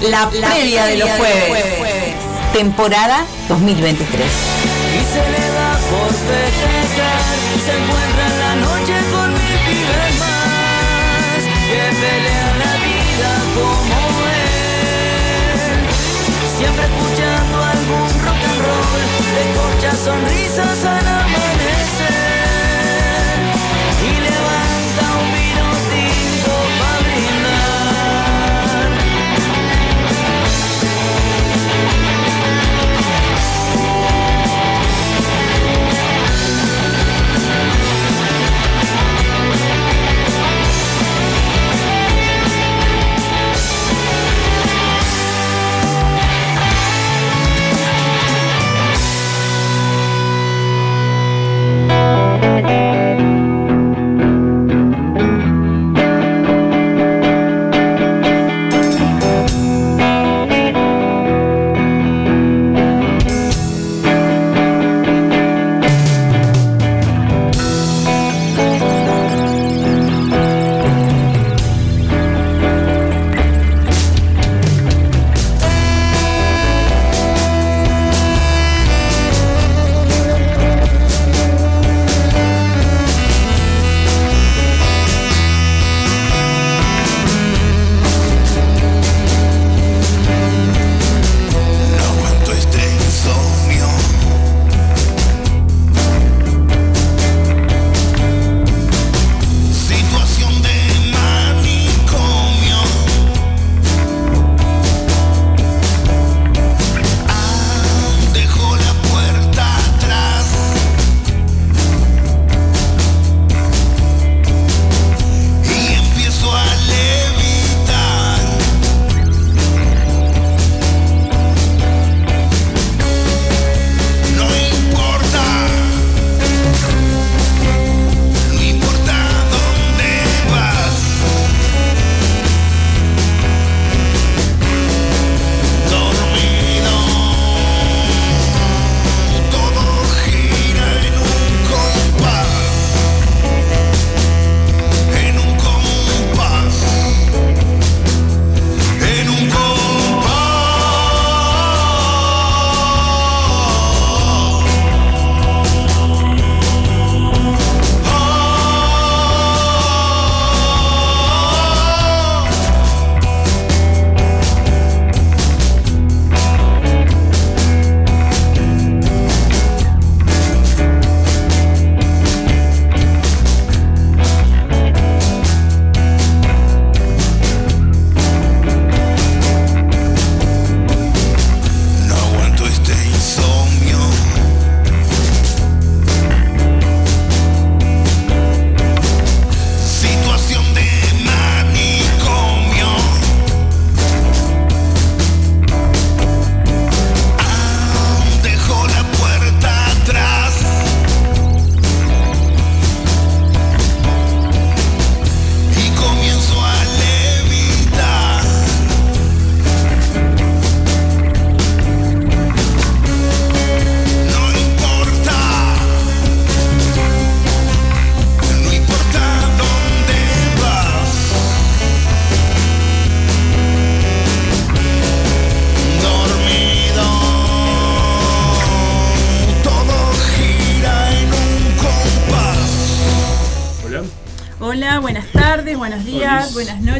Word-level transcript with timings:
comienza 0.00 0.30
La, 0.32 0.50
previa 0.50 0.86
de 0.86 0.96
los 0.96 1.10
jueves. 1.10 1.64
Temporada 2.52 3.24
2023. 3.48 4.26
y 4.26 5.04
se 5.04 5.30
le 5.30 5.52
da 5.52 5.72
por 5.90 6.08
festejar. 6.08 7.36
Se 7.64 7.72
encuentra 7.76 8.26
en 8.26 8.38
la 8.38 8.54
noche 8.66 8.94
con 9.12 9.28
mil 9.32 9.58
pibes 9.66 10.14
más 10.18 11.40
que 11.68 11.82
pelean 12.00 12.58
la 12.58 12.74
vida 12.86 13.30
como 13.54 14.18
él. 14.28 15.58
Siempre 16.56 16.84
escuchando 16.84 17.56
algún 17.62 18.08
rock 18.24 18.42
and 18.48 18.60
roll, 18.66 19.02
descorcha 19.36 19.90
sonrisas 20.04 20.84
al 20.84 21.06
amanecer 21.06 21.87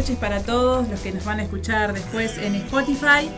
noches 0.08 0.16
para 0.18 0.40
todos 0.40 0.88
los 0.88 1.00
que 1.00 1.12
nos 1.12 1.24
van 1.24 1.40
a 1.40 1.42
escuchar 1.42 1.92
después 1.92 2.38
en 2.38 2.54
Spotify. 2.56 3.28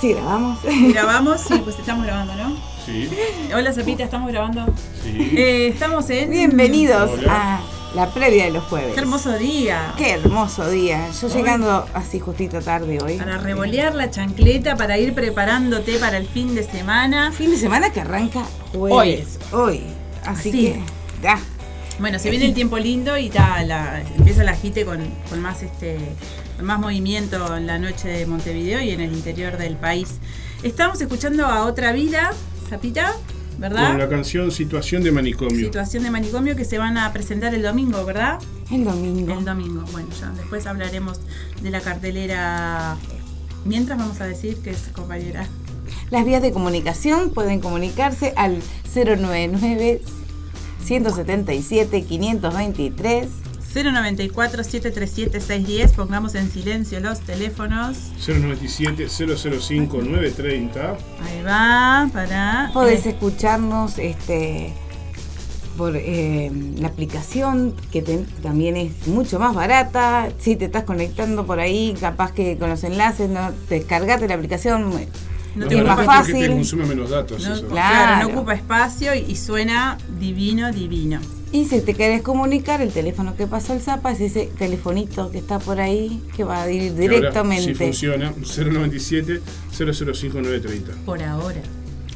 Sí, 0.00 0.12
grabamos. 0.12 0.58
Grabamos, 0.92 1.40
sí, 1.40 1.60
pues 1.64 1.76
estamos 1.78 2.06
grabando, 2.06 2.34
¿no? 2.36 2.56
Sí, 2.86 3.10
Hola, 3.54 3.72
Zapita, 3.72 4.04
estamos 4.04 4.30
grabando. 4.30 4.66
sí. 5.02 5.32
Eh, 5.36 5.68
estamos 5.68 6.08
en. 6.10 6.30
Bienvenidos 6.30 7.10
Hola. 7.18 7.56
a 7.56 7.60
la 7.96 8.10
previa 8.10 8.44
de 8.44 8.52
los 8.52 8.64
jueves. 8.64 8.94
Qué 8.94 9.00
hermoso 9.00 9.36
día. 9.36 9.92
Qué 9.96 10.12
hermoso 10.12 10.70
día. 10.70 11.08
Yo 11.20 11.26
Hoy- 11.26 11.32
llegando 11.32 11.84
así 11.94 12.20
justito 12.20 12.60
tarde 12.60 12.98
hoy. 13.02 13.16
Para 13.18 13.38
revolear 13.38 13.94
la 13.96 14.08
chancleta, 14.10 14.76
para 14.76 14.98
ir 14.98 15.14
preparándote 15.14 15.98
para 15.98 16.16
el 16.18 16.28
fin 16.28 16.54
de 16.54 16.62
semana. 16.62 17.32
Fin 17.32 17.50
de 17.50 17.56
semana 17.56 17.90
que 17.90 18.00
arranca 18.02 18.44
jueves. 18.72 19.38
Hoy. 19.52 19.82
Así, 20.24 20.48
Así. 20.48 20.50
que 20.52 20.80
ya. 21.22 21.38
Bueno, 21.98 22.20
se 22.20 22.30
viene 22.30 22.44
el 22.46 22.54
tiempo 22.54 22.78
lindo 22.78 23.18
y 23.18 23.28
ta, 23.28 23.60
la, 23.64 24.00
empieza 24.38 24.42
el 24.42 24.48
agite 24.48 24.84
con, 24.84 24.98
con 25.28 25.40
más 25.40 25.62
este 25.62 25.98
con 26.56 26.66
más 26.66 26.78
movimiento 26.78 27.56
en 27.56 27.66
la 27.66 27.78
noche 27.78 28.08
de 28.08 28.26
Montevideo 28.26 28.80
y 28.80 28.90
en 28.90 29.00
el 29.00 29.12
interior 29.12 29.56
del 29.56 29.76
país. 29.76 30.18
Estamos 30.62 31.00
escuchando 31.00 31.46
a 31.46 31.64
Otra 31.64 31.92
Vida, 31.92 32.32
Zapita, 32.68 33.14
¿verdad? 33.58 33.90
Con 33.90 33.98
la 33.98 34.08
canción 34.08 34.50
Situación 34.50 35.02
de 35.02 35.12
Manicomio. 35.12 35.66
Situación 35.66 36.02
de 36.02 36.10
manicomio 36.10 36.56
que 36.56 36.64
se 36.64 36.78
van 36.78 36.98
a 36.98 37.12
presentar 37.12 37.54
el 37.54 37.62
domingo, 37.62 38.04
¿verdad? 38.04 38.38
El 38.70 38.84
domingo. 38.84 39.38
El 39.38 39.44
domingo. 39.44 39.84
Bueno, 39.92 40.08
ya 40.18 40.30
después 40.30 40.66
hablaremos 40.66 41.20
de 41.62 41.70
la 41.70 41.80
cartelera. 41.80 42.96
Mientras 43.64 43.98
vamos 43.98 44.20
a 44.20 44.26
decir 44.26 44.56
que 44.58 44.70
es 44.70 44.88
compañera. 44.92 45.46
Las 46.10 46.24
vías 46.24 46.42
de 46.42 46.52
comunicación 46.52 47.30
pueden 47.30 47.60
comunicarse 47.60 48.32
al 48.36 48.62
099 48.94 50.00
177 50.84 52.02
523 52.02 53.47
094-737-610. 53.74 55.92
Pongamos 55.94 56.34
en 56.34 56.50
silencio 56.50 56.98
los 57.00 57.20
teléfonos. 57.20 57.96
097-005-930. 58.26 60.96
Ahí 61.22 61.42
va, 61.46 62.08
para. 62.12 62.70
Podés 62.72 63.06
eh, 63.06 63.10
escucharnos 63.10 63.98
este 63.98 64.72
por 65.76 65.94
eh, 65.94 66.50
la 66.80 66.88
aplicación 66.88 67.72
que 67.92 68.02
te- 68.02 68.24
también 68.42 68.76
es 68.76 69.06
mucho 69.06 69.38
más 69.38 69.54
barata. 69.54 70.28
Si 70.40 70.56
te 70.56 70.64
estás 70.64 70.82
conectando 70.84 71.46
por 71.46 71.60
ahí, 71.60 71.94
capaz 72.00 72.32
que 72.32 72.58
con 72.58 72.68
los 72.68 72.82
enlaces, 72.82 73.30
no 73.30 73.52
descargate 73.68 74.26
la 74.26 74.34
aplicación. 74.34 74.90
No 75.54 75.66
te 75.66 75.76
que 75.76 75.82
fácil. 75.84 76.50
consume 76.52 76.84
menos 76.86 77.10
datos. 77.10 77.46
no, 77.46 77.54
eso. 77.54 77.66
claro. 77.68 77.94
Claro. 77.94 78.28
no 78.28 78.34
ocupa 78.34 78.54
espacio 78.54 79.14
y, 79.14 79.18
y 79.28 79.36
suena 79.36 79.98
divino, 80.18 80.72
divino. 80.72 81.20
Y 81.50 81.64
si 81.64 81.80
te 81.80 81.94
querés 81.94 82.20
comunicar, 82.22 82.82
el 82.82 82.92
teléfono 82.92 83.34
que 83.36 83.46
pasó 83.46 83.72
el 83.72 83.80
Zapa 83.80 84.12
es 84.12 84.20
ese 84.20 84.50
telefonito 84.58 85.30
que 85.30 85.38
está 85.38 85.58
por 85.58 85.80
ahí, 85.80 86.22
que 86.36 86.44
va 86.44 86.64
a 86.64 86.70
ir 86.70 86.82
Que 86.82 86.88
ahora 86.90 87.00
directamente. 87.00 87.64
Sí 87.64 87.74
funciona. 87.74 88.34
097-005-930. 88.42 91.04
Por 91.04 91.22
ahora. 91.22 91.60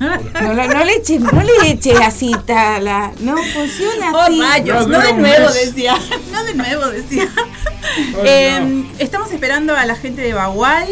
No, 0.00 0.17
no, 0.55 0.67
no 0.67 0.84
le 0.84 0.96
eches, 0.96 1.20
no 1.20 1.43
le 1.43 1.70
eches 1.70 2.00
así, 2.00 2.32
tala. 2.44 3.12
No 3.20 3.37
funciona 3.37 4.11
Oh, 4.12 4.20
así. 4.23 4.40
rayos, 4.40 4.88
No, 4.88 4.99
no, 4.99 5.06
de 5.06 5.12
nuevo 5.14 5.52
decía. 5.52 5.94
No 6.32 6.44
de 6.44 6.55
nuevo 6.55 6.87
decía. 6.88 7.29
Ay, 8.17 8.23
Eh, 8.25 8.61
no. 8.61 8.84
Estamos 8.99 9.31
esperando 9.32 9.76
a 9.76 9.87
la 9.87 9.94
gente 9.96 10.20
de 10.23 10.34
Bagual 10.34 10.88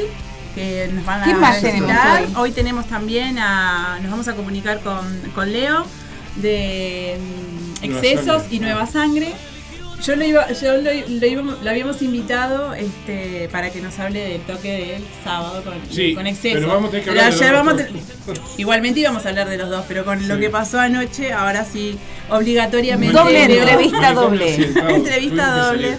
que 0.55 0.89
nos 0.93 1.05
van 1.05 1.23
a 1.23 1.25
¿Qué 1.27 1.35
más 1.35 1.61
visitar. 1.63 2.19
tenemos 2.23 2.39
hoy? 2.39 2.53
tenemos 2.53 2.87
también 2.87 3.39
a. 3.39 3.99
Nos 4.01 4.11
vamos 4.13 4.29
a 4.29 4.35
comunicar 4.35 4.81
con, 4.81 5.05
con 5.35 5.53
Leo 5.53 5.85
de 6.37 7.19
Excesos 7.83 8.43
Sangre. 8.43 8.57
y 8.57 8.61
Nueva 8.61 8.87
Sangre. 8.87 9.33
Yo 10.03 10.17
lo 10.17 10.25
iba, 10.25 10.51
yo 10.53 10.77
lo, 10.79 10.91
lo 11.09 11.27
íbamos- 11.27 11.63
lo 11.63 11.69
habíamos 11.69 12.01
invitado 12.01 12.73
este, 12.73 13.51
para 13.53 13.69
que 13.69 13.83
nos 13.83 13.99
hable 13.99 14.21
del 14.31 14.41
toque 14.43 14.73
del 14.95 15.05
sábado 15.23 15.63
con, 15.63 15.75
Sí, 15.91 16.15
con 16.15 16.27
exceso. 16.27 16.55
pero 16.55 16.69
vamos 16.69 16.89
a 16.89 16.91
tener 16.93 17.05
que 17.05 17.11
Pero 17.11 17.21
hablar 17.21 17.39
de 17.39 17.45
ayer 17.45 17.55
los 17.55 17.67
vamos 17.67 17.81
a 17.83 17.85
dos. 18.33 18.45
te- 18.57 18.63
Igualmente 18.63 19.01
íbamos 19.01 19.27
a 19.27 19.29
hablar 19.29 19.49
de 19.51 19.59
los 19.59 19.69
dos, 19.69 19.85
pero 19.87 20.07
con 20.07 20.27
lo 20.27 20.39
que 20.39 20.49
pasó 20.49 20.81
anoche, 20.81 21.35
ahora 21.35 21.67
sí, 21.67 21.99
obligatoriamente. 22.31 23.15
Doble 23.17 23.45
entrevista. 23.45 24.13
Doble. 24.15 24.55
Entrevista 24.95 25.67
doble. 25.67 25.99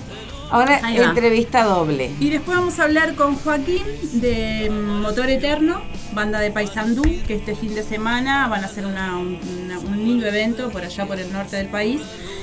Ahora 0.50 0.82
entrevista 0.94 1.64
doble. 1.64 2.12
Y 2.20 2.30
después 2.30 2.58
vamos 2.58 2.80
a 2.80 2.84
hablar 2.84 3.14
con 3.16 3.36
Joaquín 3.36 3.84
de 4.14 4.70
Motor 4.72 5.30
Eterno, 5.30 5.82
banda 6.14 6.40
de 6.40 6.52
Paysandú, 6.52 7.04
que 7.28 7.36
este 7.36 7.56
fin 7.56 7.74
de 7.76 7.84
semana 7.84 8.48
van 8.48 8.64
a 8.64 8.68
hacer 8.68 8.86
una- 8.86 9.18
un, 9.18 9.40
una- 9.64 9.80
un 9.80 9.98
lindo 9.98 10.26
evento 10.28 10.70
por 10.70 10.84
allá 10.84 11.06
por 11.06 11.20
el 11.20 11.32
norte 11.32 11.56
del 11.58 11.68
país. 11.68 12.02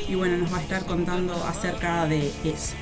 Y 0.08 0.14
bueno, 0.14 0.38
nos 0.38 0.52
va 0.52 0.58
a 0.58 0.62
estar 0.62 0.84
contando 0.86 1.34
acerca 1.46 2.06
de 2.06 2.28
eso. 2.44 2.74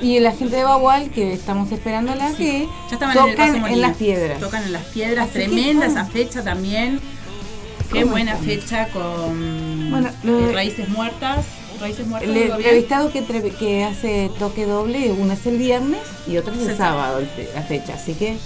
Y 0.00 0.18
la 0.20 0.32
gente 0.32 0.56
de 0.56 0.64
Bagual, 0.64 1.10
que 1.10 1.32
estamos 1.32 1.70
esperándola, 1.70 2.32
que 2.36 2.66
Ya 2.88 2.94
estaban 2.94 3.14
tocan 3.16 3.64
en, 3.66 3.80
las 3.80 3.96
piedras. 3.96 4.40
Tocan 4.40 4.64
en 4.64 4.72
las 4.72 4.84
piedras, 4.86 5.24
Así 5.30 5.34
tremenda 5.34 5.86
esa 5.86 6.04
fecha 6.04 6.42
también. 6.42 7.00
Qué 7.92 8.00
¿Cómo 8.00 8.12
buena 8.12 8.32
están? 8.32 8.46
fecha 8.46 8.88
con 8.88 9.90
Bueno, 9.90 10.10
lo- 10.24 10.48
eh, 10.48 10.52
Raíces 10.52 10.88
Muertas. 10.88 11.46
Raíces 11.80 12.06
Muertas. 12.06 12.30
El 12.30 12.36
entrevistado 12.50 13.12
que, 13.12 13.22
que 13.58 13.84
hace 13.84 14.30
toque 14.38 14.66
doble, 14.66 15.12
uno 15.12 15.32
es 15.32 15.46
el 15.46 15.58
viernes 15.58 16.00
y 16.26 16.38
otro 16.38 16.54
es 16.54 16.68
el 16.68 16.76
sábado 16.76 17.20
la 17.54 17.62
fecha. 17.62 17.94
Así 17.94 18.14
que 18.14 18.36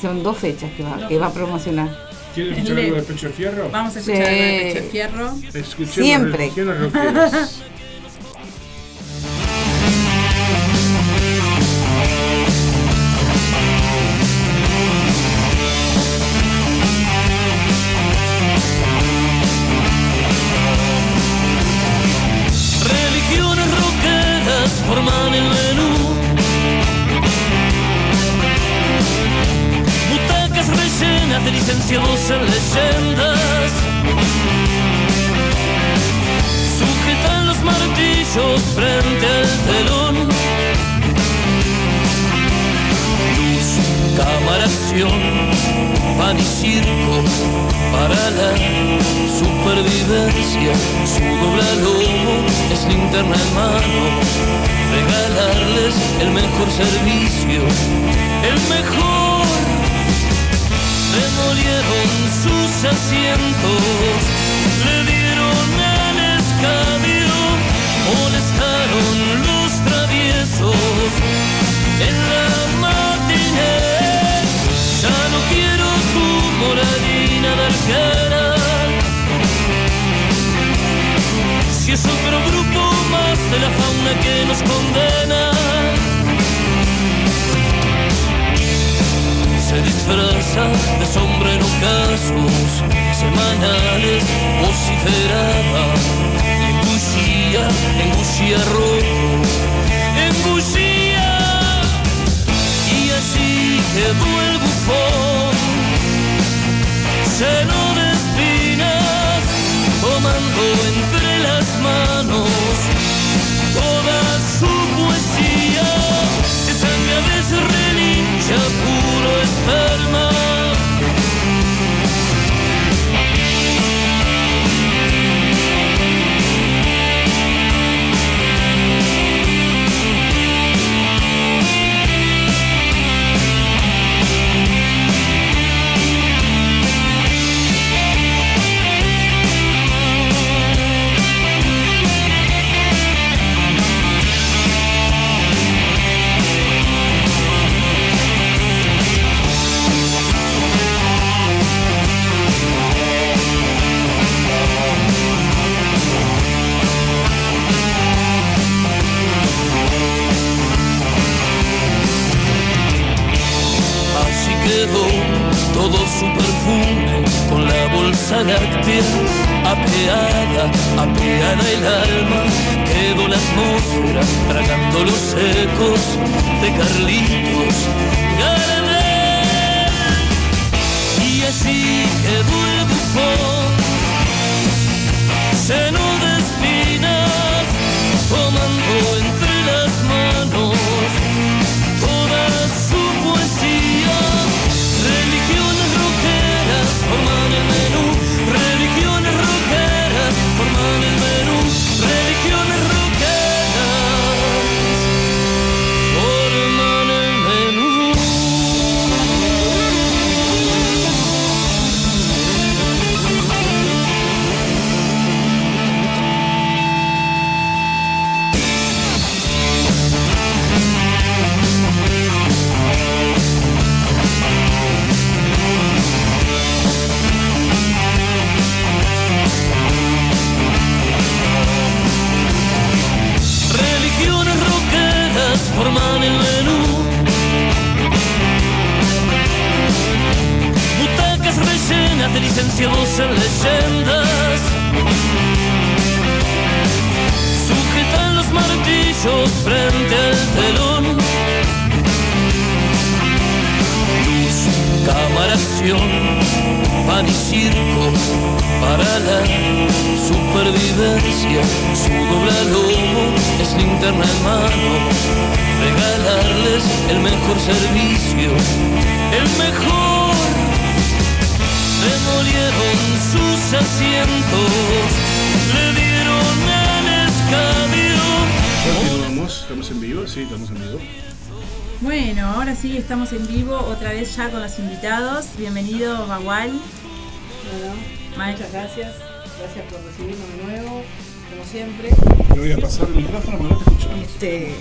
son 0.00 0.22
dos 0.22 0.36
fechas 0.38 0.70
que 0.76 0.82
va, 0.82 1.08
que 1.08 1.18
va 1.18 1.26
a 1.26 1.32
promocionar. 1.32 1.88
¿Quieren 2.34 2.52
Es 2.54 2.58
escuchar 2.64 2.78
algo 2.84 2.96
de. 2.96 3.02
Pecho 3.02 3.26
de 3.28 3.32
Fierro? 3.32 3.68
Vamos 3.70 3.96
a 3.96 3.98
escuchar 4.00 4.26
Sí. 4.26 4.32
algo 4.32 4.42
de 4.42 4.62
Pecho 4.72 4.82
de 4.84 4.90
Fierro. 4.90 5.34
Escuchemos 5.54 5.94
Siempre. 5.94 6.50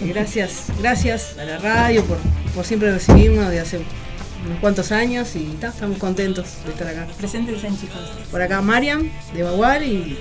gracias, 0.08 0.66
gracias 0.80 1.36
a 1.40 1.46
la 1.46 1.58
radio 1.58 2.04
por, 2.06 2.18
por 2.56 2.66
siempre 2.66 2.92
recibirnos 2.92 3.50
de 3.50 3.60
hace 3.60 3.78
unos 4.46 4.60
cuantos 4.60 4.92
años 4.92 5.36
y 5.36 5.46
ta, 5.60 5.68
estamos 5.68 5.98
contentos 5.98 6.46
de 6.66 6.72
estar 6.72 6.88
acá. 6.88 7.08
Preséntense, 7.18 7.68
chicos. 7.80 8.00
Por 8.32 8.42
acá 8.42 8.62
Mariam, 8.62 9.10
de 9.34 9.44
Bagual 9.44 9.84
y 9.84 10.18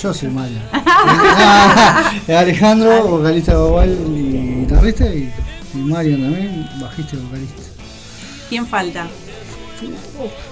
Yo 0.00 0.14
soy 0.14 0.28
Mario. 0.28 0.58
Ah, 0.72 2.12
Alejandro, 2.28 3.08
vocalista 3.08 3.52
de 3.52 3.58
Bagual 3.58 3.90
y 3.90 4.60
guitarrista, 4.60 5.06
y, 5.06 5.32
y 5.74 5.76
Mario 5.78 6.18
también, 6.18 6.68
bajista 6.80 7.16
y 7.16 7.18
vocalista. 7.20 7.62
¿Quién 8.48 8.66
falta? 8.66 9.06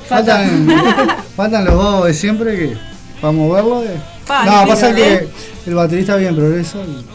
Faltan, 0.09 0.69
faltan 1.37 1.65
los 1.65 1.75
dos 1.75 2.05
de 2.07 2.15
siempre 2.15 2.57
que 2.59 2.77
vamos 3.23 3.51
a 3.51 3.55
verlo. 3.57 3.83
eh. 3.85 3.97
Pa, 4.27 4.45
no, 4.45 4.69
pasa 4.69 4.95
que 4.95 5.29
el 5.67 5.75
baterista 5.75 6.17
viene 6.17 6.31
en 6.31 6.37
progreso 6.37 6.83
y 6.83 7.14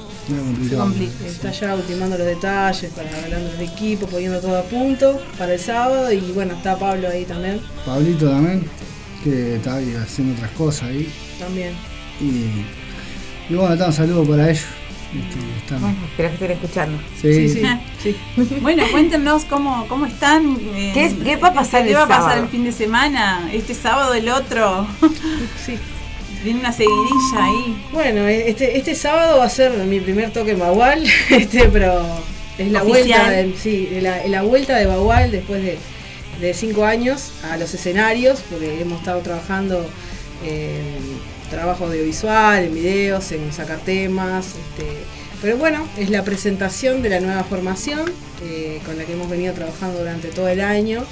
está 1.25 1.51
ya 1.51 1.75
ultimando 1.75 2.17
los 2.17 2.27
detalles, 2.27 2.91
para 2.93 3.09
hablando 3.23 3.51
del 3.51 3.61
equipo, 3.61 4.07
poniendo 4.07 4.39
todo 4.39 4.57
a 4.59 4.63
punto 4.63 5.19
para 5.37 5.53
el 5.53 5.59
sábado 5.59 6.11
y 6.11 6.19
bueno, 6.33 6.53
está 6.55 6.77
Pablo 6.77 7.07
ahí 7.09 7.25
también. 7.25 7.59
Pablito 7.85 8.29
también, 8.29 8.65
que 9.23 9.55
está 9.55 9.75
ahí 9.75 9.95
haciendo 9.95 10.35
otras 10.35 10.51
cosas 10.51 10.83
ahí. 10.89 11.11
También. 11.39 11.73
Y, 12.21 12.65
y 13.51 13.55
bueno, 13.55 13.73
está 13.73 13.87
un 13.87 13.93
saludo 13.93 14.23
para 14.25 14.49
ellos. 14.49 14.65
Este, 15.09 15.39
están- 15.63 15.81
Bueno, 15.81 15.97
espero 16.05 16.29
que 16.29 16.33
estén 16.35 16.51
escuchando. 16.51 16.99
sí, 17.19 17.49
Sí, 17.49 17.63
sí, 18.03 18.15
sí. 18.49 18.55
Bueno, 18.61 18.83
cuéntenos 18.91 19.43
cómo, 19.45 19.87
cómo 19.87 20.05
están. 20.05 20.55
eh, 20.75 20.91
¿Qué 20.93 21.15
qué 21.23 21.35
va 21.37 21.47
a 21.47 21.53
pasar 21.53 21.83
¿Qué 21.83 21.89
el 21.91 21.95
va 21.97 22.03
a 22.03 22.07
pasar 22.07 22.37
el 22.37 22.47
fin 22.47 22.63
de 22.63 22.71
semana? 22.71 23.49
Este 23.51 23.73
sábado, 23.73 24.13
el 24.13 24.29
otro. 24.29 24.85
sí. 25.65 25.77
Viene 26.43 26.59
una 26.61 26.71
seguidilla 26.71 27.37
ahí. 27.37 27.85
Bueno, 27.91 28.27
este, 28.27 28.77
este 28.77 28.95
sábado 28.95 29.39
va 29.39 29.45
a 29.45 29.49
ser 29.49 29.71
mi 29.85 29.99
primer 29.99 30.31
toque 30.31 30.51
en 30.51 30.59
Bagual, 30.59 31.03
este, 31.29 31.67
pero 31.69 32.01
es 32.57 32.71
la 32.71 32.83
Oficial. 32.83 33.05
vuelta, 33.05 33.29
de, 33.31 33.55
sí, 33.57 33.89
la, 34.01 34.25
la 34.27 34.41
vuelta 34.43 34.77
de 34.77 34.85
Bagual 34.85 35.31
después 35.31 35.61
de, 35.63 35.77
de 36.39 36.53
cinco 36.53 36.85
años 36.85 37.33
a 37.43 37.57
los 37.57 37.73
escenarios, 37.73 38.41
porque 38.49 38.81
hemos 38.81 38.99
estado 38.99 39.19
trabajando 39.21 39.85
en 40.45 41.19
trabajo 41.49 41.85
audiovisual, 41.85 42.63
en 42.63 42.73
videos, 42.73 43.31
en 43.33 43.51
sacar 43.51 43.79
temas, 43.79 44.45
este, 44.47 44.85
pero 45.41 45.57
bueno, 45.57 45.87
es 45.97 46.09
la 46.09 46.23
presentación 46.23 47.01
de 47.01 47.09
la 47.09 47.19
nueva 47.21 47.43
formación 47.43 48.11
eh, 48.43 48.81
con 48.85 48.97
la 48.97 49.03
que 49.05 49.13
hemos 49.13 49.29
venido 49.29 49.53
trabajando 49.53 49.99
durante 49.99 50.29
todo 50.29 50.47
el 50.47 50.61
año. 50.61 51.03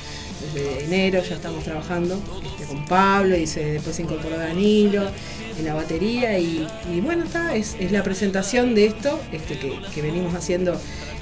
Desde 0.53 0.83
enero 0.83 1.23
ya 1.27 1.35
estamos 1.35 1.63
trabajando 1.63 2.19
con 2.67 2.85
Pablo 2.85 3.37
y 3.37 3.47
se, 3.47 3.63
después 3.73 3.95
se 3.95 4.03
incorporó 4.03 4.37
Danilo 4.37 5.09
en 5.57 5.65
la 5.65 5.73
batería 5.73 6.37
y, 6.37 6.67
bueno, 7.01 7.23
está, 7.23 7.55
es, 7.55 7.75
la 7.91 8.03
presentación 8.03 8.75
de 8.75 8.85
esto 8.87 9.19
este, 9.31 9.57
que, 9.57 9.73
que 9.93 10.01
venimos 10.01 10.33
haciendo 10.35 10.79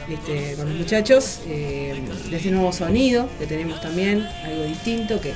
este, 0.10 0.56
con 0.56 0.70
los 0.70 0.78
muchachos, 0.78 1.40
eh, 1.48 1.96
de 2.30 2.38
este 2.38 2.52
nuevo 2.52 2.72
sonido 2.72 3.28
que 3.40 3.48
tenemos 3.48 3.82
también, 3.82 4.28
algo 4.44 4.64
distinto, 4.66 5.20
que, 5.20 5.34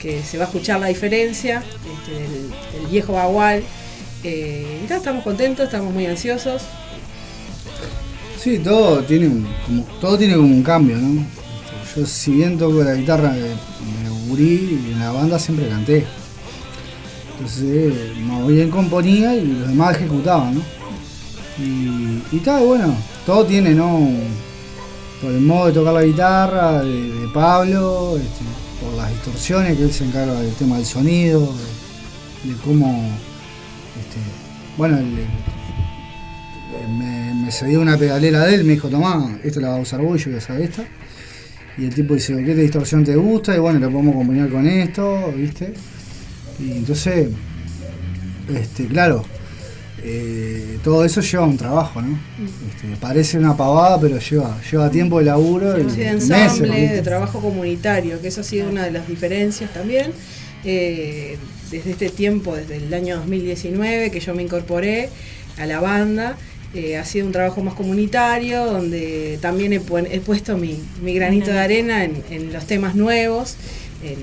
que 0.00 0.22
se 0.22 0.36
va 0.36 0.44
a 0.44 0.46
escuchar 0.48 0.80
la 0.80 0.88
diferencia 0.88 1.62
este, 1.62 2.12
del, 2.12 2.86
viejo 2.90 3.12
Bagual. 3.12 3.62
Eh, 4.24 4.78
y 4.80 4.82
está, 4.82 4.96
estamos 4.96 5.22
contentos, 5.22 5.66
estamos 5.66 5.94
muy 5.94 6.06
ansiosos. 6.06 6.62
Sí, 8.38 8.58
todo 8.58 9.02
tiene 9.04 9.28
un, 9.28 9.46
como, 9.64 9.84
todo 10.00 10.18
tiene 10.18 10.34
como 10.34 10.48
un 10.48 10.62
cambio, 10.62 10.96
¿no? 10.96 11.24
Yo 11.94 12.06
si 12.06 12.32
bien 12.32 12.58
toco 12.58 12.82
la 12.82 12.94
guitarra 12.94 13.32
de, 13.32 13.50
gurí, 14.30 14.80
en 14.92 15.00
la 15.00 15.10
banda 15.10 15.38
siempre 15.38 15.68
canté. 15.68 16.06
Entonces, 17.32 17.94
más 18.18 18.46
bien 18.46 18.70
componía 18.70 19.34
y 19.34 19.46
los 19.46 19.68
demás 19.68 19.96
ejecutaban. 19.96 20.62
Y, 21.58 22.36
y 22.36 22.38
tal, 22.44 22.64
bueno, 22.64 22.94
todo 23.26 23.44
tiene, 23.44 23.74
¿no? 23.74 24.08
Por 25.20 25.32
el 25.32 25.40
modo 25.40 25.66
de 25.66 25.72
tocar 25.72 25.94
la 25.94 26.04
guitarra, 26.04 26.82
de, 26.82 27.28
Pablo, 27.34 28.16
este, 28.16 28.44
por 28.82 28.94
las 28.94 29.10
distorsiones 29.10 29.76
que 29.76 29.84
él 29.84 29.92
se 29.92 30.04
encarga 30.04 30.40
del 30.40 30.54
tema 30.54 30.76
del 30.76 30.86
sonido, 30.86 31.54
de, 32.44 32.54
cómo, 32.64 33.08
este, 33.98 34.18
bueno, 34.76 34.98
me, 36.98 37.34
me 37.34 37.52
cedió 37.52 37.80
una 37.80 37.96
pedalera 37.96 38.44
de 38.46 38.54
él, 38.54 38.64
me 38.64 38.72
dijo, 38.74 38.88
tomá, 38.88 39.38
esta 39.44 39.60
la 39.60 39.70
va 39.70 39.76
a 39.76 39.80
usar 39.80 40.00
vos, 40.00 40.20
yo 40.20 40.30
voy 40.30 40.34
a 40.34 40.38
usar 40.38 40.60
esta. 40.60 40.84
Y 41.78 41.84
el 41.86 41.94
tipo 41.94 42.14
dice, 42.14 42.34
¿qué 42.44 42.54
distorsión 42.54 43.04
te 43.04 43.16
gusta? 43.16 43.54
Y 43.54 43.58
bueno, 43.58 43.78
la 43.78 43.88
podemos 43.88 44.14
combinar 44.14 44.48
con 44.50 44.66
esto, 44.66 45.32
¿viste? 45.34 45.72
Y 46.58 46.72
entonces, 46.72 47.28
este, 48.54 48.86
claro, 48.86 49.24
eh, 50.02 50.78
todo 50.82 51.04
eso 51.04 51.20
lleva 51.20 51.44
un 51.44 51.56
trabajo, 51.56 52.00
¿no? 52.02 52.18
Este, 52.68 52.96
parece 53.00 53.38
una 53.38 53.56
pavada, 53.56 54.00
pero 54.00 54.18
lleva, 54.18 54.58
lleva 54.70 54.90
tiempo 54.90 55.18
de 55.18 55.26
laburo 55.26 55.78
y 55.78 55.90
Sí, 55.90 56.00
de 56.00 56.12
meses, 56.14 56.30
ensamble, 56.30 56.80
¿viste? 56.80 56.96
de 56.96 57.02
trabajo 57.02 57.40
comunitario, 57.40 58.20
que 58.20 58.28
eso 58.28 58.40
ha 58.40 58.44
sido 58.44 58.68
una 58.68 58.84
de 58.84 58.90
las 58.90 59.06
diferencias 59.08 59.72
también. 59.72 60.12
Eh, 60.64 61.38
desde 61.70 61.92
este 61.92 62.10
tiempo, 62.10 62.56
desde 62.56 62.76
el 62.76 62.92
año 62.92 63.16
2019, 63.18 64.10
que 64.10 64.20
yo 64.20 64.34
me 64.34 64.42
incorporé 64.42 65.08
a 65.56 65.66
la 65.66 65.80
banda, 65.80 66.36
eh, 66.74 66.96
ha 66.96 67.04
sido 67.04 67.26
un 67.26 67.32
trabajo 67.32 67.62
más 67.62 67.74
comunitario, 67.74 68.64
donde 68.66 69.38
también 69.40 69.72
he, 69.72 69.80
puesto 69.80 70.56
mi, 70.56 70.78
mi 71.02 71.14
granito 71.14 71.50
de 71.50 71.58
arena 71.58 72.04
en, 72.04 72.22
en 72.30 72.52
los 72.52 72.66
temas 72.66 72.94
nuevos. 72.94 73.56
en, 74.04 74.10
en- 74.12 74.20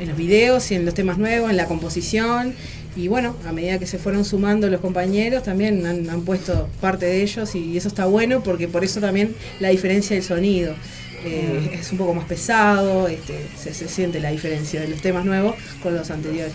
en 0.00 0.08
los 0.08 0.16
videos 0.16 0.70
y 0.70 0.74
en 0.76 0.84
los 0.84 0.94
temas 0.94 1.18
nuevos, 1.18 1.50
en 1.50 1.56
la 1.56 1.66
composición. 1.66 2.54
Y 2.96 3.08
bueno, 3.08 3.34
a 3.46 3.52
medida 3.52 3.78
que 3.78 3.86
se 3.86 3.98
fueron 3.98 4.24
sumando 4.24 4.68
los 4.68 4.80
compañeros, 4.80 5.42
también 5.44 5.84
han, 5.86 6.08
han 6.10 6.22
puesto 6.22 6.68
parte 6.80 7.06
de 7.06 7.22
ellos 7.22 7.54
y 7.54 7.76
eso 7.76 7.88
está 7.88 8.06
bueno 8.06 8.42
porque 8.42 8.66
por 8.68 8.84
eso 8.84 9.00
también 9.00 9.34
la 9.60 9.68
diferencia 9.70 10.14
del 10.16 10.24
sonido. 10.24 10.74
Eh, 11.24 11.70
Es 11.80 11.90
un 11.92 11.98
poco 11.98 12.14
más 12.14 12.26
pesado, 12.26 13.08
este, 13.08 13.34
se, 13.60 13.74
se 13.74 13.88
siente 13.88 14.20
la 14.20 14.30
diferencia 14.30 14.80
de 14.80 14.88
los 14.88 15.00
temas 15.00 15.24
nuevos 15.24 15.54
con 15.82 15.94
los 15.96 16.10
anteriores. 16.10 16.52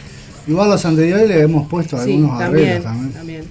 Igual 0.48 0.70
los 0.70 0.86
anteriores 0.86 1.28
le 1.28 1.42
hemos 1.42 1.68
puesto 1.70 1.98
Sí, 1.98 2.14
algunos 2.14 2.40
también, 2.40 2.68
arreglos 2.70 2.84
también. 2.86 3.12
también. 3.14 3.44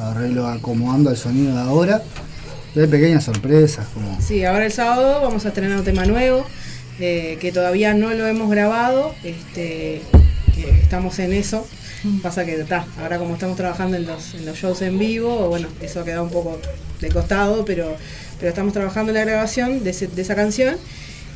Arreglos 0.00 0.48
acomodando 0.48 1.10
el 1.10 1.16
sonido 1.16 1.54
de 1.54 1.60
ahora. 1.60 2.02
Y 2.74 2.80
hay 2.80 2.86
pequeñas 2.86 3.24
sorpresas 3.24 3.86
como. 3.92 4.20
Sí, 4.20 4.44
ahora 4.44 4.66
el 4.66 4.72
sábado 4.72 5.20
vamos 5.22 5.44
a 5.44 5.48
estrenar 5.48 5.78
un 5.78 5.84
tema 5.84 6.04
nuevo 6.04 6.46
eh, 7.00 7.36
que 7.40 7.50
todavía 7.52 7.94
no 7.94 8.10
lo 8.10 8.26
hemos 8.26 8.50
grabado. 8.50 9.14
Este, 9.24 9.96
eh, 9.96 10.02
estamos 10.82 11.18
en 11.18 11.32
eso. 11.32 11.66
Pasa 12.22 12.46
que 12.46 12.58
está, 12.58 12.86
ahora 12.98 13.18
como 13.18 13.34
estamos 13.34 13.58
trabajando 13.58 13.96
en 13.98 14.06
los, 14.06 14.32
en 14.34 14.46
los 14.46 14.56
shows 14.56 14.80
en 14.80 14.98
vivo, 14.98 15.48
bueno, 15.50 15.68
eso 15.82 16.00
ha 16.00 16.04
quedado 16.04 16.22
un 16.22 16.30
poco 16.30 16.58
de 16.98 17.08
costado, 17.10 17.66
pero, 17.66 17.94
pero 18.38 18.48
estamos 18.48 18.72
trabajando 18.72 19.10
en 19.12 19.16
la 19.18 19.24
grabación 19.26 19.84
de, 19.84 19.90
ese- 19.90 20.06
de 20.06 20.22
esa 20.22 20.34
canción. 20.34 20.76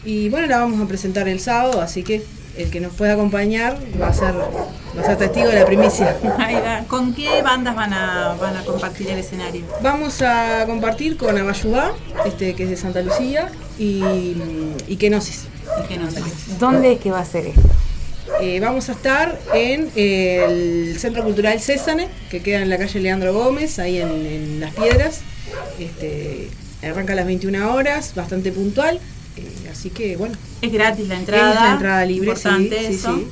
Y 0.06 0.30
bueno, 0.30 0.46
la 0.46 0.60
vamos 0.60 0.80
a 0.80 0.88
presentar 0.88 1.28
el 1.28 1.38
sábado, 1.40 1.82
así 1.82 2.02
que 2.02 2.22
el 2.56 2.70
que 2.70 2.80
nos 2.80 2.92
pueda 2.94 3.14
acompañar 3.14 3.78
va 4.00 4.08
a 4.08 4.14
ser, 4.14 4.34
va 4.34 5.02
a 5.02 5.04
ser 5.04 5.16
testigo 5.16 5.48
de 5.48 5.54
la 5.54 5.66
primicia. 5.66 6.16
Ahí 6.38 6.54
va. 6.54 6.84
¿Con 6.88 7.14
qué 7.14 7.42
bandas 7.42 7.74
van 7.74 7.92
a, 7.92 8.34
van 8.40 8.56
a 8.56 8.64
compartir 8.64 9.10
el 9.10 9.18
escenario? 9.18 9.64
Vamos 9.82 10.22
a 10.22 10.64
compartir 10.66 11.16
con 11.16 11.36
Abayubá, 11.36 11.92
este, 12.24 12.54
que 12.54 12.64
es 12.64 12.70
de 12.70 12.76
Santa 12.76 13.02
Lucía, 13.02 13.50
y, 13.78 14.02
y 14.86 14.96
Kenosis. 14.96 15.46
¿Y 15.82 15.88
qué 15.88 15.98
nos 15.98 16.14
¿Dónde 16.58 16.92
es 16.92 17.00
que 17.00 17.10
va 17.10 17.20
a 17.20 17.24
ser 17.24 17.46
esto? 17.46 17.62
Eh, 18.40 18.58
vamos 18.60 18.88
a 18.88 18.92
estar 18.92 19.38
en 19.52 19.90
el 19.96 20.96
Centro 20.98 21.24
Cultural 21.24 21.60
Césane, 21.60 22.08
que 22.30 22.42
queda 22.42 22.62
en 22.62 22.70
la 22.70 22.78
calle 22.78 23.00
Leandro 23.00 23.32
Gómez, 23.32 23.78
ahí 23.78 24.00
en, 24.00 24.08
en 24.08 24.60
Las 24.60 24.74
Piedras. 24.74 25.20
Este, 25.78 26.48
arranca 26.82 27.12
a 27.12 27.16
las 27.16 27.26
21 27.26 27.74
horas, 27.74 28.14
bastante 28.14 28.52
puntual. 28.52 29.00
Eh, 29.74 29.78
así 29.78 29.90
que 29.90 30.16
bueno, 30.16 30.34
Es 30.62 30.72
gratis 30.72 31.08
la 31.08 31.16
entrada. 31.16 31.52
es 31.54 31.60
la 31.60 31.72
entrada 31.72 32.04
libre. 32.06 32.34
sí, 32.36 32.48
Importante 32.48 32.78
sí, 32.80 32.94
eso. 32.94 33.16
sí. 33.16 33.26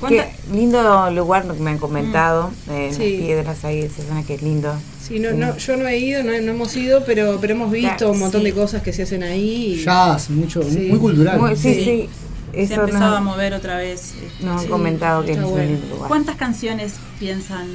¿Cuánta- 0.00 0.24
Qué 0.30 0.32
lindo 0.56 1.10
lugar 1.10 1.46
que 1.46 1.60
me 1.60 1.70
han 1.70 1.78
comentado, 1.78 2.50
eh, 2.70 2.88
en 2.88 2.94
Sí. 2.94 3.16
las 3.18 3.26
piedras 3.26 3.64
ahí, 3.66 3.82
se 3.94 4.02
suena 4.06 4.22
que 4.24 4.34
es 4.34 4.42
lindo. 4.42 4.72
Sí, 5.06 5.18
no, 5.18 5.32
no, 5.32 5.56
yo 5.58 5.76
no 5.76 5.86
he 5.88 5.98
ido, 5.98 6.22
no, 6.22 6.30
no 6.32 6.52
hemos 6.52 6.74
ido, 6.76 7.04
pero, 7.04 7.36
pero 7.40 7.52
hemos 7.52 7.70
visto 7.70 7.88
Claro, 7.98 8.12
un 8.12 8.18
montón 8.20 8.40
sí. 8.40 8.46
de 8.46 8.52
cosas 8.54 8.82
que 8.82 8.92
se 8.94 9.02
hacen 9.02 9.22
ahí. 9.22 9.74
y- 9.78 9.84
Jazz, 9.84 10.30
mucho, 10.30 10.62
Sí. 10.62 10.86
muy 10.88 10.98
cultural. 10.98 11.38
Muy- 11.38 11.54
sí, 11.56 11.74
Sí. 11.74 12.08
sí, 12.54 12.66
se 12.66 12.74
ha 12.74 12.76
empezado 12.78 13.16
a 13.16 13.20
mover 13.20 13.52
otra 13.52 13.76
vez. 13.76 14.14
este, 14.14 14.44
nos 14.46 14.56
han 14.56 14.62
sí, 14.64 14.68
comentado 14.68 15.22
que 15.24 15.32
es 15.32 15.38
un 15.38 15.50
bueno. 15.50 15.70
lindo 15.72 15.86
lugar. 15.94 16.08
¿Cuántas 16.08 16.36
canciones 16.36 16.94
piensan 17.18 17.66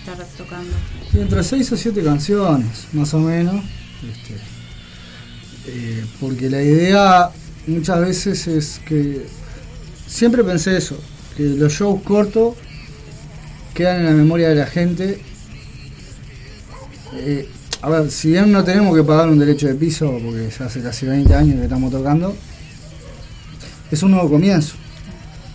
estar 0.00 0.16
tocando? 0.36 0.72
Y 1.12 1.20
entre 1.20 1.44
seis 1.44 1.70
o 1.70 1.76
siete 1.76 2.02
canciones, 2.02 2.88
más 2.92 3.14
o 3.14 3.18
menos. 3.20 3.64
este, 4.02 4.34
eh, 5.68 6.04
porque 6.20 6.48
la 6.48 6.62
idea 6.62 7.30
muchas 7.66 8.00
veces 8.00 8.46
es 8.46 8.80
que. 8.86 9.26
Siempre 10.06 10.42
pensé 10.42 10.74
eso, 10.76 10.98
que 11.36 11.42
los 11.42 11.70
shows 11.70 12.00
cortos 12.02 12.54
quedan 13.74 14.00
en 14.00 14.06
la 14.06 14.12
memoria 14.12 14.48
de 14.48 14.54
la 14.54 14.66
gente. 14.66 15.20
Eh, 17.14 17.46
a 17.82 17.90
ver, 17.90 18.10
si 18.10 18.30
bien 18.30 18.50
no 18.50 18.64
tenemos 18.64 18.96
que 18.96 19.04
pagar 19.04 19.28
un 19.28 19.38
derecho 19.38 19.68
de 19.68 19.74
piso, 19.74 20.18
porque 20.24 20.48
ya 20.48 20.64
hace 20.64 20.80
casi 20.80 21.06
20 21.06 21.34
años 21.34 21.56
que 21.56 21.64
estamos 21.64 21.92
tocando, 21.92 22.34
es 23.90 24.02
un 24.02 24.12
nuevo 24.12 24.30
comienzo. 24.30 24.76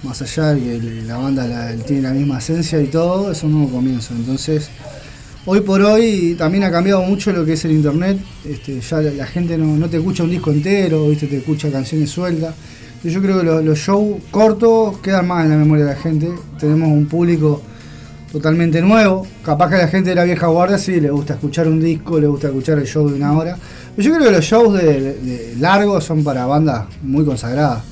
Más 0.03 0.21
allá 0.21 0.53
de 0.53 0.79
que 0.79 1.01
la 1.01 1.17
banda 1.17 1.75
tiene 1.85 2.03
la 2.03 2.11
misma 2.11 2.37
esencia 2.37 2.79
y 2.79 2.87
todo, 2.87 3.31
es 3.31 3.41
un 3.43 3.53
nuevo 3.53 3.69
comienzo. 3.69 4.13
Entonces, 4.13 4.69
Hoy 5.45 5.59
por 5.61 5.81
hoy 5.81 6.35
también 6.37 6.63
ha 6.63 6.71
cambiado 6.71 7.01
mucho 7.03 7.31
lo 7.33 7.43
que 7.45 7.53
es 7.53 7.65
el 7.65 7.71
internet. 7.73 8.17
Este, 8.49 8.79
ya 8.79 9.01
la, 9.01 9.25
gente 9.25 9.57
no, 9.57 9.65
no 9.75 9.89
te 9.89 9.97
escucha 9.97 10.23
un 10.23 10.29
disco 10.29 10.51
entero, 10.51 11.07
¿viste? 11.09 11.27
te 11.27 11.37
escucha 11.37 11.69
canciones 11.69 12.09
sueltas. 12.09 12.55
Yo 13.03 13.21
creo 13.21 13.39
que 13.39 13.43
lo- 13.45 13.61
los 13.61 13.77
shows 13.77 14.21
cortos 14.31 14.99
quedan 14.99 15.27
más 15.27 15.43
en 15.43 15.51
la 15.51 15.57
memoria 15.57 15.83
de 15.83 15.91
la 15.93 15.97
gente. 15.99 16.31
Tenemos 16.57 16.87
un 16.87 17.07
público 17.07 17.61
totalmente 18.31 18.81
nuevo. 18.81 19.27
Capaz 19.43 19.69
que 19.69 19.75
la 19.77 19.89
gente 19.89 20.11
de 20.11 20.15
la 20.15 20.23
vieja 20.23 20.47
guardia 20.47 20.77
sí 20.77 21.01
le 21.01 21.11
gusta 21.11 21.33
escuchar 21.33 21.67
un 21.67 21.81
disco, 21.81 22.17
le 22.21 22.27
gusta 22.27 22.47
escuchar 22.47 22.79
el 22.79 22.85
show 22.87 23.09
de 23.09 23.15
una 23.15 23.33
hora. 23.33 23.57
Pero 23.97 24.07
yo 24.09 24.15
creo 24.15 24.27
que 24.29 24.35
los 24.37 24.45
shows 24.45 24.73
de 24.81 25.55
largos 25.59 26.05
son 26.05 26.23
para 26.23 26.45
bandas 26.45 26.85
muy 27.01 27.25
consagradas. 27.25 27.83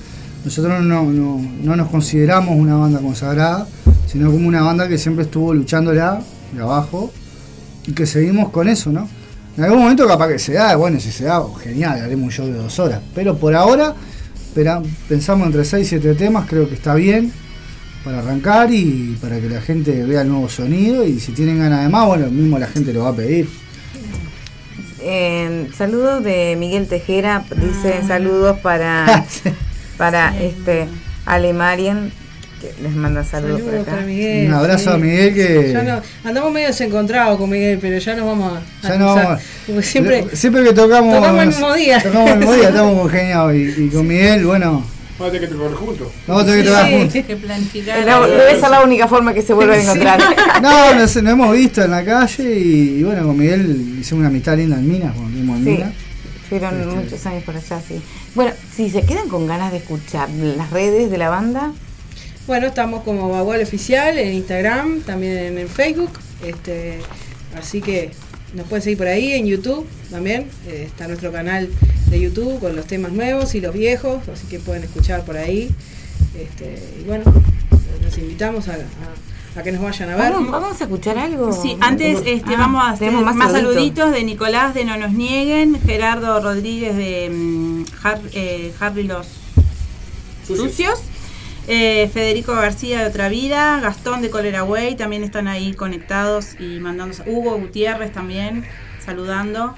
Nosotros 0.45 0.81
no, 0.81 1.03
no- 1.03 1.41
no 1.63 1.75
nos 1.75 1.89
consideramos 1.89 2.55
una 2.57 2.75
banda 2.77 2.99
consagrada, 3.01 3.67
sino 4.07 4.31
como 4.31 4.47
una 4.47 4.61
banda 4.61 4.87
que 4.87 4.97
siempre 4.97 5.25
estuvo 5.25 5.53
luchándola 5.53 6.21
de 6.55 6.61
abajo 6.61 7.11
y 7.87 7.93
que 7.93 8.05
seguimos 8.05 8.49
con 8.49 8.67
eso, 8.67 8.91
¿no? 8.91 9.07
En 9.57 9.63
algún 9.65 9.79
momento 9.79 10.07
capaz 10.07 10.29
que 10.29 10.39
se 10.39 10.53
da, 10.53 10.75
bueno, 10.75 10.99
si 10.99 11.11
se 11.11 11.25
da, 11.25 11.43
genial, 11.61 11.99
haremos 12.01 12.25
un 12.25 12.31
show 12.31 12.45
de 12.47 12.53
dos 12.53 12.79
horas. 12.79 13.01
Pero 13.13 13.37
por 13.37 13.53
ahora 13.55 13.93
espera- 14.47 14.81
pensamos 15.09 15.45
entre 15.47 15.65
6 15.65 15.85
y 15.87 15.89
7 15.89 16.15
temas, 16.15 16.47
creo 16.49 16.67
que 16.69 16.75
está 16.75 16.95
bien 16.95 17.31
para 18.03 18.19
arrancar 18.19 18.71
y 18.73 19.17
para 19.21 19.39
que 19.39 19.49
la 19.49 19.61
gente 19.61 20.03
vea 20.05 20.21
el 20.21 20.29
nuevo 20.29 20.47
sonido 20.49 21.05
y 21.05 21.19
si 21.19 21.33
tienen 21.33 21.59
ganas 21.59 21.83
de 21.83 21.89
más, 21.89 22.07
bueno, 22.07 22.27
mismo 22.31 22.57
la 22.57 22.67
gente 22.67 22.93
lo 22.93 23.03
va 23.03 23.09
a 23.09 23.15
pedir. 23.15 23.47
Eh, 25.03 25.67
saludos 25.75 26.23
de 26.23 26.55
Miguel 26.59 26.87
Tejera, 26.87 27.43
dice 27.55 28.01
saludos 28.07 28.59
para, 28.59 29.25
para 29.97 30.39
este 30.39 30.87
Ale 31.25 31.53
Marian, 31.53 32.11
que 32.62 32.74
les 32.82 32.91
manda 32.93 33.24
saludos, 33.24 33.60
Saludos 33.60 33.76
por 33.78 33.86
para 33.86 33.97
acá. 33.97 34.06
Miguel. 34.08 34.47
Un 34.47 34.54
abrazo 34.54 34.84
sí. 34.84 34.89
a 34.89 34.97
Miguel 34.97 35.34
que... 35.34 35.71
Ya 35.74 35.84
no- 35.84 36.02
andamos 36.24 36.52
medio 36.54 36.67
desencontrados 36.67 37.38
con 37.38 37.50
Miguel, 37.50 37.80
pero 37.82 37.97
ya 37.97 38.15
nos 38.15 38.26
vamos 38.26 38.54
a. 38.82 38.88
Ya 38.88 38.97
no 38.97 39.06
cruzar, 39.13 39.26
vamos- 39.26 39.41
porque 39.67 39.82
siempre. 39.84 40.26
siempre 40.36 40.63
que 40.63 40.74
tocamos, 40.74 41.15
Tocamos 41.15 41.41
el 41.41 41.47
mismo 41.50 41.74
día. 41.74 42.02
Tocamos 42.02 42.30
el 42.30 42.38
mismo 42.38 42.54
día, 42.54 42.69
estamos 42.69 43.00
congeniados. 43.02 43.56
Y, 43.56 43.74
y 43.78 43.89
con 43.89 44.08
Miguel, 44.08 44.45
bueno, 44.45 44.86
Vamos 45.19 45.36
a 45.36 45.38
tener 45.38 45.50
que 45.50 45.56
tocar 45.56 45.74
juntos. 45.76 46.08
vamos 46.26 46.43
a 46.43 46.45
tener 46.47 46.63
que 46.63 46.69
tocar 46.69 46.86
Sí. 46.88 46.91
juntos. 46.93 47.15
Hay 47.15 47.24
que 47.24 47.36
planificar. 47.36 48.00
Es 48.00 48.62
la- 48.69 48.82
única 48.84 49.08
forma 49.08 49.34
que 49.34 49.41
se 49.43 49.54
vuelvan 49.54 49.80
a 49.80 49.84
encontrar. 49.84 50.19
No, 50.63 50.93
nos, 50.95 51.15
nos 51.15 51.34
hemos 51.34 51.56
visto 51.56 51.84
en 51.84 51.91
la 51.91 52.04
calle 52.06 52.43
y, 52.60 53.00
y 53.00 53.04
bueno, 53.04 53.26
con 53.28 53.38
Miguel 53.38 53.97
hicimos 54.00 54.19
una 54.19 54.28
amistad 54.30 54.58
linda 54.58 54.78
en 54.78 54.88
Minas, 54.88 55.12
cuando 55.13 55.30
vivimos 55.32 55.58
en 55.60 55.63
Sí, 55.65 55.69
Minas. 55.71 55.93
fueron 56.50 56.82
Este- 56.82 56.95
muchos 56.95 57.26
años 57.28 57.43
por 57.43 57.56
allá, 57.56 57.82
sí. 57.88 58.02
Bueno, 58.34 58.52
si 58.76 58.89
se 58.89 59.04
quedan 59.04 59.28
con 59.30 59.45
ganas 59.45 59.71
de 59.71 59.78
escuchar 59.80 60.30
las 60.32 60.69
redes 60.71 61.12
de 61.12 61.17
la 61.19 61.30
banda, 61.30 61.71
Bueno, 62.47 62.67
estamos 62.67 63.04
como 63.04 63.30
Bagual 63.30 63.62
Oficial 63.62 64.17
en 64.17 64.34
Instagram, 64.34 65.01
también 65.01 65.38
en, 65.38 65.58
el 65.58 65.67
Facebook. 65.69 66.10
Este, 66.45 66.99
así 67.58 67.82
que 67.82 68.12
nos 68.54 68.67
pueden 68.67 68.82
seguir 68.84 68.97
por 68.97 69.08
ahí, 69.08 69.34
en 69.34 69.45
YouTube 69.45 69.88
también. 70.10 70.47
eh, 70.67 70.84
está 70.88 71.08
nuestro 71.08 71.32
canal 71.32 71.69
de 72.08 72.19
YouTube 72.19 72.60
con 72.60 72.75
los 72.75 72.86
temas 72.88 73.12
nuevos 73.13 73.56
y 73.56 73.62
los 73.62 73.73
viejos, 73.73 74.27
así 74.27 74.47
que 74.47 74.60
pueden 74.60 74.84
escuchar 74.84 75.23
por 75.23 75.38
ahí. 75.38 75.69
Este, 76.38 76.82
y 76.99 77.04
bueno, 77.06 77.23
los 78.04 78.17
invitamos 78.17 78.67
a, 78.67 78.73
a- 78.73 78.80
a 79.60 79.63
que 79.63 79.71
nos 79.73 79.82
vayan 79.82 80.10
a 80.10 80.15
ver. 80.15 80.32
¿vamos, 80.32 80.51
vamos 80.51 80.80
a 80.82 80.84
escuchar 80.86 81.17
algo? 81.17 81.51
Sí, 81.54 81.75
antes 81.82 82.19
este, 82.25 82.54
Ah, 82.56 82.60
vamos 82.60 82.84
a 82.84 82.89
hacer 82.91 83.12
más, 83.12 83.36
saluditos. 83.38 83.51
saluditos 83.51 84.12
de 84.13 84.23
Nicolás 84.23 84.73
de 84.73 84.86
No 84.86 84.95
Nos 84.97 85.12
Nieguen, 85.12 85.80
Gerardo 85.82 86.39
Rodríguez 86.41 86.95
de 86.95 87.30
mm, 87.30 87.84
Har- 88.01 88.21
eh, 88.34 88.71
Harry 88.80 89.04
Los 89.04 89.27
Sucios, 90.47 90.99
eh, 91.73 92.10
Federico 92.13 92.53
García 92.53 92.99
de 93.01 93.05
Otra 93.10 93.29
Vida, 93.29 93.79
Gastón 93.79 94.21
de 94.21 94.29
Colera 94.29 94.63
Way 94.65 94.95
también 94.95 95.23
están 95.23 95.47
ahí 95.47 95.73
conectados 95.73 96.60
y 96.60 96.79
mandando. 96.79 97.15
Hugo 97.25 97.57
Gutiérrez 97.57 98.12
también 98.12 98.65
saludando 99.05 99.73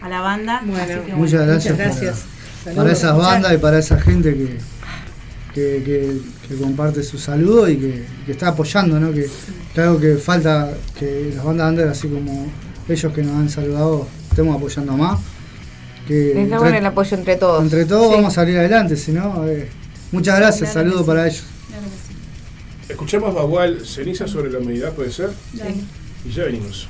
a 0.00 0.08
la 0.08 0.20
banda. 0.20 0.62
Bueno, 0.64 0.82
Así 0.84 0.94
que, 1.06 1.12
Muchas 1.14 1.46
gracias, 1.46 1.74
Muchas 1.74 2.00
gracias. 2.00 2.24
Para, 2.76 2.92
esas 2.92 3.16
bandas 3.16 3.52
y 3.54 3.56
para 3.58 3.78
esa 3.80 3.98
gente 4.00 4.34
que, 4.36 4.58
que, 5.54 5.82
que- 5.84 6.18
que 6.48 6.56
comparte 6.56 7.02
su 7.02 7.18
saludo 7.18 7.68
y 7.68 7.76
que, 7.76 8.04
que 8.26 8.32
está 8.32 8.48
apoyando, 8.48 9.00
¿no? 9.00 9.12
Que, 9.12 9.26
que 9.74 9.80
algo 9.80 9.98
que 9.98 10.16
falta, 10.16 10.70
que 10.98 11.32
las 11.34 11.44
bandas 11.44 11.70
under, 11.70 11.88
así 11.88 12.08
como 12.08 12.46
ellos 12.88 13.12
que 13.12 13.22
nos 13.22 13.34
han 13.36 13.48
saludado, 13.48 14.06
estemos 14.30 14.56
apoyando 14.56 14.96
más. 14.96 15.18
Que 16.06 16.42
Está 16.42 16.58
bueno 16.58 16.76
el 16.78 16.86
apoyo 16.86 17.16
entre 17.16 17.36
todos. 17.36 17.62
entre 17.62 17.84
todos 17.84 18.08
Sí. 18.10 18.14
vamos 18.16 18.32
a 18.32 18.34
salir 18.34 18.58
adelante, 18.58 18.96
si 18.96 19.12
no, 19.12 19.46
eh, 19.46 19.68
muchas 20.12 20.38
gracias, 20.38 20.70
Claro 20.70 20.88
saludos 20.90 21.00
sí. 21.02 21.06
para 21.06 21.26
ellos. 21.26 21.42
Claro 21.68 21.84
sí. 21.86 22.14
Escuchamos 22.88 23.34
Bagual, 23.34 23.86
ceniza 23.86 24.28
sobre 24.28 24.50
la 24.50 24.58
humanidad, 24.58 24.92
puede 24.92 25.10
ser. 25.10 25.30
Y 26.24 26.30
ya 26.30 26.44
venimos. 26.44 26.88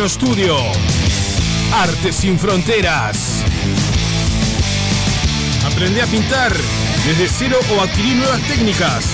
Marcano 0.00 0.08
Studio. 0.08 0.56
Arte 1.74 2.10
sin 2.12 2.38
fronteras. 2.38 3.44
Aprende 5.66 6.00
a 6.00 6.06
pintar 6.06 6.52
desde 7.04 7.28
cero 7.28 7.58
o 7.76 7.82
adquirir 7.82 8.16
nuevas 8.16 8.40
técnicas. 8.42 9.04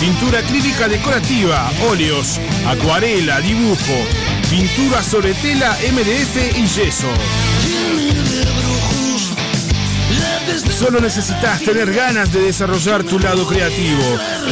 Pintura 0.00 0.40
acrílica 0.40 0.86
decorativa, 0.86 1.72
óleos, 1.88 2.38
acuarela, 2.66 3.40
dibujo, 3.40 4.06
pintura 4.50 5.02
sobre 5.02 5.32
tela, 5.34 5.78
MDF 5.90 6.58
y 6.58 6.66
yeso. 6.66 7.08
Solo 10.78 11.00
necesitas 11.00 11.62
tener 11.62 11.90
ganas 11.94 12.30
de 12.32 12.40
desarrollar 12.40 13.02
tu 13.04 13.18
lado 13.18 13.46
creativo. 13.46 14.02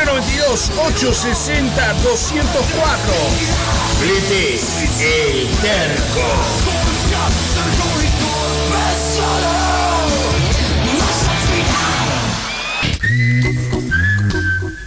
Fletes, 3.99 4.63
El 4.99 5.47
Terco. 5.61 6.25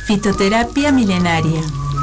Fitoterapia 0.05 0.91
milenaria. 0.91 1.61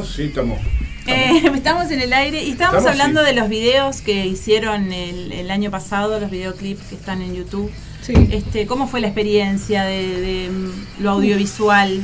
Estamos, 0.00 0.08
sí, 0.08 0.22
estamos. 0.24 0.58
Eh, 1.06 1.50
estamos 1.54 1.90
en 1.90 2.00
el 2.00 2.12
aire 2.12 2.42
y 2.42 2.50
estábamos 2.50 2.80
Estamos, 2.80 3.00
hablando 3.00 3.20
sí. 3.20 3.26
de 3.26 3.32
los 3.34 3.48
videos 3.48 4.00
que 4.00 4.26
hicieron 4.26 4.92
el, 4.92 5.32
el 5.32 5.50
año 5.50 5.70
pasado, 5.70 6.18
los 6.20 6.30
videoclips 6.30 6.82
que 6.88 6.94
están 6.94 7.22
en 7.22 7.34
YouTube. 7.34 7.70
Sí. 8.02 8.14
Este, 8.30 8.66
¿Cómo 8.66 8.86
fue 8.86 9.00
la 9.00 9.08
experiencia 9.08 9.84
de, 9.84 10.20
de, 10.20 10.50
mm, 10.50 11.02
lo 11.02 11.10
audiovisual 11.10 12.00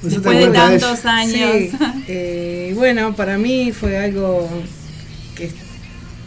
Pues 0.00 0.14
después 0.14 0.38
de 0.38 0.48
tantos 0.48 1.04
años? 1.04 1.50
Sí, 1.70 1.70
eh, 2.08 2.72
bueno, 2.76 3.16
para 3.16 3.36
mí 3.38 3.72
fue 3.72 3.98
algo 3.98 4.48
que 5.34 5.50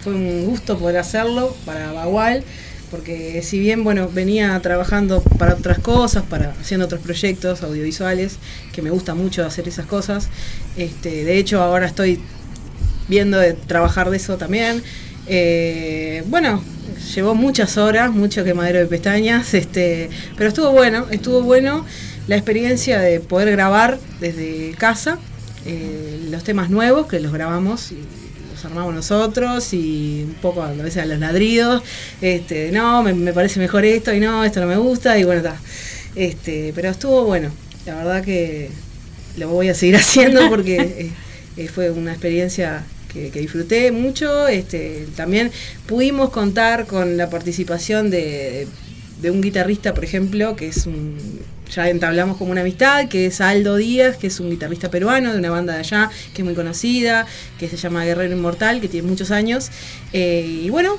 fue 0.04 0.14
un 0.14 0.46
gusto 0.46 0.78
poder 0.78 0.98
hacerlo 0.98 1.56
para 1.66 1.94
Bagual, 1.94 2.44
porque 2.90 3.42
si 3.44 3.60
bien 3.60 3.84
bueno 3.84 4.10
venía 4.10 4.60
trabajando 4.62 5.22
para 5.22 5.56
otras 5.56 5.80
cosas, 5.80 6.24
para 6.24 6.52
haciendo 6.60 6.86
otros 6.86 7.02
proyectos 7.02 7.64
audiovisuales, 7.64 8.38
que 8.74 8.82
me 8.82 8.90
gusta 8.90 9.14
mucho 9.16 9.46
hacer 9.46 9.68
esas 9.68 9.86
cosas, 9.86 10.30
este, 10.78 11.24
de 11.24 11.38
hecho 11.38 11.62
ahora 11.62 11.88
estoy 11.88 12.20
viendo 13.08 13.38
de 13.38 13.54
trabajar 13.54 14.10
de 14.10 14.18
eso 14.18 14.38
también. 14.38 14.84
Eh, 15.28 16.24
bueno, 16.28 16.64
llevó 17.14 17.36
muchas 17.36 17.78
horas, 17.78 18.12
mucho 18.12 18.44
quemadero 18.44 18.80
de 18.80 18.86
pestañas, 18.86 19.54
este, 19.54 20.10
pero 20.38 20.50
estuvo 20.50 20.72
bueno, 20.72 21.08
estuvo 21.12 21.42
bueno 21.42 21.86
la 22.28 22.36
experiencia 22.36 23.00
de 23.00 23.20
poder 23.20 23.52
grabar 23.52 24.00
desde 24.20 24.72
casa 24.78 25.18
eh, 25.66 26.28
los 26.30 26.44
temas 26.44 26.70
nuevos 26.70 27.08
que 27.08 27.20
los 27.20 27.34
grabamos 27.34 27.92
armamos 28.68 28.94
nosotros 28.94 29.74
y 29.74 30.24
un 30.26 30.36
poco 30.36 30.62
a 30.62 30.72
veces 30.72 31.04
a 31.04 31.06
los 31.06 31.20
ladridos, 31.20 31.82
este, 32.22 32.72
no, 32.72 33.04
me, 33.04 33.34
parece 33.34 33.60
mejor 33.60 33.86
esto 33.86 34.14
y 34.14 34.20
no, 34.20 34.44
esto 34.44 34.60
no 34.62 34.68
me 34.68 34.78
gusta 34.78 35.18
y 35.18 35.24
bueno, 35.24 35.40
está. 35.42 35.58
Este, 36.16 36.72
pero 36.76 36.90
estuvo 36.90 37.26
bueno, 37.26 37.52
la 37.86 37.96
verdad 37.96 38.24
que 38.24 38.70
lo 39.38 39.50
voy 39.50 39.70
a 39.70 39.74
seguir 39.74 39.96
haciendo 39.98 40.50
porque 40.50 40.78
eh, 40.78 41.12
eh, 41.58 41.68
fue 41.68 41.92
una 41.92 42.12
experiencia 42.12 42.84
que, 43.12 43.30
que 43.30 43.40
disfruté 43.40 43.92
mucho. 43.92 44.48
Este, 44.48 45.08
también 45.16 45.52
pudimos 45.86 46.30
contar 46.30 46.86
con 46.88 47.18
la 47.18 47.30
participación 47.30 48.10
de, 48.10 48.68
de 49.22 49.32
un 49.32 49.42
guitarrista, 49.42 49.94
por 49.94 50.04
ejemplo, 50.04 50.56
que 50.56 50.68
es 50.68 50.86
un. 50.86 51.18
Ya 51.74 51.90
entablamos 51.90 52.38
como 52.38 52.52
una 52.52 52.62
amistad, 52.62 53.08
que 53.08 53.28
es 53.28 53.42
Aldo 53.42 53.76
Díaz, 53.76 54.18
que 54.18 54.28
es 54.28 54.40
un 54.40 54.50
guitarrista 54.50 54.90
peruano 54.90 55.34
de 55.34 55.40
una 55.40 55.50
banda 55.50 55.74
de 55.74 55.80
allá, 55.80 56.10
que 56.34 56.42
es 56.42 56.46
muy 56.46 56.56
conocida, 56.56 57.26
que 57.60 57.68
se 57.68 57.78
llama 57.78 58.06
Guerrero 58.06 58.34
Inmortal, 58.34 58.80
que 58.82 58.88
tiene 58.88 59.08
muchos 59.08 59.32
años. 59.32 59.70
Eh, 60.14 60.62
y 60.64 60.70
bueno, 60.70 60.98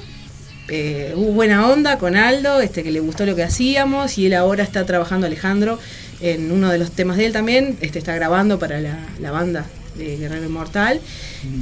eh, 0.69 1.15
hubo 1.17 1.33
buena 1.33 1.67
onda 1.67 1.99
con 1.99 2.17
Aldo, 2.17 2.61
este, 2.61 2.83
que 2.83 2.91
le 2.91 3.01
gustó 3.01 3.25
lo 3.25 3.35
que 3.35 3.43
hacíamos, 3.43 4.19
y 4.19 4.27
él 4.27 4.35
ahora 4.35 4.63
está 4.63 4.85
trabajando, 4.85 5.27
Alejandro, 5.27 5.79
en 6.21 6.53
uno 6.53 6.71
de 6.71 6.79
los 6.79 6.91
temas 6.91 7.17
de 7.17 7.27
él 7.27 7.33
también, 7.33 7.79
este, 7.81 7.99
está 7.99 8.15
grabando 8.15 8.59
para 8.59 8.81
la, 8.81 8.99
la 9.21 9.31
banda 9.31 9.67
de 9.97 10.17
Guerrero 10.17 10.45
Inmortal. 10.45 11.01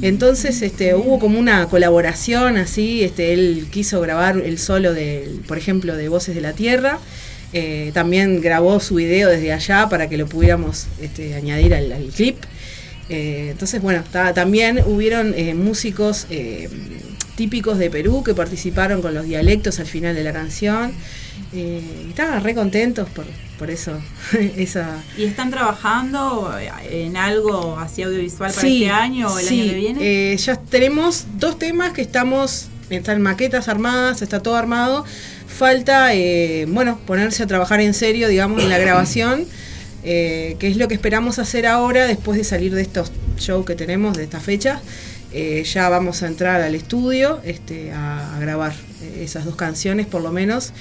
Entonces 0.01 0.61
este, 0.61 0.95
hubo 0.95 1.19
como 1.19 1.39
una 1.39 1.67
colaboración 1.67 2.57
así, 2.57 3.03
este, 3.03 3.33
él 3.33 3.67
quiso 3.71 3.99
grabar 4.01 4.37
el 4.37 4.57
solo, 4.57 4.93
de, 4.93 5.29
por 5.47 5.57
ejemplo, 5.57 5.95
de 5.95 6.07
Voces 6.09 6.35
de 6.35 6.41
la 6.41 6.53
Tierra. 6.53 6.99
Eh, 7.53 7.91
también 7.93 8.41
grabó 8.41 8.79
su 8.79 8.95
video 8.95 9.29
desde 9.29 9.53
allá 9.53 9.87
para 9.89 10.09
que 10.09 10.17
lo 10.17 10.27
pudiéramos 10.27 10.87
este, 11.01 11.33
añadir 11.35 11.73
al, 11.73 11.91
al 11.91 12.05
clip. 12.07 12.37
Eh, 13.09 13.49
entonces, 13.51 13.81
bueno, 13.81 14.03
ta- 14.11 14.33
también 14.33 14.81
hubieron 14.85 15.33
eh, 15.35 15.53
músicos 15.53 16.27
típicos 17.35 17.77
de 17.77 17.89
Perú 17.89 18.23
que 18.23 18.33
participaron 18.33 19.01
con 19.01 19.13
los 19.13 19.25
dialectos 19.25 19.79
al 19.79 19.85
final 19.85 20.15
de 20.15 20.23
la 20.23 20.33
canción. 20.33 20.91
Y 21.53 22.09
estaban 22.09 22.43
re 22.43 22.53
contentos 22.55 23.07
por, 23.09 23.25
por 23.57 23.69
eso. 23.69 23.93
esa, 24.57 25.01
¿Y 25.17 25.23
están 25.25 25.49
trabajando 25.51 26.53
en 26.89 27.15
algo 27.15 27.77
así 27.79 28.01
audiovisual 28.03 28.51
para 28.51 28.61
Sí, 28.61 28.83
este 28.83 28.93
año 28.93 29.27
o 29.31 29.39
el 29.39 29.45
sí, 29.45 29.61
año 29.61 29.69
que 29.69 29.75
viene? 29.77 30.37
ya 30.37 30.55
tenemos 30.57 31.25
dos 31.37 31.57
temas 31.57 31.93
que 31.93 32.01
estamos, 32.01 32.67
están 32.89 33.21
maquetas 33.21 33.67
armadas, 33.69 34.21
está 34.21 34.41
todo 34.41 34.55
armado. 34.55 35.05
Falta, 35.47 36.13
eh, 36.13 36.65
bueno, 36.67 36.99
ponerse 37.05 37.43
a 37.43 37.47
trabajar 37.47 37.79
en 37.79 37.93
serio, 37.93 38.27
digamos, 38.27 38.61
en 38.61 38.69
la 38.69 38.77
grabación, 38.77 39.45
eh, 40.03 40.55
que 40.59 40.67
es 40.67 40.77
lo 40.77 40.87
que 40.87 40.93
esperamos 40.93 41.39
hacer 41.39 41.65
ahora 41.65 42.05
después 42.05 42.37
de 42.37 42.43
salir 42.43 42.75
de 42.75 42.81
estos 42.81 43.11
shows 43.37 43.65
que 43.65 43.75
tenemos, 43.75 44.15
de 44.17 44.23
estas 44.23 44.43
fechas. 44.43 44.81
Eh, 45.33 45.63
ya 45.63 45.89
vamos 45.89 46.21
a 46.23 46.27
entrar 46.27 46.61
al 46.61 46.75
estudio 46.75 47.39
este, 47.43 47.91
a, 47.91 48.37
grabar 48.39 48.73
esas 49.19 49.45
dos 49.45 49.55
canciones, 49.55 50.05
por 50.05 50.21
lo 50.21 50.31
menos, 50.31 50.73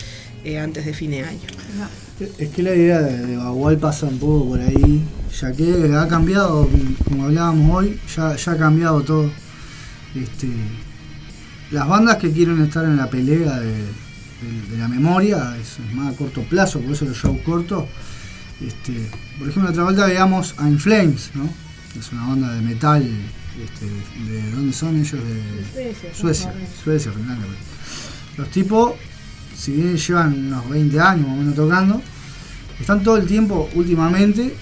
antes 0.63 0.85
de 0.85 0.95
fin 0.95 1.11
de 1.11 1.23
año. 1.23 1.41
Es 2.39 2.51
que 2.51 2.63
la 2.63 2.75
idea 2.75 3.01
de, 3.01 3.27
de 3.27 3.37
Bagual 3.37 3.79
pasa 3.79 4.07
un 4.07 4.19
poco 4.19 4.51
por 4.51 4.61
ahí, 4.61 5.03
ya 5.41 5.53
que 5.53 5.93
ha 5.95 6.07
cambiado, 6.07 6.69
como 7.05 7.25
hablábamos 7.25 7.77
hoy, 7.77 8.01
ya, 8.15 8.37
ya 8.37 8.53
ha 8.53 8.57
cambiado 8.57 9.03
todo. 9.03 9.31
Este, 10.15 10.49
las 11.71 11.89
bandas 11.89 12.17
que 12.17 12.31
quieren 12.31 12.63
estar 12.63 12.85
en 12.85 12.97
la 12.97 13.11
pelea 13.11 13.59
de, 13.59 14.06
de- 14.43 14.73
de 14.73 14.79
la 14.79 14.89
memoria 14.89 15.57
es, 15.61 15.79
es 15.79 15.95
más 15.95 16.15
a 16.15 16.17
corto 16.17 16.43
plazo, 16.43 16.81
por 16.81 16.93
eso 16.93 17.05
los 17.05 17.17
shows 17.17 17.41
cortos. 17.43 17.85
Este, 18.61 18.93
por 19.39 19.49
ejemplo, 19.49 19.71
otra 19.71 19.85
vuelta 19.85 20.07
veíamos 20.07 20.55
a 20.59 20.69
In 20.69 20.79
Flames, 20.79 21.31
¿no? 21.35 21.49
Es 21.99 22.11
una 22.13 22.27
banda 22.29 22.53
de 22.55 22.61
metal. 22.63 23.03
Este, 23.63 23.87
¿De 24.31 24.51
dónde 24.53 24.73
son 24.73 24.97
ellos? 24.97 25.13
De 25.13 25.43
Suecia, 25.73 26.15
Suecia. 26.15 26.53
Suecia, 26.85 27.13
Finlandia. 27.13 27.47
Los 28.37 28.51
tipos, 28.51 28.93
si 29.57 29.73
bien 29.73 29.97
llevan 29.97 30.33
unos 30.47 30.69
20 30.69 31.01
años 31.01 31.27
más 31.29 31.37
o 31.37 31.41
menos 31.41 31.55
tocando, 31.55 32.03
están 32.79 33.03
todo 33.03 33.17
el 33.17 33.27
tiempo 33.27 33.71
últimamente, 33.75 34.55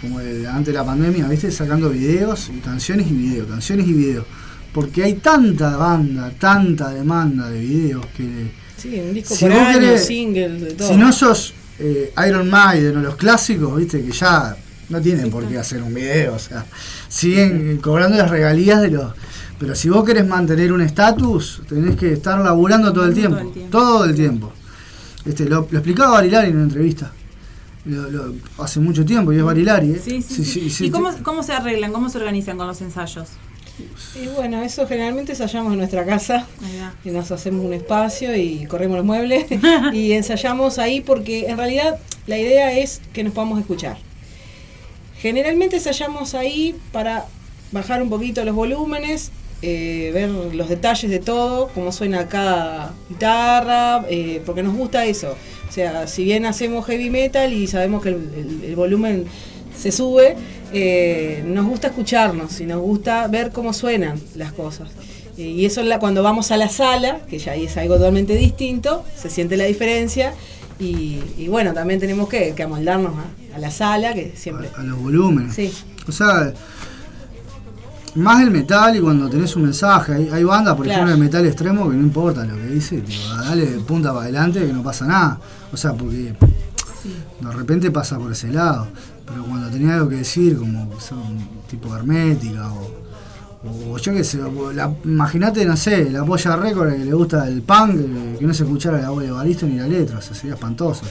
como 0.00 0.18
de- 0.18 0.46
antes 0.48 0.66
de 0.66 0.72
la 0.72 0.84
pandemia, 0.84 1.28
¿viste? 1.28 1.50
Sacando 1.52 1.90
videos 1.90 2.50
y 2.56 2.58
canciones 2.58 3.06
y 3.08 3.12
videos, 3.14 3.48
canciones 3.48 3.86
y 3.86 3.92
videos. 3.92 4.26
Porque 4.72 5.04
hay 5.04 5.14
tanta 5.14 5.76
banda, 5.76 6.30
tanta 6.38 6.90
demanda 6.90 7.48
de 7.48 7.60
videos 7.60 8.04
que 8.16 8.50
Sí, 8.84 9.00
un 9.00 9.14
disco 9.14 9.34
Si 9.34 9.44
por 9.46 9.52
año, 9.52 9.80
querés- 9.80 9.98
singles, 10.06 10.60
de 10.60 10.72
todo. 10.74 10.88
si 10.88 10.96
no 10.96 11.10
sos 11.12 11.54
eh, 11.78 12.12
Iron 12.28 12.48
Maiden 12.50 12.98
o 12.98 13.00
los 13.00 13.16
clásicos, 13.16 13.76
viste, 13.76 14.00
que 14.04 14.12
ya 14.12 14.56
no 14.90 15.00
tienen 15.00 15.30
por 15.30 15.46
qué 15.48 15.58
hacer 15.58 15.82
un 15.82 15.92
video, 15.94 16.34
o 16.34 16.38
sea, 16.38 16.66
siguen 17.08 17.78
cobrando 17.78 18.16
las 18.18 18.30
regalías 18.30 18.80
de 18.82 18.90
los... 18.90 19.12
Pero 19.58 19.74
si 19.74 19.88
vos 19.88 20.04
querés 20.04 20.26
mantener 20.26 20.72
un 20.72 20.82
estatus, 20.82 21.62
tenés 21.68 21.96
que 21.96 22.12
estar 22.12 22.38
laburando 22.40 22.92
todo 22.92 23.06
el 23.06 23.14
tiempo, 23.14 23.52
todo 23.70 24.04
el 24.04 24.14
tiempo. 24.14 24.52
Este, 25.24 25.46
lo, 25.48 25.66
lo 25.70 25.78
explicaba 25.78 26.12
Barilari 26.12 26.50
en 26.50 26.56
una 26.56 26.64
entrevista. 26.64 27.10
Lo- 27.86 28.10
lo- 28.10 28.34
hace 28.58 28.80
mucho 28.80 29.04
tiempo 29.04 29.32
y 29.32 29.36
es 29.38 29.42
Barilari, 29.42 29.92
¿eh? 29.92 30.00
Sí, 30.04 30.20
sí, 30.22 30.44
sí. 30.44 30.68
sí, 30.70 30.86
¿Y 30.86 30.90
cómo, 30.90 31.10
cómo 31.22 31.42
se 31.42 31.52
arreglan? 31.54 31.92
¿Cómo 31.92 32.08
se 32.10 32.18
organizan 32.18 32.56
con 32.58 32.66
los 32.66 32.80
ensayos? 32.82 33.28
Y 34.22 34.26
bueno, 34.28 34.62
eso 34.62 34.86
generalmente 34.86 35.32
ensayamos 35.32 35.72
en 35.72 35.78
nuestra 35.78 36.04
casa. 36.04 36.46
Y 37.04 37.10
nos 37.10 37.30
hacemos 37.32 37.64
un 37.64 37.72
espacio 37.74 38.34
y 38.36 38.66
corremos 38.66 38.96
los 38.96 39.06
muebles 39.06 39.46
y 39.92 40.12
ensayamos 40.12 40.78
ahí 40.78 41.00
porque 41.00 41.46
en 41.48 41.56
realidad 41.56 41.98
la 42.26 42.38
idea 42.38 42.72
es 42.78 43.00
que 43.12 43.24
nos 43.24 43.32
podamos 43.32 43.58
escuchar. 43.60 43.96
Generalmente 45.18 45.76
ensayamos 45.76 46.34
ahí 46.34 46.74
para 46.92 47.26
bajar 47.72 48.02
un 48.02 48.10
poquito 48.10 48.44
los 48.44 48.54
volúmenes, 48.54 49.30
eh, 49.62 50.10
ver 50.12 50.28
los 50.28 50.68
detalles 50.68 51.10
de 51.10 51.18
todo, 51.18 51.68
cómo 51.74 51.92
suena 51.92 52.28
cada 52.28 52.92
guitarra, 53.08 54.04
eh, 54.10 54.42
porque 54.44 54.62
nos 54.62 54.76
gusta 54.76 55.06
eso. 55.06 55.34
O 55.68 55.72
sea, 55.72 56.06
si 56.06 56.24
bien 56.24 56.44
hacemos 56.46 56.84
heavy 56.86 57.08
metal 57.10 57.52
y 57.52 57.66
sabemos 57.66 58.02
que 58.02 58.10
el, 58.10 58.14
el- 58.36 58.64
el 58.68 58.76
volumen 58.76 59.24
se 59.76 59.90
sube, 59.90 60.36
eh, 60.74 61.42
nos 61.46 61.64
gusta 61.66 61.86
escucharnos 61.88 62.60
y 62.60 62.66
nos 62.66 62.80
gusta 62.80 63.26
ver 63.28 63.50
cómo 63.52 63.72
suenan 63.72 64.20
las 64.34 64.52
cosas. 64.52 64.88
Y 65.36 65.64
eso 65.64 65.80
cuando 65.98 66.22
vamos 66.22 66.50
a 66.52 66.56
la 66.56 66.68
sala, 66.68 67.20
que 67.28 67.38
ya 67.38 67.52
ahí 67.52 67.64
es 67.64 67.76
algo 67.76 67.96
totalmente 67.96 68.36
distinto, 68.36 69.04
se 69.16 69.30
siente 69.30 69.56
la 69.56 69.64
diferencia. 69.64 70.34
Y, 70.78 71.20
y 71.38 71.48
bueno, 71.48 71.72
también 71.72 71.98
tenemos 72.00 72.28
que, 72.28 72.52
que 72.54 72.62
amoldarnos 72.64 73.12
a, 73.14 73.56
a 73.56 73.58
la 73.58 73.70
sala, 73.70 74.12
que 74.14 74.32
siempre. 74.36 74.68
a 74.76 74.82
los 74.82 74.98
volúmenes. 74.98 75.54
Sí. 75.54 75.72
O 76.08 76.12
sea, 76.12 76.52
más 78.16 78.42
el 78.42 78.50
metal 78.50 78.96
y 78.96 79.00
cuando 79.00 79.28
tenés 79.28 79.54
un 79.56 79.62
mensaje. 79.62 80.14
Hay, 80.14 80.28
hay 80.32 80.44
bandas, 80.44 80.74
por 80.76 80.84
Claro. 80.84 81.02
ejemplo, 81.04 81.16
de 81.16 81.20
metal 81.24 81.46
extremo 81.46 81.88
que 81.90 81.96
no 81.96 82.02
importa 82.02 82.44
lo 82.44 82.56
que 82.56 82.66
dice, 82.66 83.00
tipo, 83.00 83.22
dale 83.40 83.66
de 83.66 83.78
punta 83.80 84.10
para 84.12 84.24
adelante 84.24 84.60
que 84.66 84.72
no 84.72 84.82
pasa 84.82 85.06
nada. 85.06 85.40
O 85.72 85.76
sea, 85.76 85.92
porque 85.94 86.32
de 87.40 87.52
repente 87.52 87.90
pasa 87.90 88.18
por 88.18 88.30
ese 88.32 88.48
lado. 88.48 88.86
Pero 89.26 89.44
cuando 89.44 89.70
tenía 89.70 89.94
algo 89.94 90.08
que 90.08 90.16
decir, 90.16 90.56
como 90.56 90.90
que 90.90 91.00
son 91.00 91.38
tipo 91.68 91.94
hermética 91.96 92.70
o, 92.72 93.92
o 93.92 93.98
yo 93.98 94.12
qué 94.12 94.22
sé, 94.22 94.42
o 94.42 94.72
imagínate, 95.04 95.64
no 95.64 95.76
sé, 95.76 96.10
la 96.10 96.24
polla 96.24 96.56
récord 96.56 96.92
que 96.92 97.04
le 97.04 97.12
gusta 97.12 97.48
el 97.48 97.62
punk, 97.62 97.96
que, 97.96 98.36
que 98.38 98.46
no 98.46 98.52
se 98.52 98.64
escuchara 98.64 99.00
la 99.00 99.10
voz 99.10 99.22
de 99.22 99.30
Baristo 99.30 99.66
ni 99.66 99.76
la 99.76 99.86
letra, 99.86 100.18
o 100.18 100.22
sea, 100.22 100.34
sería 100.34 100.54
espantoso. 100.54 101.04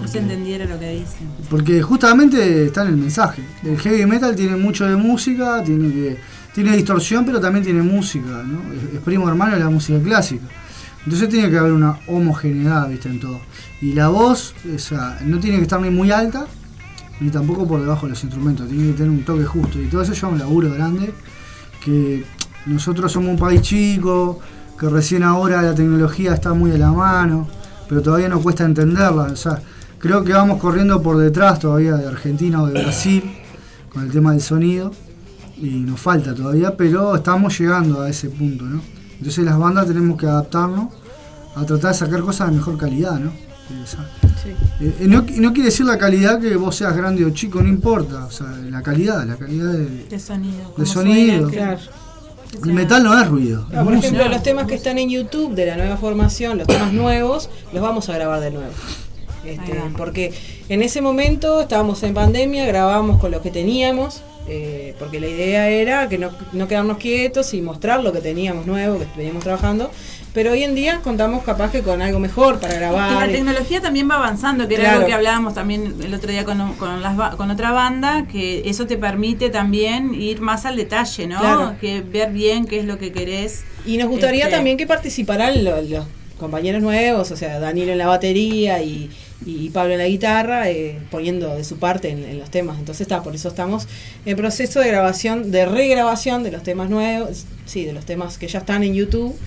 No 0.00 0.08
se 0.08 0.18
entendiera 0.18 0.64
lo 0.64 0.78
que 0.78 0.90
dicen. 0.90 1.28
Porque 1.48 1.80
justamente 1.80 2.66
está 2.66 2.82
en 2.82 2.88
el 2.88 2.96
mensaje. 2.96 3.42
El 3.62 3.78
heavy 3.78 4.06
metal 4.06 4.34
tiene 4.34 4.56
mucho 4.56 4.86
de 4.86 4.96
música, 4.96 5.62
tiene 5.64 5.92
que 5.92 6.18
tiene 6.54 6.76
distorsión, 6.76 7.24
pero 7.24 7.40
también 7.40 7.64
tiene 7.64 7.82
música, 7.82 8.44
¿no? 8.44 8.72
Es, 8.72 8.94
es 8.94 9.00
primo 9.00 9.28
hermano 9.28 9.54
de 9.54 9.60
la 9.60 9.70
música 9.70 10.00
clásica. 10.00 10.44
Entonces 11.04 11.28
tiene 11.28 11.50
que 11.50 11.58
haber 11.58 11.72
una 11.72 11.98
homogeneidad, 12.06 12.88
¿viste? 12.88 13.08
En 13.08 13.20
todo. 13.20 13.40
Y 13.82 13.92
la 13.92 14.08
voz, 14.08 14.54
o 14.74 14.78
sea, 14.78 15.18
no 15.24 15.38
tiene 15.40 15.58
que 15.58 15.64
estar 15.64 15.80
ni 15.80 15.90
muy 15.90 16.10
alta, 16.10 16.46
ni 17.24 17.30
tampoco 17.30 17.66
por 17.66 17.80
debajo 17.80 18.04
de 18.04 18.10
los 18.10 18.22
instrumentos, 18.22 18.68
tiene 18.68 18.88
que 18.88 18.98
tener 18.98 19.08
un 19.08 19.24
toque 19.24 19.46
justo. 19.46 19.80
Y 19.80 19.86
todo 19.86 20.02
eso 20.02 20.12
lleva 20.12 20.28
un 20.28 20.38
laburo 20.38 20.70
grande, 20.74 21.14
que 21.82 22.22
nosotros 22.66 23.10
somos 23.10 23.30
un 23.30 23.38
país 23.38 23.62
chico, 23.62 24.40
que 24.78 24.90
recién 24.90 25.22
ahora 25.22 25.62
la 25.62 25.74
tecnología 25.74 26.34
está 26.34 26.52
muy 26.52 26.72
a 26.72 26.76
la 26.76 26.92
mano, 26.92 27.48
pero 27.88 28.02
todavía 28.02 28.28
nos 28.28 28.42
cuesta 28.42 28.64
entenderla. 28.64 29.22
O 29.22 29.36
sea, 29.36 29.58
creo 29.98 30.22
que 30.22 30.34
vamos 30.34 30.60
corriendo 30.60 31.00
por 31.00 31.16
detrás 31.16 31.60
todavía 31.60 31.94
de 31.94 32.06
Argentina 32.06 32.62
o 32.62 32.66
de 32.66 32.82
Brasil 32.82 33.22
con 33.90 34.02
el 34.02 34.10
tema 34.10 34.32
del 34.32 34.42
sonido 34.42 34.92
y 35.56 35.80
nos 35.80 35.98
falta 35.98 36.34
todavía, 36.34 36.76
pero 36.76 37.16
estamos 37.16 37.58
llegando 37.58 38.02
a 38.02 38.10
ese 38.10 38.28
punto, 38.28 38.66
¿no? 38.66 38.82
Entonces 39.16 39.46
las 39.46 39.58
bandas 39.58 39.86
tenemos 39.86 40.18
que 40.18 40.26
adaptarnos 40.26 40.92
a 41.56 41.64
tratar 41.64 41.92
de 41.92 41.98
sacar 41.98 42.20
cosas 42.20 42.50
de 42.50 42.56
mejor 42.56 42.76
calidad, 42.76 43.18
¿no? 43.18 43.30
Eh, 44.80 44.92
eh, 45.00 45.06
no, 45.08 45.22
no 45.22 45.52
quiere 45.52 45.70
decir 45.70 45.86
la 45.86 45.96
calidad 45.98 46.38
que 46.40 46.54
vos 46.56 46.76
seas 46.76 46.94
grande 46.96 47.24
o 47.24 47.30
chico, 47.30 47.62
no 47.62 47.68
importa, 47.68 48.26
o 48.26 48.30
sea, 48.30 48.46
la 48.70 48.82
calidad, 48.82 49.24
la 49.26 49.36
calidad 49.36 49.72
de, 49.72 50.04
De 50.04 50.18
sonido. 50.18 50.58
de 50.58 50.64
cómo 50.74 50.86
sonido. 50.86 51.48
suena, 51.48 51.50
que- 51.50 51.56
Claro. 51.56 51.80
El 52.64 52.72
metal 52.72 53.02
no 53.02 53.18
es 53.20 53.26
ruido. 53.26 53.66
Ah, 53.74 53.82
por 53.82 53.94
ejemplo, 53.94 54.28
los 54.28 54.42
temas 54.44 54.66
que 54.68 54.74
están 54.76 54.96
en 54.98 55.10
YouTube 55.10 55.54
de 55.56 55.66
la 55.66 55.76
nueva 55.76 55.96
formación, 55.96 56.56
los 56.58 56.68
temas 56.68 56.92
nuevos, 56.92 57.50
los 57.72 57.82
vamos 57.82 58.08
a 58.08 58.14
grabar 58.14 58.40
de 58.40 58.52
nuevo. 58.52 58.70
Este, 59.44 59.74
porque 59.96 60.32
en 60.68 60.80
ese 60.82 61.00
momento 61.02 61.60
estábamos 61.62 62.02
en 62.04 62.14
pandemia, 62.14 62.64
grabábamos 62.66 63.20
con 63.20 63.32
lo 63.32 63.42
que 63.42 63.50
teníamos, 63.50 64.22
eh, 64.46 64.94
porque 65.00 65.18
la 65.18 65.26
idea 65.26 65.68
era 65.68 66.08
que 66.08 66.16
no, 66.16 66.30
no 66.52 66.68
quedarnos 66.68 66.98
quietos 66.98 67.52
y 67.54 67.60
mostrar 67.60 68.04
lo 68.04 68.12
que 68.12 68.20
teníamos 68.20 68.66
nuevo, 68.66 68.98
que 69.00 69.06
veníamos 69.16 69.42
trabajando. 69.42 69.90
Pero 70.34 70.50
hoy 70.50 70.64
en 70.64 70.74
día 70.74 71.00
contamos 71.04 71.44
capaz 71.44 71.70
que 71.70 71.82
con 71.82 72.02
algo 72.02 72.18
mejor 72.18 72.58
para 72.58 72.74
Y 72.74 72.78
grabar. 72.78 73.12
la 73.28 73.32
tecnología 73.32 73.80
también 73.80 74.10
va 74.10 74.16
avanzando, 74.16 74.66
que 74.66 74.74
era 74.74 74.92
algo 74.94 75.06
que 75.06 75.12
hablábamos 75.14 75.54
también 75.54 75.94
el 76.04 76.12
otro 76.12 76.30
día 76.30 76.44
con, 76.44 76.74
con, 76.74 77.02
las 77.02 77.16
con 77.36 77.52
otra 77.52 77.70
banda, 77.70 78.26
que 78.26 78.68
eso 78.68 78.84
te 78.86 78.96
permite 78.98 79.48
también 79.50 80.12
ir 80.12 80.40
más 80.40 80.66
al 80.66 80.74
detalle, 80.76 81.28
¿no? 81.28 81.38
Claro. 81.38 81.76
Que 81.80 82.00
ver 82.00 82.32
bien 82.32 82.66
qué 82.66 82.80
es 82.80 82.84
lo 82.84 82.98
que 82.98 83.12
querés. 83.12 83.62
Y 83.86 83.96
nos 83.96 84.08
gustaría 84.08 84.44
Este, 84.46 84.56
también 84.56 84.76
que 84.76 84.88
participaran 84.88 85.62
lo- 85.64 85.80
los, 85.80 86.04
compañeros 86.38 86.82
nuevos, 86.82 87.30
o 87.30 87.36
sea, 87.36 87.60
Daniel 87.60 87.90
en 87.90 87.98
la 87.98 88.08
batería 88.08 88.82
y, 88.82 89.08
y 89.46 89.70
Pablo 89.70 89.92
en 89.92 89.98
la 90.00 90.08
guitarra, 90.08 90.68
eh, 90.68 90.98
poniendo 91.08 91.54
de 91.54 91.62
su 91.62 91.78
parte 91.78 92.08
en, 92.10 92.24
en 92.24 92.40
los 92.40 92.50
temas. 92.50 92.76
Entonces 92.80 93.02
está, 93.02 93.22
por 93.22 93.36
eso 93.36 93.48
estamos 93.48 93.86
en 94.26 94.36
proceso 94.36 94.80
de 94.80 94.88
grabación, 94.88 95.52
de 95.52 95.64
regrabación 95.64 96.42
de 96.42 96.50
los 96.50 96.64
temas 96.64 96.90
nuevos, 96.90 97.44
sí, 97.66 97.84
de 97.84 97.92
los 97.92 98.04
temas 98.04 98.36
que 98.36 98.48
ya 98.48 98.58
están 98.58 98.82
en 98.82 98.94
YouTube. 98.94 99.38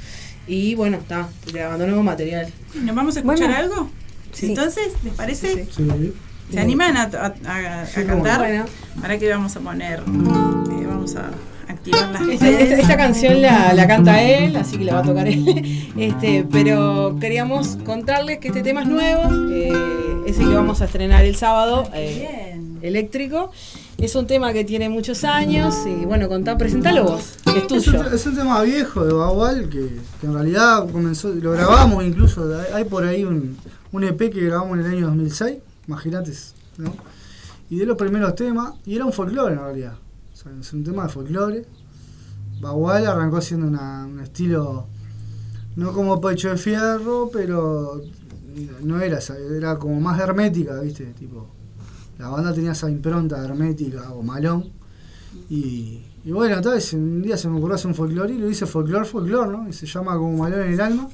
Y 0.47 0.75
bueno, 0.75 0.97
está 0.97 1.27
grabando 1.51 1.85
nuevo 1.87 2.03
material. 2.03 2.47
¿Nos 2.75 2.95
vamos 2.95 3.15
a 3.15 3.19
escuchar 3.19 3.47
Bueno. 3.47 3.55
algo? 3.57 3.89
Sí. 4.31 4.47
Entonces, 4.47 4.93
¿les 5.03 5.13
parece? 5.13 5.65
Sí. 5.75 6.13
¿Se 6.51 6.59
animan 6.59 6.95
a, 6.95 7.03
a- 7.03 7.33
a- 7.49 7.81
a 7.81 7.85
Sí, 7.85 8.01
cómo 8.03 8.23
cantar? 8.23 8.39
no. 8.39 8.45
Bueno. 8.45 8.65
¿Para 9.01 9.17
qué 9.17 9.29
vamos 9.29 9.55
a 9.55 9.59
poner? 9.59 9.99
Eh, 9.99 10.85
vamos 10.87 11.15
a 11.17 11.31
activar 11.67 12.09
las 12.11 12.21
Esta, 12.21 12.49
esta- 12.49 12.75
esta 12.75 12.97
canción 12.97 13.41
la, 13.41 13.73
la 13.73 13.87
canta 13.87 14.21
él, 14.23 14.55
así 14.55 14.77
que 14.77 14.85
la 14.85 14.93
va 14.93 14.99
a 14.99 15.03
tocar 15.03 15.27
él. 15.27 15.89
Este, 15.97 16.45
pero 16.49 17.17
queríamos 17.19 17.77
contarles 17.85 18.37
que 18.39 18.49
este 18.49 18.61
tema 18.61 18.83
es 18.83 18.87
nuevo, 18.87 19.23
eh, 19.51 19.73
es 20.27 20.39
el 20.39 20.47
que 20.47 20.55
vamos 20.55 20.81
a 20.81 20.85
estrenar 20.85 21.25
el 21.25 21.35
sábado, 21.35 21.89
eh, 21.93 22.57
eléctrico. 22.81 23.51
Es 23.97 24.13
un 24.15 24.27
tema 24.27 24.53
que 24.53 24.63
tiene 24.63 24.89
muchos 24.89 25.23
años 25.23 25.75
y 25.87 26.05
bueno, 26.05 26.27
contá, 26.27 26.55
presentalo 26.57 27.03
vos, 27.03 27.37
que 27.43 27.49
es 27.51 27.57
Es 27.57 27.67
tuyo. 27.67 27.99
un, 27.99 28.13
es 28.13 28.25
un 28.27 28.35
tema 28.35 28.61
viejo 28.61 29.03
de 29.03 29.11
Bagual 29.13 29.69
que, 29.69 29.99
que 30.21 30.27
en 30.27 30.33
realidad 30.35 30.87
comenzó, 30.91 31.29
lo 31.33 31.51
grabamos 31.53 32.03
incluso, 32.03 32.47
hay, 32.73 32.83
por 32.85 33.03
ahí 33.03 33.23
un, 33.23 33.57
un 33.91 34.03
EP 34.03 34.17
que 34.31 34.41
grabamos 34.45 34.77
en 34.77 34.85
el 34.85 34.91
año 34.91 35.07
2006, 35.07 35.57
imagínate, 35.87 36.31
¿no? 36.77 36.93
Y 37.71 37.77
de 37.77 37.85
los 37.87 37.97
primeros 37.97 38.35
temas, 38.35 38.73
y 38.85 38.95
era 38.95 39.03
un 39.05 39.11
folclore 39.13 39.55
en 39.55 39.59
realidad, 39.61 39.93
o 40.31 40.35
sea, 40.37 40.51
es 40.59 40.71
un 40.73 40.83
tema 40.83 41.03
de 41.03 41.09
folclore. 41.09 41.65
Bagual 42.61 43.05
arrancó 43.07 43.41
siendo 43.41 43.67
una- 43.67 44.05
un 44.05 44.19
estilo, 44.19 44.85
no 45.75 45.91
como 45.91 46.21
Pecho 46.21 46.49
de 46.49 46.57
Fierro, 46.57 47.29
pero 47.33 48.01
no 48.83 48.99
era 49.01 49.19
era 49.57 49.77
como 49.77 49.99
más 49.99 50.19
hermética, 50.19 50.79
¿viste? 50.81 51.05
Tipo, 51.19 51.47
la 52.17 52.29
banda 52.29 52.53
tenía 52.53 52.71
esa 52.71 52.89
impronta 52.89 53.43
hermética 53.43 54.11
o 54.11 54.23
malón. 54.23 54.71
Y, 55.49 56.01
bueno, 56.25 56.55
entonces 56.55 56.93
un 56.93 57.21
día 57.21 57.37
se 57.37 57.47
me 57.47 57.57
ocurrió 57.57 57.75
hacer 57.75 57.87
un 57.87 57.95
folclore 57.95 58.33
y 58.33 58.37
lo 58.37 58.49
hice 58.49 58.65
folclore, 58.65 59.05
folclore, 59.05 59.51
¿no? 59.51 59.69
Y 59.69 59.73
se 59.73 59.85
llama 59.85 60.15
como 60.15 60.37
Malón 60.37 60.61
en 60.61 60.73
el 60.73 60.81
alma. 60.81 61.09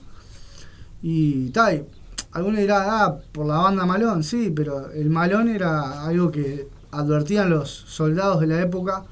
Y 1.01 1.49
tal, 1.49 1.85
algunos 2.31 2.59
dirán, 2.59 2.83
ah, 2.85 3.15
por 3.31 3.45
la 3.45 3.57
banda 3.57 3.85
Malón, 3.85 4.23
sí, 4.23 4.51
pero 4.55 4.89
el 4.91 5.09
Malón 5.09 5.49
era 5.49 6.05
algo 6.05 6.31
que 6.31 6.67
advertían 6.91 7.49
los 7.49 7.69
soldados 7.69 8.39
de 8.39 8.47
la 8.47 8.61
época, 8.61 9.03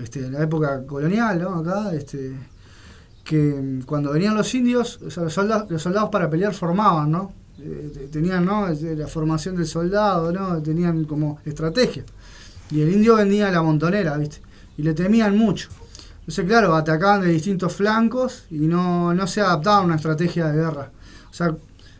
este, 0.00 0.22
de 0.22 0.30
la 0.30 0.42
época 0.42 0.84
colonial, 0.86 1.40
¿no? 1.40 1.56
Acá, 1.56 1.94
este, 1.94 2.34
que 3.22 3.80
cuando 3.86 4.12
venían 4.12 4.34
los 4.34 4.52
indios, 4.54 4.98
los 5.00 5.32
soldados 5.32 6.10
para 6.10 6.28
pelear 6.30 6.54
formaban, 6.54 7.10
¿no? 7.10 7.43
Eh, 7.60 7.90
te- 7.94 8.08
tenían, 8.08 8.44
¿no? 8.44 8.68
La 8.68 9.06
formación 9.06 9.56
del 9.56 9.66
soldado, 9.66 10.32
¿no? 10.32 10.60
Tenían 10.62 11.04
como 11.04 11.38
estrategia. 11.44 12.04
Y 12.70 12.80
el 12.80 12.92
indio 12.92 13.16
vendía 13.16 13.50
la 13.50 13.62
montonera, 13.62 14.16
¿viste? 14.16 14.38
Y 14.76 14.82
le 14.82 14.94
temían 14.94 15.36
mucho. 15.38 15.68
Entonces, 16.20 16.46
claro, 16.46 16.74
atacaban 16.74 17.20
de 17.20 17.28
distintos 17.28 17.72
flancos 17.74 18.44
y 18.50 18.60
no, 18.66 19.12
no 19.14 19.26
se 19.26 19.40
adaptaban 19.40 19.82
a 19.82 19.86
una 19.86 19.96
estrategia 19.96 20.48
de 20.48 20.56
guerra. 20.56 20.90
O 21.30 21.34
sea, 21.34 21.54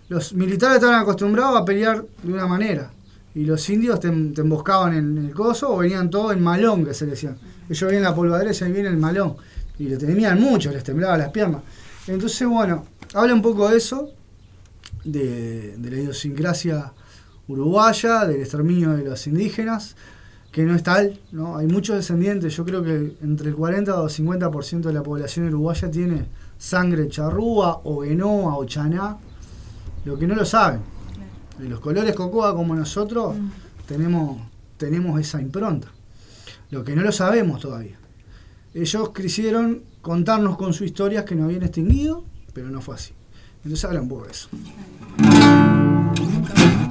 los 0.09 0.33
militares 0.33 0.77
estaban 0.77 1.01
acostumbrados 1.01 1.61
a 1.61 1.65
pelear 1.65 2.05
de 2.23 2.33
una 2.33 2.47
manera. 2.47 2.91
Y 3.35 3.45
los 3.45 3.69
indios 3.69 4.01
te, 4.01 4.09
te 4.11 4.41
emboscaban 4.41 4.95
en 4.95 5.19
el 5.27 5.35
coso 5.35 5.73
o 5.75 5.79
venían 5.79 6.09
todos 6.09 6.33
en 6.33 6.43
malón, 6.43 6.85
que 6.85 6.95
se 6.95 7.05
decían. 7.07 7.37
Ellos 7.69 7.83
venían 7.87 8.05
la 8.05 8.15
polvadera 8.15 8.51
y 8.53 8.73
viene 8.73 8.89
el 8.89 8.97
malón. 8.97 9.37
Y 9.79 9.85
le 9.85 9.97
temían 9.97 10.41
mucho, 10.41 10.71
les 10.71 10.85
temblaban 10.85 11.19
las 11.19 11.31
piernas. 11.31 11.63
Entonces, 12.07 12.47
bueno, 12.49 12.87
habla 13.13 13.35
un 13.35 13.43
poco 13.43 13.69
de 13.69 13.77
eso, 13.77 14.11
de, 15.05 15.77
de 15.77 15.91
la 15.91 15.97
idiosincrasia 15.97 16.93
uruguaya, 17.49 18.27
del 18.27 18.41
exterminio 18.41 18.91
de 18.97 19.05
los 19.05 19.27
indígenas, 19.27 19.97
que 20.55 20.63
no 20.63 20.75
es 20.75 20.85
tal, 20.85 21.21
¿no? 21.33 21.57
Hay 21.57 21.67
muchos 21.67 21.97
descendientes, 21.97 22.57
yo 22.57 22.65
creo 22.65 22.83
que 22.83 23.17
entre 23.23 23.49
el 23.49 23.57
40 23.57 24.01
o 24.01 24.09
50% 24.09 24.83
de 24.83 24.93
la 24.93 25.03
población 25.03 25.49
uruguaya 25.49 25.91
tiene 25.91 26.27
sangre 26.57 27.09
charrúa 27.09 27.81
o 27.83 28.03
genoa 28.03 28.57
o 28.57 28.65
chaná, 28.65 29.19
lo 30.05 30.17
que 30.17 30.29
no 30.29 30.37
lo 30.37 30.45
saben. 30.45 30.81
De 31.59 31.69
los 31.69 31.81
colores 31.81 32.15
cocoa 32.15 32.55
como 32.55 32.75
nosotros 32.75 33.35
tenemos, 33.87 34.41
tenemos 34.77 35.21
esa 35.21 35.41
impronta, 35.41 35.89
lo 36.71 36.85
que 36.85 36.95
no 36.95 37.03
lo 37.03 37.11
sabemos 37.11 37.61
todavía. 37.61 37.99
Ellos 38.75 39.11
quisieron 39.11 39.83
contarnos 40.03 40.57
con 40.57 40.73
sus 40.73 40.87
historias 40.87 41.25
que 41.25 41.35
nos 41.35 41.47
habían 41.47 41.65
extinguido, 41.65 42.25
pero 42.53 42.71
no 42.71 42.81
fue 42.81 42.95
así. 42.95 43.13
Entonces 43.65 43.85
habla 43.85 44.01
un 44.01 44.09
poco 44.09 44.27
de 44.27 44.31
eso. 44.31 44.49
Desde 46.45 46.84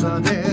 Todos 0.00 0.45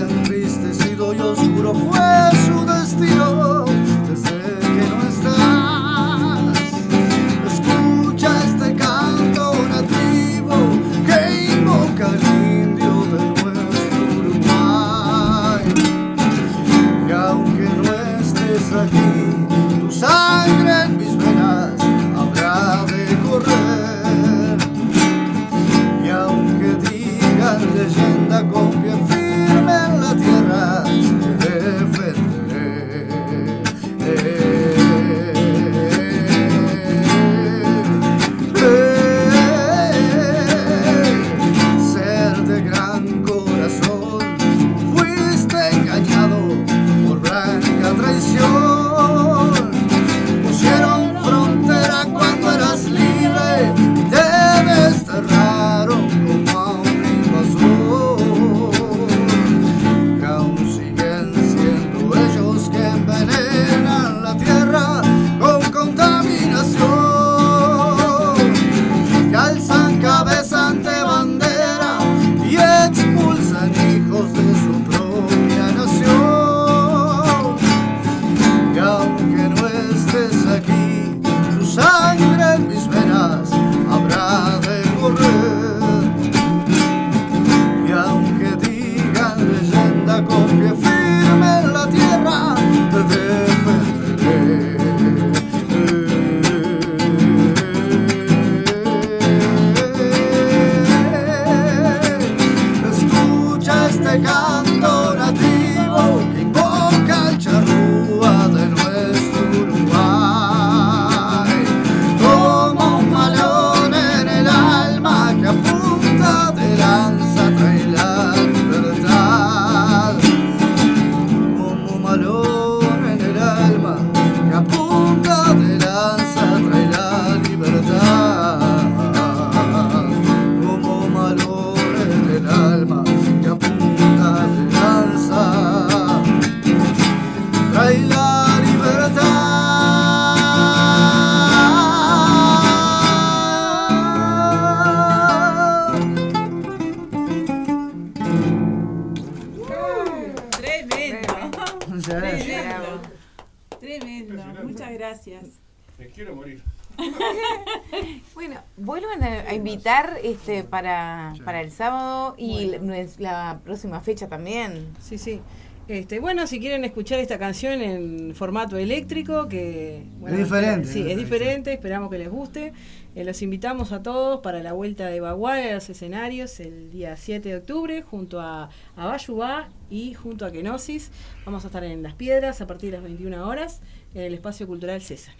este 160.24 160.64
para, 160.64 161.34
para 161.44 161.60
el 161.60 161.70
sábado 161.70 162.34
y 162.38 162.66
la, 162.66 163.06
la 163.18 163.60
próxima 163.62 164.00
fecha 164.00 164.28
también. 164.28 164.88
Sí, 165.00 165.18
sí. 165.18 165.40
Este, 165.86 166.18
bueno, 166.18 166.46
si 166.46 166.60
quieren 166.60 166.82
escuchar 166.84 167.20
esta 167.20 167.38
canción 167.38 167.82
en 167.82 168.34
formato 168.34 168.78
eléctrico, 168.78 169.48
que 169.48 170.02
bueno, 170.18 170.38
Es 170.38 170.44
diferente, 170.44 170.88
Sí, 170.88 171.10
es 171.10 171.16
diferente, 171.18 171.74
esperamos 171.74 172.10
que 172.10 172.16
les 172.16 172.30
guste. 172.30 172.72
Eh, 173.14 173.22
los 173.22 173.42
invitamos 173.42 173.92
a 173.92 174.02
todos 174.02 174.40
para 174.40 174.62
la 174.62 174.72
vuelta 174.72 175.06
de 175.08 175.20
Bagual 175.20 175.62
a 175.62 175.74
los 175.74 175.90
escenarios 175.90 176.58
el 176.58 176.90
día 176.90 177.18
7 177.18 177.50
de 177.50 177.56
octubre, 177.56 178.00
junto 178.00 178.40
a, 178.40 178.70
a 178.96 179.06
Bayubá 179.06 179.68
y 179.90 180.14
junto 180.14 180.46
a 180.46 180.52
Kenosis. 180.52 181.10
Vamos 181.44 181.64
a 181.64 181.66
estar 181.66 181.84
en 181.84 182.02
Las 182.02 182.14
Piedras 182.14 182.62
a 182.62 182.66
partir 182.66 182.90
de 182.90 182.96
las 182.96 183.04
21 183.04 183.46
horas 183.46 183.82
en 184.14 184.22
el 184.22 184.32
Espacio 184.32 184.66
Cultural 184.66 185.02
César. 185.02 185.34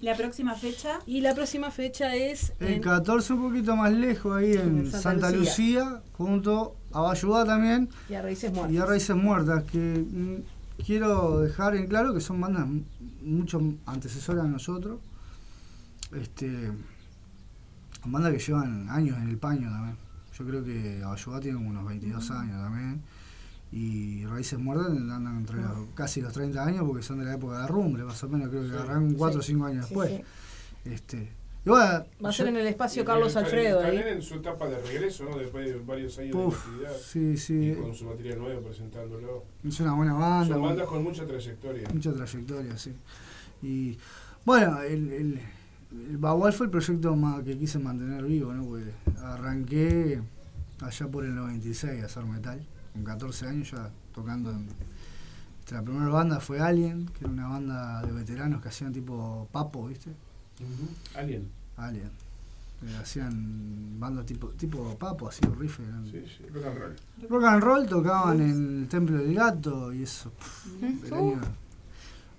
La 0.00 0.14
próxima 0.16 0.54
fecha. 0.54 1.00
Y 1.06 1.20
la 1.22 1.34
próxima 1.34 1.70
fecha 1.70 2.14
es 2.14 2.52
El 2.60 2.74
en 2.74 2.80
14 2.82 3.32
un 3.32 3.42
poquito 3.48 3.74
más 3.74 3.92
lejos, 3.92 4.36
ahí 4.36 4.52
en 4.52 4.78
En 4.78 4.90
Santa 4.90 5.00
Santa, 5.00 5.30
Lucía. 5.30 5.84
Lucía. 5.84 6.02
junto 6.12 6.76
a 6.92 7.00
Bayudá 7.00 7.44
también. 7.44 7.88
y 8.08 8.14
a 8.14 8.22
Raíces 8.22 8.52
Muertas. 8.52 8.72
Y 8.72 8.78
a 8.78 8.86
Raíces 8.86 9.16
Muertas, 9.16 9.64
que 9.64 9.78
mm, 9.78 10.82
quiero 10.84 11.40
dejar 11.40 11.74
en 11.74 11.86
claro 11.88 12.14
que 12.14 12.20
son 12.20 12.40
bandas 12.40 12.66
mucho 13.22 13.60
antecesoras 13.86 14.44
a 14.44 14.48
nosotros. 14.48 15.00
Este, 16.12 16.70
bandas 18.04 18.32
que 18.32 18.38
llevan 18.38 18.88
años 18.90 19.16
en 19.18 19.28
el 19.28 19.38
paño 19.38 19.68
también. 19.68 19.96
Yo 20.38 20.46
creo 20.46 20.64
que 20.64 21.02
Abayudá 21.04 21.40
tiene 21.40 21.56
como 21.58 21.70
unos 21.70 21.86
22 21.86 22.30
años 22.30 22.62
también. 22.62 23.02
Y 23.70 24.24
Raíces 24.26 24.58
Muertas 24.58 24.88
andan 24.88 25.36
entre 25.36 25.56
los, 25.56 25.88
casi 25.94 26.20
los 26.22 26.32
30 26.32 26.64
años 26.64 26.84
porque 26.86 27.02
son 27.02 27.18
de 27.18 27.26
la 27.26 27.34
época 27.34 27.60
de 27.62 27.66
Rumble, 27.68 28.04
más 28.04 28.22
o 28.24 28.28
menos. 28.28 28.48
Creo 28.48 28.62
que 28.62 28.70
agarraron 28.70 29.12
4 29.14 29.40
o 29.40 29.42
5 29.42 29.64
años 29.66 29.86
Sí, 29.86 29.94
después. 29.94 30.10
sí. 30.10 30.90
Este, 30.90 31.32
y 31.66 31.68
bueno, 31.68 31.84
Va 32.24 32.28
a 32.28 32.32
yo- 32.32 32.32
ser 32.32 32.48
en 32.48 32.56
el 32.56 32.66
espacio 32.66 33.04
Carlos 33.04 33.36
Alfredo. 33.36 33.80
Están 33.82 33.96
ahí. 33.98 34.12
en 34.14 34.22
su 34.22 34.34
etapa 34.36 34.66
de 34.68 34.78
regreso, 34.78 35.24
¿no? 35.24 35.36
Después 35.36 35.66
de 35.66 35.78
varios 35.80 36.18
años 36.18 36.34
Uf, 36.34 36.54
de 36.54 36.86
actividad. 36.86 36.96
sí, 36.96 37.36
sí. 37.36 37.70
Y 37.72 37.74
con 37.74 37.94
su 37.94 38.06
material 38.06 38.38
nuevo 38.38 38.60
presentándolo. 38.62 39.44
Es 39.62 39.78
una 39.80 39.92
buena 39.94 40.14
banda. 40.14 40.46
Son 40.54 40.60
con- 40.62 40.70
bandas 40.70 40.86
con 40.86 41.02
mucha 41.04 41.26
trayectoria. 41.26 41.88
Mucha 41.92 42.12
trayectoria, 42.14 42.78
sí. 42.78 42.94
Y 43.62 43.98
bueno, 44.46 44.80
el, 44.80 45.12
el, 45.12 45.40
el 46.10 46.16
Bagual 46.16 46.54
fue 46.54 46.66
el 46.66 46.70
proyecto 46.70 47.14
más 47.16 47.42
que 47.42 47.58
quise 47.58 47.78
mantener 47.78 48.24
vivo, 48.24 48.54
¿no? 48.54 48.64
Porque 48.64 48.92
arranqué 49.22 50.22
allá 50.80 51.06
por 51.08 51.24
el 51.26 51.34
96 51.34 52.02
a 52.02 52.06
hacer 52.06 52.24
metal, 52.24 52.60
con 52.98 53.04
14 53.04 53.46
años 53.46 53.70
ya 53.70 53.90
tocando. 54.12 54.50
En, 54.50 54.66
la 55.70 55.82
primera 55.82 56.08
banda 56.08 56.40
fue 56.40 56.60
Alien, 56.60 57.06
que 57.08 57.24
era 57.24 57.28
una 57.30 57.48
banda 57.48 58.02
de 58.02 58.12
veteranos 58.12 58.62
que 58.62 58.68
hacían 58.68 58.90
tipo 58.92 59.46
papo, 59.52 59.86
¿viste? 59.86 60.10
Alien. 61.14 61.50
Alien. 61.76 62.10
Eh, 62.82 62.96
hacían 63.02 64.00
bandas 64.00 64.24
tipo, 64.24 64.48
tipo 64.48 64.96
papo, 64.96 65.28
así, 65.28 65.42
riff. 65.58 65.80
eran- 65.80 66.06
Sí, 66.06 66.24
sí, 66.26 66.46
rock 66.48 66.64
and 66.64 66.78
roll. 66.78 66.96
Rock 67.28 67.44
and 67.44 67.62
roll 67.62 67.86
tocaban 67.86 68.40
en 68.40 68.82
el 68.82 68.88
Templo 68.88 69.18
del 69.18 69.34
Gato 69.34 69.92
y 69.92 70.04
eso. 70.04 70.30
pff, 70.30 70.82
el 71.04 71.12
año- 71.12 71.40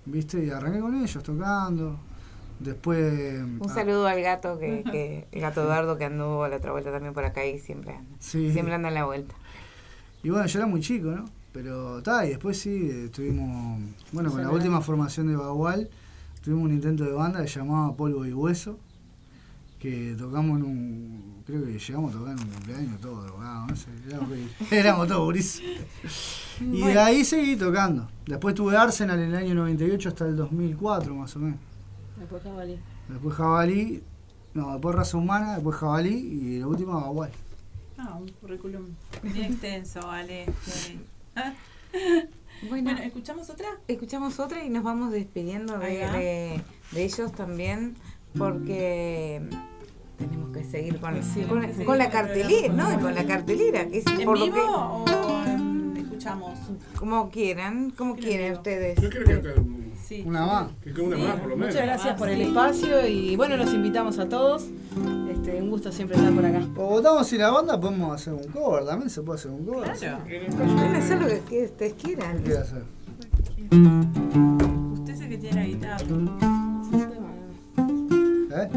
¿Viste? 0.06 0.44
Y 0.44 0.50
arranqué 0.50 0.80
con 0.80 0.96
ellos 0.96 1.22
tocando. 1.22 1.98
Después. 2.58 3.42
Un 3.42 3.60
ah, 3.64 3.72
saludo 3.72 4.06
al 4.06 4.20
gato, 4.22 4.58
que, 4.58 4.82
que 4.90 5.28
el 5.30 5.40
gato 5.40 5.62
Eduardo 5.62 5.96
que 5.96 6.04
anduvo 6.04 6.44
a 6.44 6.48
la 6.48 6.56
otra 6.56 6.72
vuelta 6.72 6.90
también 6.90 7.14
por 7.14 7.24
acá 7.24 7.46
y 7.46 7.58
siempre 7.58 7.94
anda. 7.94 8.16
Sí. 8.18 8.52
Siempre 8.52 8.74
anda 8.74 8.88
en 8.88 8.94
la 8.94 9.04
vuelta. 9.04 9.34
Y 10.22 10.30
bueno, 10.30 10.46
yo 10.46 10.58
era 10.58 10.66
muy 10.66 10.80
chico, 10.80 11.10
¿no? 11.10 11.24
Pero 11.52 11.98
está, 11.98 12.26
y 12.26 12.30
después 12.30 12.58
sí, 12.58 12.90
estuvimos. 13.06 13.80
Bueno, 14.12 14.30
con 14.30 14.42
la 14.42 14.50
última 14.50 14.80
formación 14.80 15.26
de 15.28 15.36
Bagual, 15.36 15.88
tuvimos 16.44 16.64
un 16.64 16.72
intento 16.72 17.04
de 17.04 17.12
banda 17.12 17.42
que 17.42 17.48
se 17.48 17.58
llamaba 17.58 17.94
Polvo 17.96 18.24
y 18.24 18.32
Hueso. 18.32 18.78
Que 19.78 20.14
tocamos 20.16 20.60
en 20.60 20.66
un. 20.66 21.42
Creo 21.46 21.64
que 21.64 21.78
llegamos 21.78 22.14
a 22.14 22.18
tocar 22.18 22.34
en 22.34 22.40
un 22.40 22.48
cumpleaños 22.50 23.00
todo 23.00 23.22
drogado, 23.22 23.66
no 23.66 23.74
sé. 23.74 23.88
Éramos 24.70 25.08
todos 25.08 25.24
gurises. 25.24 25.62
Y 26.60 26.82
de 26.82 26.98
ahí 26.98 27.24
seguí 27.24 27.56
tocando. 27.56 28.06
Después 28.26 28.54
tuve 28.54 28.76
Arsenal 28.76 29.18
en 29.18 29.30
el 29.30 29.36
año 29.36 29.54
98 29.54 30.10
hasta 30.10 30.26
el 30.26 30.36
2004, 30.36 31.14
más 31.14 31.34
o 31.34 31.38
menos. 31.38 31.58
Después 32.18 32.42
Jabalí. 32.42 32.78
Después 33.08 33.34
Jabalí. 33.34 34.02
No, 34.52 34.72
después 34.72 34.94
Raza 34.94 35.16
Humana, 35.16 35.54
después 35.54 35.76
Jabalí 35.76 36.14
y 36.14 36.58
la 36.58 36.66
última 36.66 36.94
Bagual. 36.96 37.30
Ah, 38.02 38.16
un 38.18 38.28
currículum 38.40 38.86
bien 39.22 39.52
extenso, 39.52 40.00
vale. 40.06 40.46
Bueno, 41.34 41.54
Bueno, 42.68 42.90
¿escuchamos 43.02 43.50
otra? 43.50 43.66
escuchamos 43.88 44.38
otra 44.38 44.64
y 44.64 44.70
nos 44.70 44.82
vamos 44.84 45.12
despidiendo 45.12 45.78
de, 45.78 45.86
de- 46.08 46.60
de 46.92 47.04
ellos 47.04 47.32
también, 47.32 47.94
porque 48.36 49.42
tenemos 50.18 50.54
que 50.56 50.64
seguir 50.64 50.98
con, 51.00 51.22
Sí, 51.22 51.42
con, 51.42 51.62
seguir 51.62 51.84
con 51.86 51.98
la 51.98 52.10
cartelera. 52.10 52.72
¿no? 52.72 53.00
Con 53.00 53.14
la 53.14 53.24
cartelera, 53.26 53.86
que 53.88 53.98
es 53.98 54.06
¿En 54.06 54.24
por 54.24 54.38
lo 54.38 54.44
vivo 54.46 55.04
que, 55.04 55.12
o 55.12 56.00
escuchamos? 56.00 56.58
como 56.98 57.30
quieran, 57.30 57.90
como 57.90 58.14
vivo. 58.14 58.58
ustedes. 58.58 59.00
Yo 59.00 59.10
que, 59.10 59.18
que, 59.24 59.54
Sí. 60.06 60.24
Una 60.26 60.44
más. 60.46 60.66
que 60.82 60.92
quede 60.92 61.02
una 61.06 61.16
Sí. 61.16 61.22
más, 61.22 61.36
por 61.40 61.48
lo 61.50 61.56
menos. 61.56 61.74
Muchas 61.74 61.86
gracias 61.86 62.18
por 62.18 62.28
el 62.28 62.40
espacio 62.40 63.06
y 63.06 63.36
bueno, 63.36 63.56
los 63.56 63.72
invitamos 63.72 64.18
a 64.18 64.28
todos. 64.28 64.64
Este, 65.30 65.62
un 65.62 65.70
gusto 65.70 65.92
siempre 65.92 66.16
estar 66.16 66.32
por 66.34 66.44
acá. 66.44 66.60
O 66.76 66.86
votamos 66.88 67.26
si 67.28 67.38
la 67.38 67.50
banda 67.50 67.80
podemos 67.80 68.12
hacer 68.14 68.32
un 68.34 68.44
cover, 68.48 68.84
también 68.84 69.08
se 69.10 69.22
puede 69.22 69.38
hacer 69.38 69.50
un 69.52 69.64
cover. 69.64 69.92
Claro. 69.96 70.18
Pueden 70.24 70.92
de- 70.92 70.98
hacer 70.98 71.20
lo 71.20 71.26
que, 71.48 71.64
ustedes 71.64 71.94
quieran. 71.94 72.36
¿Qué 72.38 72.42
quiere 72.42 72.58
hacer? 72.58 72.82
Usted 74.92 75.14
es 75.14 75.20
el 75.20 75.28
que 75.28 75.38
tiene 75.38 75.60
la 75.60 75.66
guitarra. 75.66 76.06
¿Eh? 78.52 78.68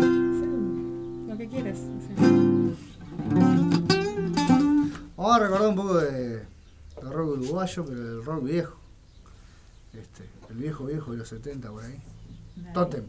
Lo 1.29 1.37
que 1.37 1.47
quieras. 1.47 1.77
Vamos 5.17 5.35
a 5.35 5.39
recordar 5.39 5.67
un 5.69 5.75
poco 5.75 5.97
de, 5.97 6.11
de 6.11 6.41
rock 7.01 7.37
uruguayo, 7.39 7.85
pero 7.85 7.99
del 7.99 8.23
rock 8.25 8.43
viejo. 8.43 8.75
Este, 9.93 10.23
el 10.53 10.59
viejo 10.59 10.85
viejo 10.85 11.11
de 11.11 11.17
los 11.17 11.27
70 11.29 11.69
por 11.71 11.83
ahí. 11.83 11.99
Totem. 12.73 13.03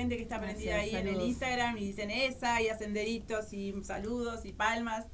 Gente 0.00 0.16
que 0.16 0.22
está 0.22 0.40
prendida 0.40 0.72
Gracias, 0.74 0.94
ahí 0.94 1.00
en 1.00 1.14
el. 1.14 1.20
Instagram 1.20 1.78
y 1.78 1.86
dicen 1.86 2.10
esa 2.10 2.60
y 2.62 2.68
hacen 2.68 2.92
deditos 2.94 3.52
y 3.52 3.72
saludos 3.84 4.44
y 4.44 4.52
palmas. 4.52 5.06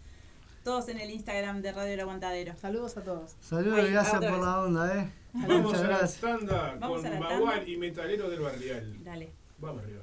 Todos 0.65 0.89
en 0.89 0.99
el 0.99 1.11
Instagram 1.11 1.63
de 1.63 1.71
Radio 1.73 1.95
El 1.95 2.01
Aguantadero. 2.01 2.57
Saludos 2.57 2.97
a 2.97 3.03
todos. 3.05 3.37
Saludos 3.41 3.79
Ahí, 3.79 3.87
y 3.87 3.93
gracias 3.93 4.25
por 4.25 4.39
la 4.41 4.61
onda, 4.63 4.99
eh. 5.01 5.11
Vamos 5.33 5.63
Muchas 5.63 5.81
a 5.81 5.83
la 5.83 5.89
gracias. 5.99 6.21
tanda 6.21 6.77
Vamos 6.81 7.03
con 7.03 7.21
Bagual 7.21 7.69
y 7.69 7.77
Metalero 7.77 8.29
del 8.31 8.41
Barrial. 8.41 9.05
Dale. 9.05 9.33
Vamos 9.59 9.83
arriba. 9.83 10.03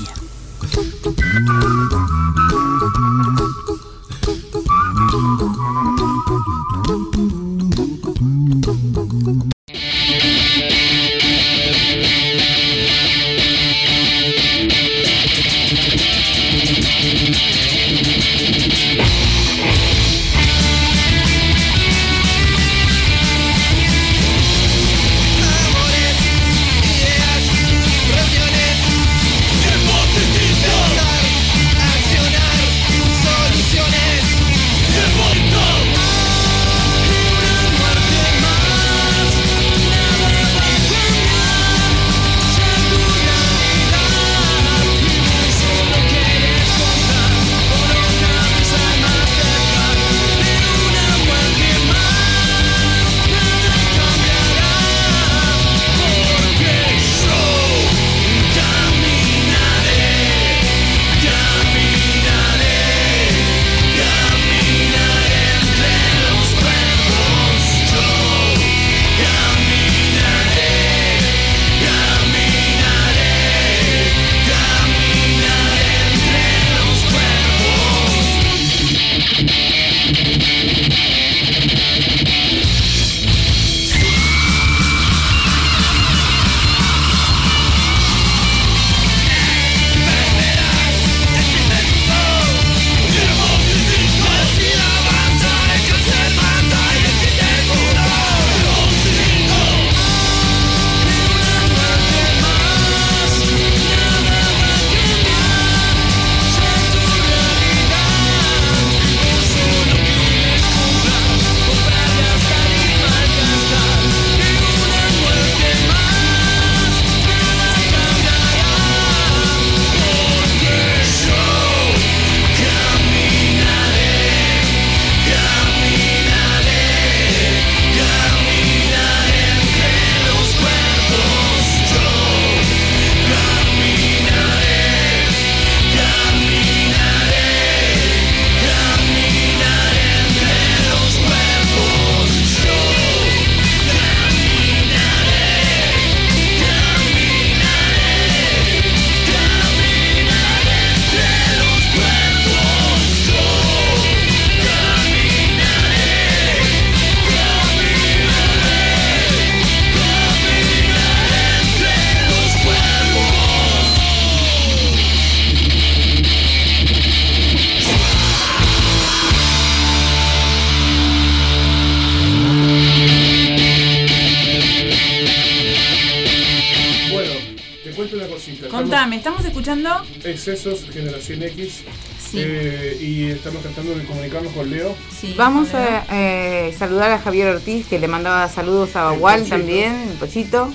Excesos, 180.31 180.85
Generación 180.91 181.43
X. 181.43 181.81
Sí. 182.19 182.37
eh, 182.39 182.97
y 183.01 183.29
estamos 183.31 183.61
tratando 183.61 183.93
de 183.95 184.03
comunicarnos 184.05 184.53
con 184.53 184.69
Leo. 184.69 184.95
Sí, 185.19 185.33
Vamos 185.37 185.73
a 185.73 186.05
eh, 186.11 186.73
saludar 186.77 187.11
a 187.11 187.19
Javier 187.19 187.47
Ortiz, 187.55 187.87
que 187.87 187.99
le 187.99 188.07
mandaba 188.07 188.47
saludos 188.47 188.95
a 188.95 189.03
Bagual 189.03 189.47
también, 189.47 189.93
el 190.11 190.17
Pochito. 190.17 190.71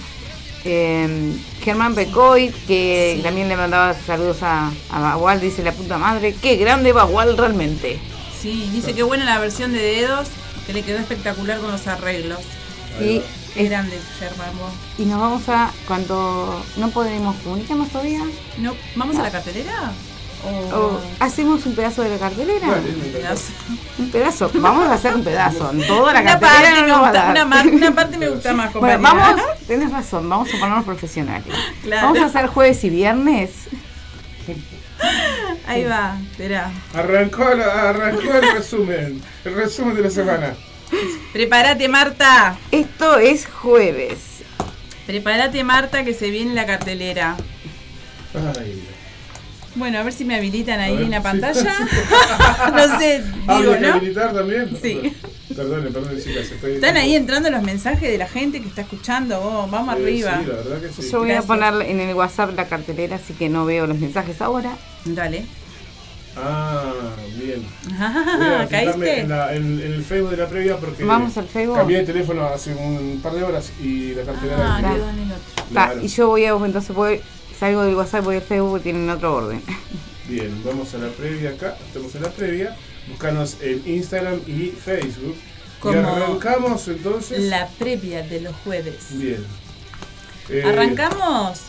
Eh, 0.65 1.33
Germán 1.63 1.95
Pecoy, 1.95 2.53
que 2.67 3.15
Sí. 3.17 3.23
también 3.23 3.49
le 3.49 3.57
mandaba 3.57 3.95
saludos 3.95 4.39
a, 4.43 4.73
a 4.91 5.01
Bagual, 5.01 5.41
dice 5.41 5.63
la 5.63 5.73
puta 5.73 5.97
madre. 5.99 6.35
Qué 6.43 6.57
grande 6.57 6.93
Bagual 6.93 7.37
realmente. 7.39 7.99
Sí, 8.41 8.69
dice 8.73 8.93
que 8.93 9.03
buena 9.03 9.25
la 9.25 9.39
versión 9.39 9.73
de 9.73 9.79
dedos, 9.81 10.29
que 10.67 10.73
le 10.73 10.83
quedó 10.83 10.99
espectacular 10.99 11.59
con 11.61 11.71
los 11.71 11.87
arreglos. 11.87 12.41
Y, 13.01 13.23
Es 13.57 13.71
grande, 13.71 13.99
Germán. 14.19 14.49
vos. 14.59 14.73
y 14.99 15.05
nos 15.07 15.19
vamos 15.21 15.49
a, 15.49 15.71
cuando 15.89 16.63
no 16.77 16.91
podremos 16.91 17.35
comunicarnos 17.37 17.89
todavía, 17.89 18.21
No, 18.59 18.75
¿Vamos 18.97 19.17
a 19.17 19.23
la 19.23 19.31
cartelera? 19.31 19.93
O, 20.45 20.77
o 20.77 21.01
hacemos 21.19 21.65
un 21.67 21.75
pedazo 21.75 22.03
de 22.03 22.11
la 22.11 22.19
cartelera. 22.19 22.67
Encantó. 22.69 23.13
pedazo? 23.13 23.53
Un 23.99 24.11
pedazo, 24.11 24.51
vamos 24.55 24.87
a 24.89 24.93
hacer 24.95 25.15
un 25.17 25.25
pedazo. 25.25 25.71
En 25.73 25.85
toda 25.87 26.13
la 26.13 26.21
Una 26.21 26.39
cartelera 26.39 26.71
parte, 26.75 26.87
no 26.89 27.01
va 27.03 27.09
a 27.09 27.13
dar. 27.13 27.31
una, 27.31 27.45
mar- 27.47 27.67
una 27.67 27.95
parte 27.95 28.19
me 28.19 28.29
gusta 28.29 28.53
más, 28.53 28.73
Bueno, 28.75 28.99
compañera. 28.99 29.31
vamos, 29.37 29.59
tenés 29.67 29.91
razón, 29.91 30.29
vamos 30.29 30.49
a 30.49 30.59
ponernos 30.59 30.85
profesionales. 30.85 31.47
Claro. 31.83 32.07
Vamos 32.09 32.23
a 32.23 32.27
hacer 32.27 32.47
jueves 32.49 32.85
y 32.85 32.91
viernes. 32.91 33.51
Ahí 35.67 35.85
va, 35.85 36.17
espera. 36.31 36.71
Arrancó, 36.95 37.45
la- 37.55 37.89
arrancó 37.91 38.21
el 38.35 38.53
resumen. 38.55 39.23
El 39.45 39.55
resumen 39.55 39.97
de 39.97 40.03
la 40.03 40.11
semana. 40.11 40.55
Prepárate, 41.41 41.87
Marta. 41.89 42.57
Esto 42.71 43.19
es 43.19 43.45
jueves. 43.47 44.41
Prepárate, 45.07 45.63
Marta, 45.65 46.03
que 46.03 46.15
se 46.15 46.31
viene 46.31 46.55
la 46.55 46.65
cartelera. 46.65 47.37
Ay. 48.59 48.83
Bueno, 49.75 49.99
a 49.99 50.03
ver 50.03 50.15
si 50.15 50.25
me 50.25 50.35
habilitan 50.37 50.81
ahí 50.81 50.95
ver, 50.97 51.05
en 51.05 51.11
la 51.11 51.19
sí, 51.19 51.23
pantalla. 51.23 51.77
sí. 51.77 51.97
no 52.75 52.99
sé, 52.99 53.23
Ah, 53.47 53.59
digo, 53.59 53.73
¿hay 53.75 53.81
que 53.81 53.87
¿no? 53.87 53.93
habilitar 53.97 54.33
también? 54.33 54.79
Sí. 54.81 55.15
Perdón, 55.55 55.91
perdón, 55.93 56.17
chicas. 56.25 56.51
Estoy 56.51 56.75
Están 56.77 56.97
ahí 56.97 57.15
entrando 57.15 57.51
los 57.51 57.63
mensajes 57.63 58.11
de 58.11 58.17
la 58.17 58.29
gente 58.29 58.63
que 58.63 58.69
está 58.69 58.81
escuchando. 58.81 59.39
vos, 59.39 59.71
vamos 59.71 59.95
Eh, 59.95 60.01
arriba. 60.03 60.41
Sí, 60.43 60.47
la 60.49 60.55
verdad 60.57 60.81
que 60.81 61.03
sí. 61.03 61.11
Yo 61.13 61.19
voy 61.19 61.29
Gracias. 61.29 61.45
a 61.45 61.47
poner 61.49 61.91
en 61.91 62.01
el 62.01 62.15
WhatsApp 62.15 62.57
la 62.57 62.67
cartelera, 62.67 63.17
así 63.17 63.35
que 63.35 63.51
no 63.51 63.67
veo 63.67 63.87
los 63.87 63.99
mensajes 63.99 64.41
ahora. 64.41 64.79
Dale. 65.05 65.45
Ah, 66.39 66.93
bien. 67.47 67.67
Voy 67.85 67.97
Ah, 68.01 68.67
¿Caíste? 68.71 69.21
En, 69.21 69.29
la- 69.29 69.55
en- 69.55 69.81
en 69.81 69.93
el 69.93 70.05
Facebook 70.05 70.31
de 70.31 70.37
la 70.37 70.49
previa 70.49 70.77
porque 70.77 71.05
Vamos 71.05 71.37
al 71.39 71.47
Facebook. 71.49 71.77
cambié 71.77 71.99
de 71.99 72.05
teléfono 72.05 72.45
hace 72.47 72.75
un 72.75 73.21
par 73.23 73.33
de 73.35 73.43
horas 73.45 73.73
y 73.81 74.15
la 74.15 74.23
cartera 74.25 74.57
Ah, 74.59 74.79
era- 74.81 74.95
quedó 74.95 75.09
en 75.11 75.19
el 75.19 75.33
otro. 75.33 75.55
Ta, 75.57 75.87
Claro. 75.87 76.03
y 76.05 76.09
yo 76.09 76.27
voy 76.29 76.45
a, 76.45 76.51
entonces 76.51 76.95
voy, 76.95 77.21
salgo 77.59 77.83
del 77.83 77.95
WhatsApp, 77.95 78.25
voy 78.25 78.37
al 78.37 78.43
Facebook, 78.43 78.83
tienen 78.83 79.09
otro 79.11 79.35
orden. 79.35 79.63
Bien, 80.29 80.63
vamos 80.65 80.93
a 80.95 80.99
la 80.99 81.09
previa 81.09 81.51
acá. 81.51 81.77
Estamos 81.87 82.15
en 82.15 82.23
la 82.23 82.31
previa. 82.31 82.77
Búscanos 83.09 83.57
en 83.61 83.83
Instagram 83.87 84.41
y 84.49 84.71
Facebook. 84.85 85.37
Como 85.79 85.95
y 85.95 85.99
arrancamos 85.99 86.89
entonces. 86.89 87.39
La 87.45 87.69
previa 87.79 88.23
de 88.23 88.41
los 88.41 88.55
jueves. 88.65 88.97
Bien. 89.11 89.45
Eh, 90.49 90.63
Arrancamos 90.65 91.61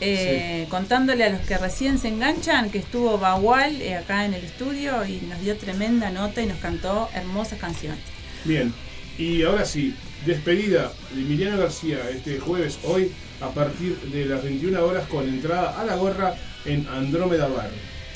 eh, 0.00 0.66
contándole 0.68 1.24
a 1.24 1.30
los 1.30 1.40
que 1.40 1.58
recién 1.58 1.98
se 1.98 2.08
enganchan 2.08 2.70
que 2.70 2.78
estuvo 2.78 3.18
Bagual 3.18 3.82
eh, 3.82 3.96
acá 3.96 4.24
en 4.24 4.34
el 4.34 4.44
estudio 4.44 5.04
y 5.04 5.20
nos 5.28 5.40
dio 5.40 5.56
tremenda 5.56 6.10
nota 6.10 6.40
y 6.40 6.46
nos 6.46 6.58
cantó 6.58 7.08
hermosas 7.14 7.58
canciones. 7.58 8.00
Bien, 8.44 8.72
y 9.18 9.42
ahora 9.42 9.64
sí, 9.64 9.94
despedida 10.24 10.92
de 11.12 11.20
Emiliano 11.20 11.58
García 11.58 11.98
este 12.10 12.38
jueves, 12.38 12.78
hoy, 12.84 13.10
a 13.40 13.48
partir 13.48 13.96
de 13.96 14.26
las 14.26 14.42
21 14.42 14.84
horas, 14.84 15.08
con 15.08 15.28
entrada 15.28 15.80
a 15.80 15.84
la 15.84 15.96
gorra 15.96 16.34
en 16.64 16.86
Andrómeda 16.88 17.48
Bar. 17.48 17.70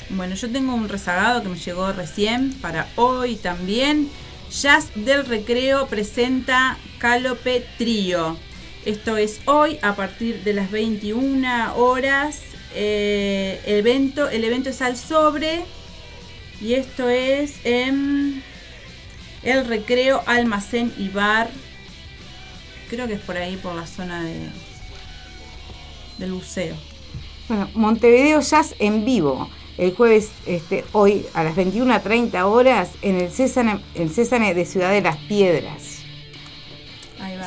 Bueno, 0.09 0.35
yo 0.35 0.49
tengo 0.49 0.73
un 0.75 0.87
rezagado 0.89 1.43
que 1.43 1.49
me 1.49 1.57
llegó 1.57 1.91
recién 1.91 2.53
para 2.61 2.87
hoy 2.95 3.35
también. 3.35 4.09
Jazz 4.51 4.91
del 4.95 5.25
Recreo 5.25 5.87
presenta 5.87 6.77
Calope 6.99 7.65
Trío. 7.77 8.37
Esto 8.85 9.15
es 9.15 9.39
hoy 9.45 9.79
a 9.81 9.95
partir 9.95 10.43
de 10.43 10.53
las 10.53 10.69
21 10.69 11.75
horas. 11.77 12.41
eh, 12.75 13.61
el, 13.65 13.75
evento, 13.75 14.29
el 14.29 14.43
evento 14.43 14.69
es 14.69 14.81
al 14.81 14.97
sobre. 14.97 15.61
Y 16.59 16.73
esto 16.73 17.09
es 17.09 17.55
en 17.63 18.43
el 19.43 19.65
Recreo 19.67 20.21
Almacén 20.25 20.93
y 20.97 21.09
Bar. 21.09 21.49
Creo 22.89 23.07
que 23.07 23.13
es 23.13 23.21
por 23.21 23.37
ahí, 23.37 23.55
por 23.55 23.73
la 23.73 23.87
zona 23.87 24.23
de, 24.23 24.49
del 26.17 26.33
buceo. 26.33 26.75
Bueno, 27.47 27.69
Montevideo 27.73 28.41
Jazz 28.41 28.75
en 28.79 29.05
vivo. 29.05 29.49
El 29.77 29.95
jueves, 29.95 30.29
este, 30.45 30.83
hoy 30.91 31.25
a 31.33 31.43
las 31.43 31.55
21.30 31.55 32.43
horas 32.43 32.91
en 33.01 33.19
el 33.19 33.31
César, 33.31 33.79
el 33.95 34.09
César 34.09 34.53
de 34.53 34.65
Ciudad 34.65 34.91
de 34.91 35.01
las 35.01 35.17
Piedras. 35.17 35.92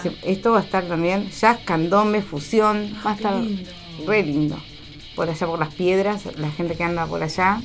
Se- 0.02 0.16
Esto 0.24 0.52
va 0.52 0.60
a 0.60 0.62
estar 0.62 0.84
también 0.86 1.30
jazz, 1.30 1.58
candombe, 1.64 2.22
fusión. 2.22 2.94
Va 3.04 3.12
a 3.12 3.14
estar 3.14 3.34
lindo. 3.36 3.70
re 4.06 4.22
lindo. 4.22 4.56
Por 5.14 5.28
allá 5.30 5.46
por 5.46 5.58
las 5.58 5.74
piedras, 5.74 6.22
la 6.36 6.50
gente 6.50 6.74
que 6.76 6.84
anda 6.84 7.06
por 7.06 7.22
allá. 7.22 7.60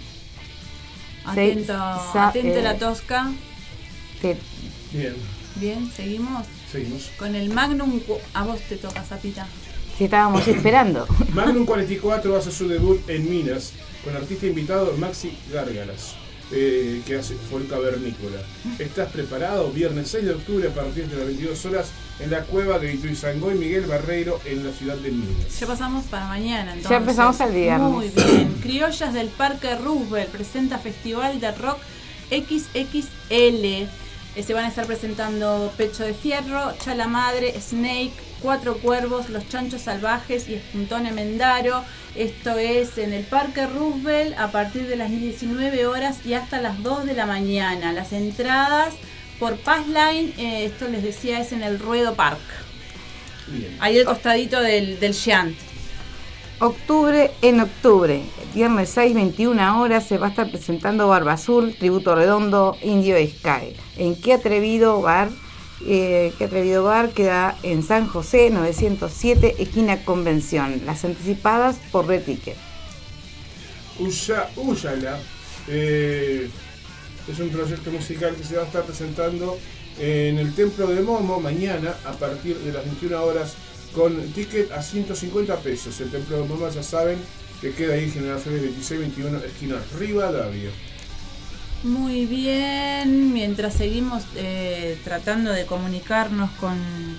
Atento, 1.26 1.74
Se- 2.12 2.20
atento 2.20 2.58
eh, 2.60 2.62
la 2.64 2.78
tosca. 2.78 3.32
que- 4.22 4.38
Bien, 4.92 5.16
Bien, 5.56 5.92
seguimos. 5.92 6.46
seguimos. 6.72 7.12
Con 7.18 7.36
el 7.36 7.50
Magnum, 7.50 8.00
a 8.34 8.44
vos 8.44 8.60
te 8.62 8.76
toca, 8.78 9.04
Zapita. 9.04 9.48
que 9.98 10.06
estábamos 10.06 10.48
esperando. 10.48 11.06
Magnum 11.34 11.66
44 11.66 12.36
hace 12.36 12.52
su 12.52 12.68
debut 12.68 13.08
en 13.10 13.30
Minas 13.30 13.74
con 14.04 14.16
artista 14.16 14.48
invitado 14.48 14.96
Maxi 14.98 15.38
Gárgaras, 15.52 16.16
eh, 16.52 17.02
que 17.06 17.16
hace 17.16 17.36
folk 17.36 17.70
cavernícola. 17.70 18.42
¿Estás 18.80 19.12
preparado? 19.12 19.72
Viernes 19.72 20.10
6 20.10 20.26
de 20.26 20.34
octubre 20.34 20.68
a 20.68 20.72
partir 20.74 21.08
de 21.08 21.16
las 21.18 21.26
22 21.26 21.66
horas 21.66 21.88
en 22.20 22.30
la 22.32 22.42
cueva 22.44 22.78
de 22.78 22.94
Ituizangó 22.94 23.52
y 23.52 23.56
Miguel 23.56 23.86
Barreiro 23.86 24.40
en 24.46 24.66
la 24.66 24.72
ciudad 24.72 24.96
de 24.98 25.12
Minas. 25.12 25.60
Ya 25.60 25.66
pasamos 25.68 26.06
para 26.06 26.28
mañana, 26.28 26.74
entonces. 26.74 26.90
Ya 26.90 26.98
empezamos 26.98 27.40
el 27.40 27.52
viernes. 27.54 27.90
Muy 27.90 28.10
bien. 28.10 28.54
Criollas 28.62 29.14
del 29.14 29.28
Parque 29.30 29.76
Roosevelt 29.76 30.30
presenta 30.30 30.78
Festival 30.78 31.40
de 31.40 31.52
Rock 31.54 31.80
XXL. 32.30 33.66
Eh, 34.36 34.44
Se 34.46 34.54
van 34.54 34.66
a 34.66 34.68
estar 34.70 34.86
presentando 34.86 35.74
Pecho 35.78 36.04
de 36.04 36.14
Fierro, 36.14 36.74
Chala 36.84 37.08
Madre, 37.08 37.54
Snake, 37.60 38.14
Cuatro 38.42 38.78
Cuervos, 38.78 39.30
Los 39.30 39.48
Chanchos 39.50 39.82
Salvajes 39.82 40.48
y 40.48 40.56
Espuntone 40.56 41.12
Mendaro. 41.12 41.84
Esto 42.16 42.58
es 42.58 42.98
en 42.98 43.14
el 43.14 43.24
Parque 43.24 43.66
Roosevelt 43.68 44.38
a 44.38 44.52
partir 44.52 44.88
de 44.88 44.98
las 44.98 45.10
19 45.10 45.86
horas 45.86 46.26
y 46.26 46.34
hasta 46.34 46.62
las 46.62 46.84
2 46.84 47.06
de 47.06 47.14
la 47.14 47.26
mañana. 47.26 47.94
Las 47.94 48.12
entradas 48.12 48.96
por 49.40 49.56
Passline, 49.58 50.34
eh, 50.38 50.66
esto 50.66 50.88
les 50.90 51.04
decía, 51.04 51.40
es 51.40 51.54
en 51.54 51.64
el 51.64 51.80
Ruedo 51.80 52.14
Park. 52.16 52.40
Bien. 53.48 53.78
Ahí 53.80 53.98
al 53.98 54.06
costadito 54.06 54.62
del, 54.62 55.00
del 55.00 55.14
Giant. 55.14 55.58
Octubre 56.60 57.32
en 57.42 57.60
octubre, 57.60 58.22
viernes 58.54 58.90
6, 58.90 59.16
21 59.16 59.82
horas, 59.82 60.06
se 60.06 60.20
va 60.20 60.28
a 60.28 60.30
estar 60.30 60.52
presentando 60.52 61.08
Barba 61.08 61.34
Azul, 61.34 61.76
Tributo 61.76 62.14
Redondo, 62.14 62.78
Indio 62.84 63.16
Sky. 63.18 63.76
¿En 63.98 64.16
qué 64.16 64.34
atrevido 64.34 65.02
bar? 65.02 65.30
Eh, 65.88 66.34
qué 66.38 66.46
atrevido 66.46 66.84
bar 66.84 67.10
queda 67.10 67.58
en 67.64 67.84
San 67.84 68.08
José 68.08 68.50
907, 68.52 69.56
esquina 69.60 70.06
Convención. 70.06 70.82
Las 70.86 71.04
anticipadas 71.06 71.78
por 71.92 72.08
Red 72.08 72.24
Ticket. 72.24 72.56
Uya, 74.00 74.50
Uyala 74.56 75.20
eh, 75.68 76.50
es 77.28 77.40
un 77.40 77.50
proyecto 77.50 77.92
musical 77.92 78.36
que 78.36 78.44
se 78.44 78.56
va 78.56 78.64
a 78.64 78.66
estar 78.66 78.84
presentando 78.84 79.58
en 80.00 80.38
el 80.38 80.54
Templo 80.54 80.88
de 80.88 81.02
Momo 81.02 81.40
mañana 81.40 81.96
a 82.06 82.14
partir 82.14 82.58
de 82.58 82.72
las 82.72 82.86
21 82.86 83.24
horas 83.24 83.56
con 83.94 84.16
ticket 84.34 84.72
a 84.72 84.82
150 84.82 85.58
pesos. 85.58 86.00
El 86.00 86.10
Templo 86.10 86.38
de 86.38 86.48
Momo 86.48 86.70
ya 86.70 86.84
saben 86.84 87.18
que 87.60 87.72
queda 87.74 87.94
ahí 87.94 88.10
General 88.10 88.40
Flores 88.40 88.62
2621 88.62 89.38
esquina 89.40 89.76
Rivadavia. 90.00 90.72
Muy 91.84 92.28
bien, 92.28 93.34
mientras 93.34 93.74
seguimos 93.74 94.22
eh, 94.36 95.00
tratando 95.04 95.52
de 95.52 95.66
comunicarnos 95.66 96.52
con, 96.52 96.78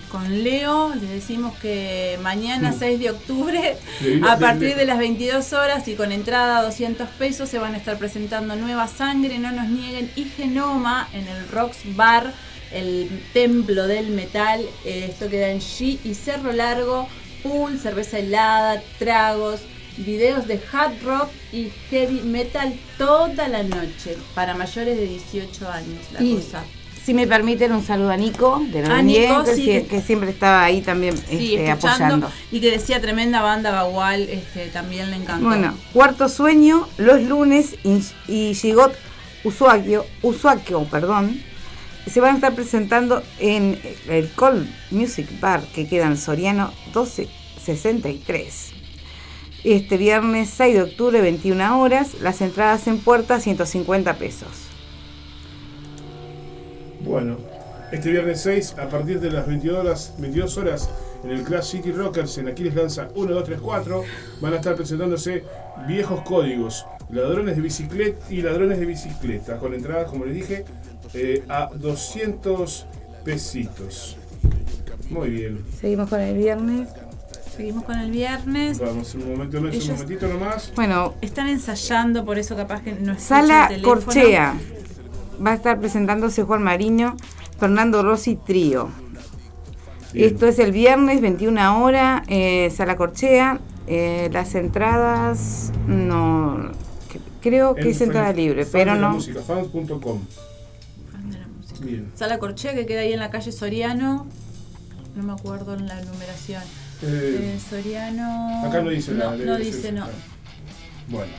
con 0.08 0.44
Leo, 0.44 0.94
les 0.94 1.10
decimos 1.10 1.52
que 1.58 2.16
mañana 2.22 2.70
Mm. 2.70 2.78
6 2.78 3.00
de 3.00 3.10
octubre, 3.10 3.76
Sí, 3.98 4.20
a 4.28 4.38
partir 4.38 4.70
sí. 4.70 4.74
de 4.76 4.84
las 4.84 4.98
22 4.98 5.52
horas 5.52 5.88
y 5.88 5.94
con 5.96 6.12
entrada 6.12 6.58
a 6.58 6.62
200 6.62 7.08
pesos, 7.18 7.48
se 7.48 7.58
van 7.58 7.74
a 7.74 7.76
estar 7.76 7.98
presentando 7.98 8.54
Nueva 8.54 8.86
Sangre, 8.86 9.40
No 9.40 9.50
Nos 9.50 9.68
Nieguen 9.68 10.12
y 10.14 10.26
Genoma 10.26 11.08
en 11.12 11.26
el 11.26 11.48
Rocks 11.48 11.78
Bar, 11.96 12.32
el 12.72 13.10
templo 13.32 13.88
del 13.88 14.10
metal. 14.10 14.60
Eh, 14.84 15.08
esto 15.10 15.28
queda 15.28 15.48
en 15.48 15.58
G 15.58 15.98
y 16.04 16.14
Cerro 16.14 16.52
Largo, 16.52 17.08
pool, 17.42 17.80
cerveza 17.80 18.20
helada, 18.20 18.80
tragos, 19.00 19.62
videos 19.98 20.46
de 20.46 20.60
hard 20.72 21.02
rock 21.04 21.28
y 21.52 21.70
heavy 21.90 22.20
metal 22.22 22.74
toda 22.98 23.48
la 23.48 23.62
noche 23.62 24.16
para 24.34 24.54
mayores 24.54 24.96
de 24.96 25.06
18 25.06 25.68
años. 25.70 25.98
La 26.12 26.22
Y 26.22 26.34
cosa. 26.36 26.64
si 27.04 27.14
me 27.14 27.26
permiten 27.26 27.72
un 27.72 27.84
saludo 27.84 28.10
a 28.10 28.16
Nico 28.16 28.62
de 28.72 28.78
A 28.80 28.88
Nordien, 28.88 29.06
Nico, 29.30 29.44
que, 29.44 29.54
sí, 29.54 29.64
que- 29.64 29.86
que 29.86 30.00
siempre 30.00 30.30
estaba 30.30 30.64
ahí 30.64 30.80
también 30.82 31.16
Sí, 31.16 31.54
este, 31.56 31.70
apoyando. 31.70 32.30
y 32.50 32.60
que 32.60 32.70
decía 32.70 33.00
tremenda 33.00 33.42
banda 33.42 33.70
Bagual, 33.72 34.22
este, 34.22 34.66
también 34.68 35.10
le 35.10 35.16
encantó. 35.16 35.46
Bueno, 35.46 35.74
cuarto 35.92 36.28
sueño, 36.28 36.88
los 36.98 37.22
lunes 37.22 37.74
y, 37.84 38.02
y 38.28 38.54
Gigot 38.54 38.94
Usuakio, 39.44 40.06
Usuakio, 40.22 40.84
perdón, 40.84 41.42
se 42.10 42.20
van 42.20 42.32
a 42.32 42.34
estar 42.36 42.54
presentando 42.54 43.22
en 43.40 43.78
el 44.08 44.28
Cold 44.30 44.68
Music 44.90 45.28
Bar 45.40 45.62
que 45.74 45.86
queda 45.88 46.06
en 46.06 46.16
Soriano 46.16 46.72
1263. 46.86 48.72
Este 49.64 49.96
viernes 49.96 50.50
6 50.50 50.74
de 50.74 50.82
octubre, 50.82 51.20
21 51.20 51.80
horas, 51.80 52.20
las 52.20 52.40
entradas 52.40 52.88
en 52.88 52.98
puerta 52.98 53.38
150 53.38 54.14
pesos. 54.14 54.48
Bueno, 57.04 57.36
este 57.92 58.10
viernes 58.10 58.40
6 58.40 58.74
a 58.78 58.88
partir 58.88 59.20
de 59.20 59.30
las 59.30 59.46
22 59.46 59.78
horas, 59.78 60.14
22 60.18 60.58
horas 60.58 60.90
en 61.22 61.30
el 61.30 61.44
Class 61.44 61.68
City 61.68 61.92
Rockers 61.92 62.38
en 62.38 62.48
Aquiles 62.48 62.74
Lanza 62.74 63.04
1234 63.04 64.02
van 64.40 64.52
a 64.52 64.56
estar 64.56 64.74
presentándose 64.74 65.44
viejos 65.86 66.22
códigos, 66.22 66.84
ladrones 67.10 67.54
de 67.54 67.62
bicicleta 67.62 68.32
y 68.32 68.42
ladrones 68.42 68.80
de 68.80 68.86
bicicleta 68.86 69.58
con 69.58 69.74
entradas, 69.74 70.10
como 70.10 70.24
les 70.24 70.34
dije, 70.34 70.64
eh, 71.14 71.44
a 71.48 71.70
200 71.72 72.86
pesitos. 73.24 74.16
Muy 75.08 75.30
bien. 75.30 75.64
Seguimos 75.80 76.08
con 76.08 76.20
el 76.20 76.36
viernes. 76.36 76.88
Seguimos 77.56 77.84
con 77.84 77.98
el 77.98 78.10
viernes. 78.10 78.78
Vamos, 78.78 79.14
un 79.14 79.20
es 79.22 79.54
un 79.54 79.68
Ellos- 79.68 79.88
momentito 79.90 80.26
nomás. 80.26 80.72
Bueno, 80.74 81.14
Están 81.20 81.48
ensayando, 81.48 82.24
por 82.24 82.38
eso 82.38 82.56
capaz 82.56 82.82
que 82.82 82.92
no 82.94 83.18
Sala 83.18 83.66
el. 83.66 83.82
Corchea. 83.82 84.54
Va 85.44 85.50
a 85.52 85.54
estar 85.54 85.78
presentándose 85.80 86.42
Juan 86.44 86.62
Mariño, 86.62 87.16
Fernando 87.58 88.02
Rossi 88.02 88.36
Trío. 88.36 88.88
Bien. 90.12 90.26
Esto 90.32 90.46
es 90.46 90.58
el 90.58 90.72
viernes, 90.72 91.20
21 91.20 91.82
horas, 91.82 92.22
eh, 92.28 92.70
Sala 92.74 92.96
Corchea. 92.96 93.60
Eh, 93.86 94.28
las 94.32 94.54
entradas, 94.54 95.72
no. 95.86 96.70
que- 97.10 97.20
Creo 97.50 97.74
que 97.74 97.82
En 97.82 97.88
es 97.88 98.00
entrada 98.00 98.28
fan- 98.28 98.36
libre, 98.36 98.64
fan 98.64 98.72
pero 98.72 98.94
de 98.94 99.00
la 99.00 99.08
no. 99.08 99.14
música, 99.14 99.40
fans.com. 99.42 100.20
Bien. 101.80 102.12
Sala 102.14 102.38
Corchea 102.38 102.74
que 102.74 102.86
queda 102.86 103.00
ahí 103.00 103.12
en 103.12 103.18
la 103.18 103.30
calle 103.30 103.50
Soriano. 103.52 104.26
No 105.16 105.22
me 105.24 105.32
acuerdo 105.32 105.74
en 105.74 105.88
la 105.88 106.00
numeración. 106.00 106.62
Eh, 107.02 107.54
Eh, 107.56 107.60
Soriano. 107.68 108.64
acá 108.66 108.80
no 108.80 108.90
dice 108.90 109.12
no, 109.12 109.18
nada. 109.18 109.36
No 109.36 109.56
dice 109.58 109.92
no. 109.92 110.06
Bueno. 111.08 111.32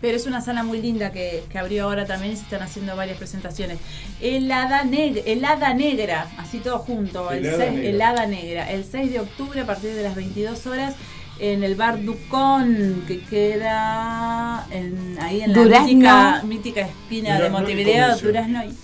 Pero 0.00 0.16
es 0.16 0.26
una 0.26 0.40
sala 0.40 0.64
muy 0.64 0.82
linda 0.82 1.12
que, 1.12 1.44
que 1.48 1.58
abrió 1.58 1.84
ahora 1.84 2.06
también 2.06 2.32
y 2.32 2.36
se 2.36 2.42
están 2.42 2.62
haciendo 2.62 2.96
varias 2.96 3.18
presentaciones. 3.18 3.78
El 4.20 4.50
Hada, 4.50 4.82
Neg- 4.82 5.22
el 5.26 5.44
Hada 5.44 5.74
Negra, 5.74 6.26
así 6.38 6.58
todo 6.58 6.80
junto. 6.80 7.30
El, 7.30 7.46
El 7.46 7.54
Hada 7.54 7.70
Negra. 7.70 7.88
el 7.90 8.02
Hada 8.02 8.26
Negra. 8.26 8.70
El 8.72 8.84
6 8.84 9.12
de 9.12 9.20
octubre 9.20 9.60
a 9.60 9.66
partir 9.66 9.94
de 9.94 10.02
las 10.02 10.16
22 10.16 10.66
horas 10.66 10.94
en 11.38 11.62
el 11.62 11.76
bar 11.76 12.02
Ducón, 12.02 13.04
que 13.06 13.20
queda 13.22 14.66
en- 14.72 15.18
ahí 15.20 15.42
en 15.42 15.52
la 15.52 15.80
mítica, 15.84 16.42
mítica 16.44 16.80
esquina 16.80 17.28
de 17.28 17.34
Durazno 17.36 17.46
y 17.46 17.60
Montevideo. 17.60 18.18
Durazno 18.18 18.64
y 18.64 18.74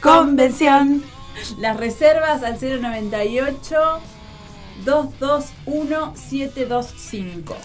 Convención. 0.00 1.02
las 1.60 1.76
reservas 1.76 2.42
al 2.42 2.58
098 2.58 4.00
221 4.86 6.14
725. 6.16 7.56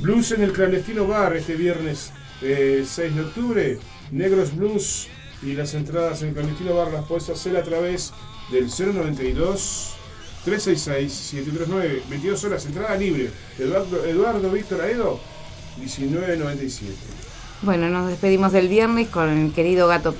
Blues 0.00 0.30
en 0.32 0.42
el 0.42 0.52
clandestino 0.52 1.06
bar 1.06 1.34
este 1.34 1.54
viernes 1.54 2.12
eh, 2.42 2.84
6 2.86 3.14
de 3.14 3.20
octubre. 3.22 3.78
Negros 4.12 4.54
Blues 4.54 5.08
y 5.42 5.54
las 5.54 5.72
entradas 5.72 6.20
en 6.22 6.28
el 6.28 6.34
clandestino 6.34 6.74
bar 6.74 6.92
las 6.92 7.06
puedes 7.06 7.30
hacer 7.30 7.56
a 7.56 7.62
través 7.62 8.12
del 8.52 8.66
092 8.66 9.94
366 10.44 11.12
739 11.12 12.02
22 12.10 12.44
horas 12.44 12.66
entrada 12.66 12.94
libre. 12.94 13.30
Eduardo, 13.58 14.04
Eduardo 14.04 14.50
Víctor 14.50 14.82
Aedo 14.82 15.18
1997. 15.78 16.94
Bueno, 17.62 17.88
nos 17.88 18.08
despedimos 18.08 18.52
del 18.52 18.68
viernes 18.68 19.08
con 19.08 19.30
el 19.30 19.52
querido 19.52 19.88
gato, 19.88 20.14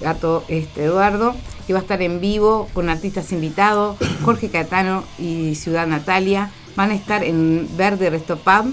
gato 0.00 0.44
este, 0.48 0.84
Eduardo, 0.84 1.34
que 1.66 1.72
va 1.72 1.80
a 1.80 1.82
estar 1.82 2.00
en 2.02 2.20
vivo 2.20 2.68
con 2.74 2.88
artistas 2.88 3.32
invitados, 3.32 3.96
Jorge 4.24 4.48
Catano 4.50 5.04
y 5.18 5.54
Ciudad 5.54 5.86
Natalia. 5.86 6.50
Van 6.76 6.90
a 6.90 6.94
estar 6.94 7.24
en 7.24 7.68
Verde 7.76 8.08
Resto 8.10 8.36
Pub 8.38 8.72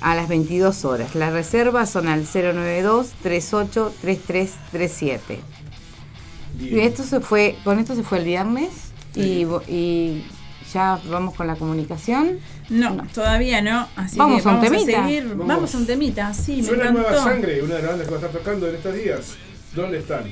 a 0.00 0.14
las 0.14 0.28
22 0.28 0.84
horas. 0.84 1.14
Las 1.14 1.32
reservas 1.32 1.90
son 1.90 2.08
al 2.08 2.24
092 2.24 3.08
38 3.22 3.92
3337. 4.00 5.40
Y 6.60 6.78
esto 6.80 7.02
se 7.02 7.20
fue, 7.20 7.56
con 7.64 7.78
esto 7.78 7.94
se 7.94 8.02
fue 8.02 8.18
el 8.18 8.24
viernes 8.24 8.70
y, 9.14 9.44
y 9.68 10.24
ya 10.72 11.00
vamos 11.10 11.34
con 11.34 11.46
la 11.46 11.56
comunicación. 11.56 12.38
No, 12.70 12.96
todavía 13.12 13.60
no. 13.60 13.88
Así 13.96 14.16
Vamos 14.16 14.42
que 14.42 14.48
a 14.48 14.52
un 14.52 14.60
vamos 14.60 14.70
temita. 14.78 15.00
a 15.02 15.06
seguir. 15.06 15.28
Vamos. 15.28 15.46
Vamos. 15.46 15.74
a 15.74 15.78
un 15.78 15.86
temita, 15.86 16.32
sí, 16.34 16.56
me 16.58 16.62
Suena 16.68 16.90
Nueva 16.90 17.10
encantó. 17.10 17.30
Sangre, 17.30 17.62
una 17.62 17.74
de 17.74 17.82
las 17.82 17.90
bandas 17.90 18.06
que 18.06 18.14
va 18.14 18.20
a 18.20 18.26
estar 18.26 18.40
tocando 18.40 18.68
en 18.68 18.74
estos 18.76 18.94
días. 18.94 19.34
¿Dónde 19.74 19.98
están? 19.98 20.24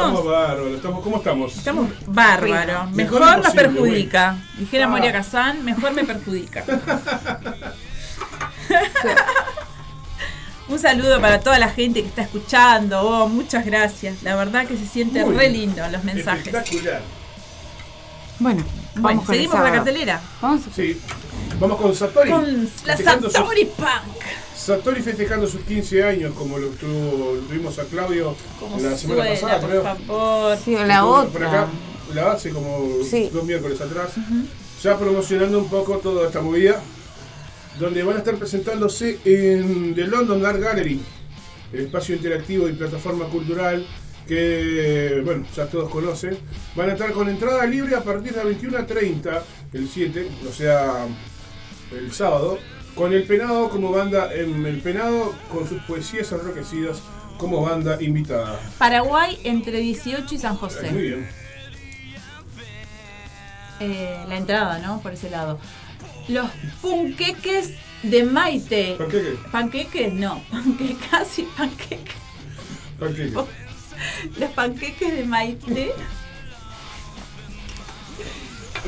Estamos 0.00 0.24
bárbaros. 0.24 0.72
Estamos, 0.72 1.02
¿Cómo 1.02 1.16
estamos? 1.18 1.56
Estamos 1.56 1.90
bárbaros. 2.06 2.90
Mejor 2.92 3.20
Mejor 3.20 3.38
nos 3.44 3.54
perjudica. 3.54 4.36
Dijera 4.58 4.86
Ah. 4.86 4.88
Moria 4.88 5.12
Kazán, 5.12 5.64
mejor 5.64 5.92
me 5.92 6.04
perjudica. 6.04 6.64
Un 10.68 10.78
saludo 10.78 11.20
para 11.20 11.40
toda 11.40 11.58
la 11.58 11.68
gente 11.68 12.00
que 12.02 12.08
está 12.08 12.22
escuchando. 12.22 13.00
Oh, 13.02 13.28
muchas 13.28 13.66
gracias. 13.66 14.22
La 14.22 14.36
verdad 14.36 14.66
que 14.66 14.76
se 14.76 14.86
siente 14.86 15.24
Muy 15.24 15.34
re 15.36 15.50
lindo 15.50 15.82
los 15.90 16.04
mensajes. 16.04 16.46
Espectacular. 16.46 17.02
Bueno, 18.38 18.62
Bueno, 18.94 19.18
vamos 19.18 19.24
con 19.24 19.34
el 19.34 19.38
seguimos 19.40 19.56
con 19.56 19.64
la 19.64 19.72
cartelera. 19.72 20.20
Vamos. 20.40 20.60
Sí. 20.74 21.00
Vamos 21.58 21.80
con 21.80 21.94
Satori. 21.94 22.30
Con 22.30 22.70
la 22.86 22.96
Satori 22.96 23.64
Punk. 23.64 24.09
Satori 24.76 25.02
festejando 25.02 25.46
sus 25.48 25.62
15 25.62 26.04
años, 26.04 26.32
como 26.34 26.56
lo, 26.58 26.68
estuvo, 26.70 27.34
lo 27.34 27.40
tuvimos 27.42 27.78
a 27.78 27.84
Claudio 27.84 28.36
Como 28.60 28.78
la 28.78 28.96
semana 28.96 29.24
suena, 29.24 29.30
pasada, 29.30 29.60
por 29.60 29.70
creo. 29.70 29.82
favor. 29.82 30.58
Sí, 30.64 30.74
o 30.76 30.84
la 30.86 31.00
Por 31.02 31.26
otra. 31.26 31.48
acá, 31.48 31.68
la 32.14 32.32
hace 32.32 32.50
como 32.50 33.02
Sí. 33.08 33.30
dos 33.32 33.44
miércoles 33.44 33.80
atrás. 33.80 34.12
Ya 34.82 34.96
promocionando 34.98 35.58
un 35.58 35.68
poco 35.68 35.98
toda 35.98 36.26
esta 36.26 36.40
movida. 36.40 36.80
Donde 37.78 38.02
van 38.02 38.16
a 38.16 38.18
estar 38.18 38.36
presentándose 38.36 39.18
en 39.24 39.94
The 39.94 40.04
London 40.06 40.44
Art 40.44 40.60
Gallery, 40.60 41.00
el 41.72 41.80
espacio 41.80 42.14
interactivo 42.14 42.68
y 42.68 42.72
plataforma 42.72 43.24
cultural 43.26 43.86
que, 44.28 45.22
bueno, 45.24 45.44
ya 45.56 45.66
todos 45.66 45.90
conocen. 45.90 46.36
Van 46.76 46.90
a 46.90 46.92
estar 46.92 47.10
con 47.12 47.28
entrada 47.28 47.64
libre 47.66 47.96
a 47.96 48.02
partir 48.04 48.32
de 48.32 48.36
las 48.38 48.46
21.30, 48.46 49.42
el 49.72 49.88
7, 49.88 50.28
o 50.48 50.52
sea, 50.52 51.06
el 51.96 52.12
sábado, 52.12 52.58
con 52.94 53.12
el 53.12 53.24
Penado 53.24 53.70
como 53.70 53.90
banda, 53.92 54.32
en 54.34 54.64
el 54.66 54.78
Penado 54.80 55.34
con 55.52 55.68
sus 55.68 55.80
poesías 55.82 56.30
enroquecidas 56.32 57.00
como 57.38 57.62
banda 57.62 57.96
invitada. 58.02 58.60
Paraguay 58.78 59.38
entre 59.44 59.78
18 59.78 60.34
y 60.34 60.38
San 60.38 60.52
Muy 60.52 60.60
José. 60.60 60.88
bien. 60.90 61.28
Eh, 63.80 64.24
la 64.28 64.36
entrada, 64.36 64.78
¿no? 64.78 65.00
Por 65.00 65.12
ese 65.12 65.30
lado. 65.30 65.58
Los 66.28 66.50
punqueques 66.82 67.72
de 68.02 68.24
Maite. 68.24 68.96
Panqueque, 68.98 69.38
Panqueques, 69.50 70.12
no. 70.12 70.42
Panquecas 70.50 71.38
y 71.38 71.42
panqueques. 71.42 72.14
panqueque. 72.98 73.32
Los 74.38 74.50
panqueques 74.50 75.16
de 75.16 75.24
Maite. 75.24 75.92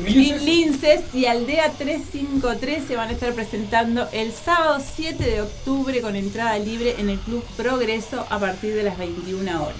Linces. 0.01 0.41
Linces 0.43 1.01
y 1.13 1.25
Aldea 1.25 1.71
353 1.71 2.83
se 2.87 2.95
van 2.95 3.09
a 3.09 3.11
estar 3.11 3.33
presentando 3.33 4.07
el 4.11 4.31
sábado 4.33 4.81
7 4.95 5.23
de 5.23 5.41
octubre 5.41 6.01
con 6.01 6.15
entrada 6.15 6.57
libre 6.57 6.95
en 6.99 7.09
el 7.09 7.19
Club 7.19 7.43
Progreso 7.55 8.25
a 8.29 8.39
partir 8.39 8.73
de 8.75 8.83
las 8.83 8.97
21 8.97 9.63
horas. 9.63 9.75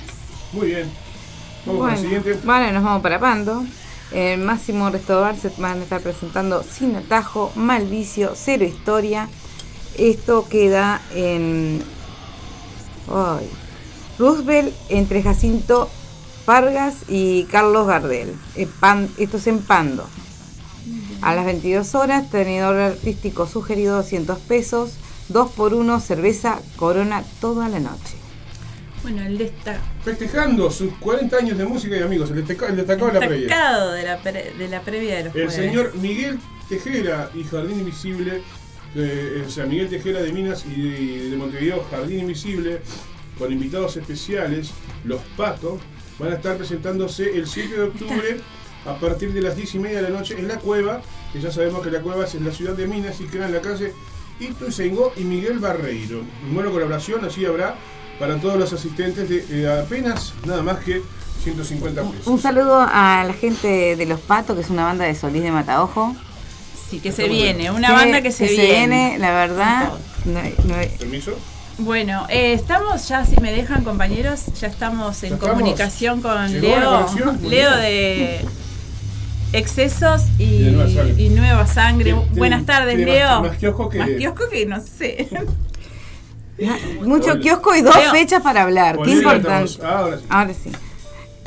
Muy 0.52 0.68
bien. 0.68 0.92
Vamos 1.66 1.80
con 1.82 1.88
Bueno, 1.88 1.94
el 1.94 2.02
siguiente. 2.02 2.40
vale, 2.44 2.72
nos 2.72 2.84
vamos 2.84 3.02
para 3.02 3.20
Pando. 3.20 3.64
En 4.12 4.46
Máximo 4.46 4.90
Restaurar 4.92 5.36
se 5.36 5.50
van 5.58 5.80
a 5.80 5.84
estar 5.84 6.00
presentando 6.02 6.62
Sin 6.64 6.96
Atajo, 6.96 7.52
Mal 7.56 7.88
Vicio, 7.88 8.34
Cero 8.36 8.64
Historia. 8.66 9.28
Esto 9.98 10.48
queda 10.48 11.02
en. 11.16 11.82
ay, 13.12 13.50
Roosevelt 14.20 14.74
entre 14.90 15.24
Jacinto 15.24 15.90
Vargas 16.46 16.96
y 17.08 17.44
Carlos 17.46 17.88
Gardel. 17.88 18.34
Pan- 18.80 19.10
esto 19.18 19.38
es 19.38 19.48
en 19.48 19.60
Pando. 19.60 20.08
A 21.22 21.34
las 21.36 21.46
22 21.46 21.96
horas, 21.96 22.30
tenedor 22.30 22.76
artístico 22.78 23.48
sugerido 23.48 23.96
200 23.98 24.40
pesos. 24.40 24.92
2 25.30 25.52
por 25.52 25.74
1 25.74 26.00
cerveza 26.02 26.60
Corona 26.76 27.24
toda 27.40 27.70
la 27.70 27.80
noche. 27.80 28.16
Bueno, 29.04 29.22
el 29.26 29.38
desta- 29.38 29.80
Festejando 30.04 30.70
sus 30.70 30.94
40 30.96 31.38
años 31.38 31.58
de 31.58 31.66
música 31.66 31.96
y 31.98 32.02
amigos, 32.02 32.30
el 32.32 32.46
destaca- 32.46 32.68
el 32.68 32.76
destacado 32.76 33.08
de 33.08 33.14
la 33.14 33.20
previa. 33.28 33.48
destacado 33.48 33.92
de 33.94 34.04
la, 34.04 34.18
pre- 34.22 34.54
de 34.58 34.68
la 34.68 34.82
previa 34.82 35.16
de 35.18 35.24
los 35.26 35.36
El 35.36 35.48
jueves. 35.48 35.54
señor 35.56 35.96
Miguel 35.96 36.40
Tejera 36.68 37.30
y 37.34 37.44
Jardín 37.46 37.80
Invisible, 37.80 38.42
eh, 38.96 39.44
o 39.48 39.50
sea, 39.50 39.66
Miguel 39.66 39.90
Tejera 39.90 40.22
de 40.22 40.32
Minas 40.34 40.66
y 40.66 40.82
de, 40.82 41.30
de 41.32 41.38
Montevideo, 41.38 41.86
Jardín 41.90 42.20
Invisible, 42.20 42.82
con 43.40 43.52
invitados 43.52 43.96
especiales, 43.98 44.72
Los 45.06 45.22
Patos, 45.38 45.80
van 46.20 46.32
a 46.32 46.36
estar 46.36 46.58
presentándose 46.58 47.38
el 47.38 47.48
7 47.48 47.76
de 47.76 47.84
octubre 47.84 48.40
a 48.86 48.96
partir 48.96 49.32
de 49.34 49.42
las 49.42 49.56
10 49.56 49.76
y 49.76 49.80
media 49.80 50.02
de 50.02 50.10
la 50.10 50.18
noche 50.18 50.36
en 50.38 50.48
la 50.48 50.58
cueva, 50.58 51.02
que 51.32 51.40
ya 51.42 51.52
sabemos 51.52 51.82
que 51.82 51.92
la 51.92 52.02
cueva 52.02 52.26
es 52.26 52.36
en 52.36 52.46
la 52.46 52.52
ciudad 52.52 52.74
de 52.74 52.88
Minas 52.88 53.20
y 53.22 53.26
queda 53.26 53.46
en 53.46 53.54
la 53.54 53.62
calle 53.62 53.94
Ituzaingó 54.40 55.14
y 55.16 55.24
Miguel 55.24 55.60
Barreiro. 55.60 56.22
Buena 56.52 56.70
colaboración, 56.70 57.24
así 57.26 57.46
habrá 57.46 57.76
para 58.20 58.38
todos 58.38 58.58
los 58.58 58.74
asistentes 58.74 59.30
de 59.30 59.46
eh, 59.50 59.82
apenas 59.82 60.34
nada 60.46 60.62
más 60.62 60.80
que 60.80 61.02
150 61.44 62.02
pesos. 62.04 62.28
Un 62.28 62.40
saludo 62.40 62.80
a 62.80 63.24
la 63.26 63.34
gente 63.34 63.96
de 63.96 64.06
Los 64.06 64.20
Patos, 64.20 64.56
que 64.56 64.62
es 64.62 64.70
una 64.70 64.86
banda 64.86 65.06
de 65.06 65.16
Solís 65.16 65.44
de 65.44 65.52
Mataojo. 65.52 66.16
Sí, 66.90 67.00
que 67.00 67.12
se 67.12 67.28
viene, 67.28 67.72
una 67.72 67.92
banda 67.92 68.22
que 68.22 68.32
se, 68.32 68.48
viene. 68.48 69.18
la 69.18 69.32
verdad. 69.32 69.94
no 70.26 70.40
no 70.66 70.76
hay- 70.76 70.90
¿Permiso? 71.00 71.38
Bueno, 71.80 72.28
eh, 72.30 72.54
estamos 72.54 73.08
ya, 73.08 73.26
si 73.26 73.36
me 73.42 73.52
dejan 73.52 73.84
compañeros, 73.84 74.42
ya 74.60 74.68
estamos 74.68 75.22
en 75.24 75.30
Ya 75.32 75.36
estamos. 75.36 75.56
comunicación 75.56 76.22
con 76.22 76.48
Llegó 76.52 76.68
Leo, 76.68 77.38
Leo 77.50 77.78
de 77.78 78.46
Excesos 79.54 80.22
y, 80.38 80.44
Y 80.44 80.60
de 80.64 80.72
Nueva 80.72 80.88
Sangre. 80.94 81.24
y 81.24 81.30
Nueva 81.30 81.68
Sangre. 81.68 82.04
Tiene- 82.14 82.26
Buenas 82.38 82.66
tardes, 82.66 82.98
Leo. 83.00 83.28
más- 83.42 83.50
más 83.50 83.58
kiosco 83.58 83.90
que- 83.90 83.98
Más 83.98 84.10
kiosco 84.18 84.50
que 84.50 84.66
no 84.68 84.82
sé. 84.82 85.30
Mucho 87.04 87.32
Hola. 87.32 87.40
kiosco 87.42 87.76
y 87.76 87.82
dos 87.82 87.96
Leo. 87.96 88.12
fechas 88.12 88.42
para 88.44 88.62
hablar. 88.62 89.00
Qué 89.04 89.12
importante. 89.12 89.72
estamos. 89.72 89.80
Ahora 89.84 90.18
sí. 90.18 90.24
Ahora 90.30 90.54
sí. 90.54 90.72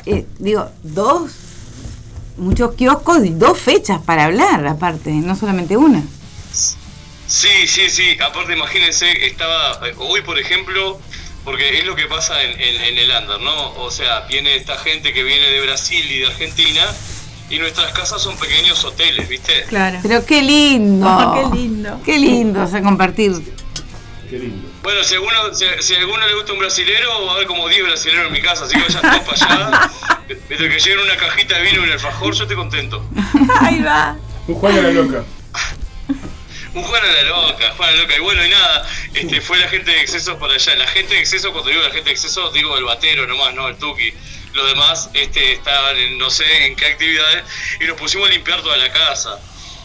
Eh, 0.05 0.25
digo, 0.39 0.69
dos. 0.83 1.31
Muchos 2.37 2.75
kioscos 2.75 3.25
y 3.25 3.29
dos 3.29 3.57
fechas 3.57 3.99
para 4.01 4.25
hablar, 4.25 4.67
aparte, 4.67 5.11
no 5.11 5.35
solamente 5.35 5.75
una. 5.77 6.03
Sí, 7.27 7.67
sí, 7.67 7.89
sí. 7.89 8.17
Aparte, 8.21 8.53
imagínense, 8.53 9.25
estaba 9.25 9.79
eh, 9.87 9.93
hoy, 9.97 10.21
por 10.21 10.39
ejemplo, 10.39 10.99
porque 11.43 11.79
es 11.79 11.85
lo 11.85 11.95
que 11.95 12.05
pasa 12.05 12.41
en, 12.43 12.59
en- 12.59 12.81
en 12.81 12.97
el 12.97 13.11
under, 13.11 13.39
¿no? 13.41 13.71
O 13.75 13.91
sea, 13.91 14.21
viene 14.21 14.55
esta 14.55 14.77
gente 14.77 15.13
que 15.13 15.23
viene 15.23 15.47
de 15.49 15.61
Brasil 15.61 16.05
y 16.09 16.19
de 16.19 16.27
Argentina 16.27 16.83
y 17.49 17.59
nuestras 17.59 17.91
casas 17.93 18.21
son 18.21 18.37
pequeños 18.37 18.83
hoteles, 18.83 19.27
¿viste? 19.29 19.63
Claro. 19.69 19.99
Pero 20.03 20.25
qué 20.25 20.41
lindo. 20.41 21.05
Oh, 21.07 21.51
qué 21.51 21.57
lindo. 21.57 22.01
Qué 22.05 22.17
lindo, 22.19 22.63
o 22.63 22.67
sea, 22.67 22.81
compartir. 22.81 23.33
Qué 24.29 24.39
lindo. 24.39 24.69
Bueno, 24.83 25.03
si 25.03 25.15
a 25.15 25.17
alguno, 25.17 25.53
si, 25.53 25.65
si 25.81 25.95
a 25.95 25.99
alguno 25.99 26.25
le 26.27 26.33
gusta 26.35 26.53
un 26.53 26.59
brasilero, 26.59 27.25
va 27.25 27.31
a 27.31 27.35
haber 27.35 27.47
como 27.47 27.67
10 27.67 27.83
brasileros 27.83 28.27
en 28.27 28.33
mi 28.33 28.41
casa, 28.41 28.65
así 28.65 28.75
que 28.75 28.81
vayan 28.83 29.01
todos 29.01 29.35
para 29.37 29.55
allá. 29.69 29.91
Desde 30.49 30.69
que 30.69 30.79
lleguen 30.79 30.99
una 30.99 31.15
cajita 31.17 31.57
de 31.57 31.61
vino 31.63 31.81
y 31.81 31.83
un 31.85 31.91
alfajor, 31.91 32.33
yo 32.33 32.43
estoy 32.43 32.57
contento. 32.57 33.05
Ahí 33.61 33.81
va. 33.81 34.17
Un 34.47 34.55
Juan 34.55 34.77
a 34.77 34.81
la 34.81 34.91
loca. 34.91 35.23
Un 36.73 36.83
Juan 36.83 37.03
a 37.03 37.07
la 37.07 37.23
loca, 37.23 37.73
Juan 37.75 37.89
a 37.89 37.91
la 37.93 38.01
loca. 38.01 38.15
Y 38.15 38.19
bueno, 38.19 38.45
y 38.45 38.49
nada, 38.49 38.87
este, 39.13 39.41
fue 39.41 39.57
la 39.57 39.67
gente 39.67 39.91
de 39.91 40.01
excesos 40.01 40.37
para 40.37 40.53
allá. 40.53 40.75
La 40.75 40.87
gente 40.87 41.13
de 41.13 41.19
excesos, 41.19 41.51
cuando 41.51 41.69
digo 41.69 41.81
la 41.81 41.91
gente 41.91 42.05
de 42.05 42.11
excesos, 42.11 42.53
digo 42.53 42.77
el 42.77 42.83
batero 42.83 43.27
nomás, 43.27 43.53
no 43.53 43.67
el 43.67 43.77
tuki. 43.77 44.13
Los 44.53 44.67
demás 44.69 45.09
este, 45.13 45.53
estaban 45.53 45.97
en 45.97 46.17
no 46.17 46.29
sé 46.29 46.65
en 46.65 46.75
qué 46.75 46.87
actividades 46.87 47.43
y 47.79 47.85
nos 47.85 47.97
pusimos 47.97 48.27
a 48.27 48.31
limpiar 48.31 48.61
toda 48.61 48.77
la 48.77 48.91
casa. 48.91 49.39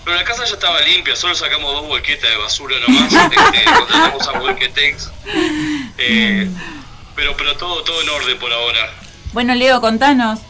Pero 0.04 0.16
la 0.16 0.24
casa 0.24 0.44
ya 0.44 0.54
estaba 0.54 0.80
limpia, 0.82 1.14
solo 1.14 1.34
sacamos 1.34 1.72
dos 1.72 1.86
volquetas 1.86 2.28
de 2.28 2.36
basura 2.36 2.76
nomás, 2.80 3.12
este, 3.12 3.64
contratamos 3.78 4.28
a 4.28 4.38
Volquetex. 4.38 5.10
Eh, 5.98 6.48
pero 7.14 7.36
pero 7.36 7.56
todo, 7.56 7.82
todo 7.84 8.02
en 8.02 8.09
orden 8.09 8.38
por 8.38 8.52
ahora. 8.52 8.90
Bueno, 9.32 9.54
Leo, 9.54 9.80
contanos. 9.80 10.40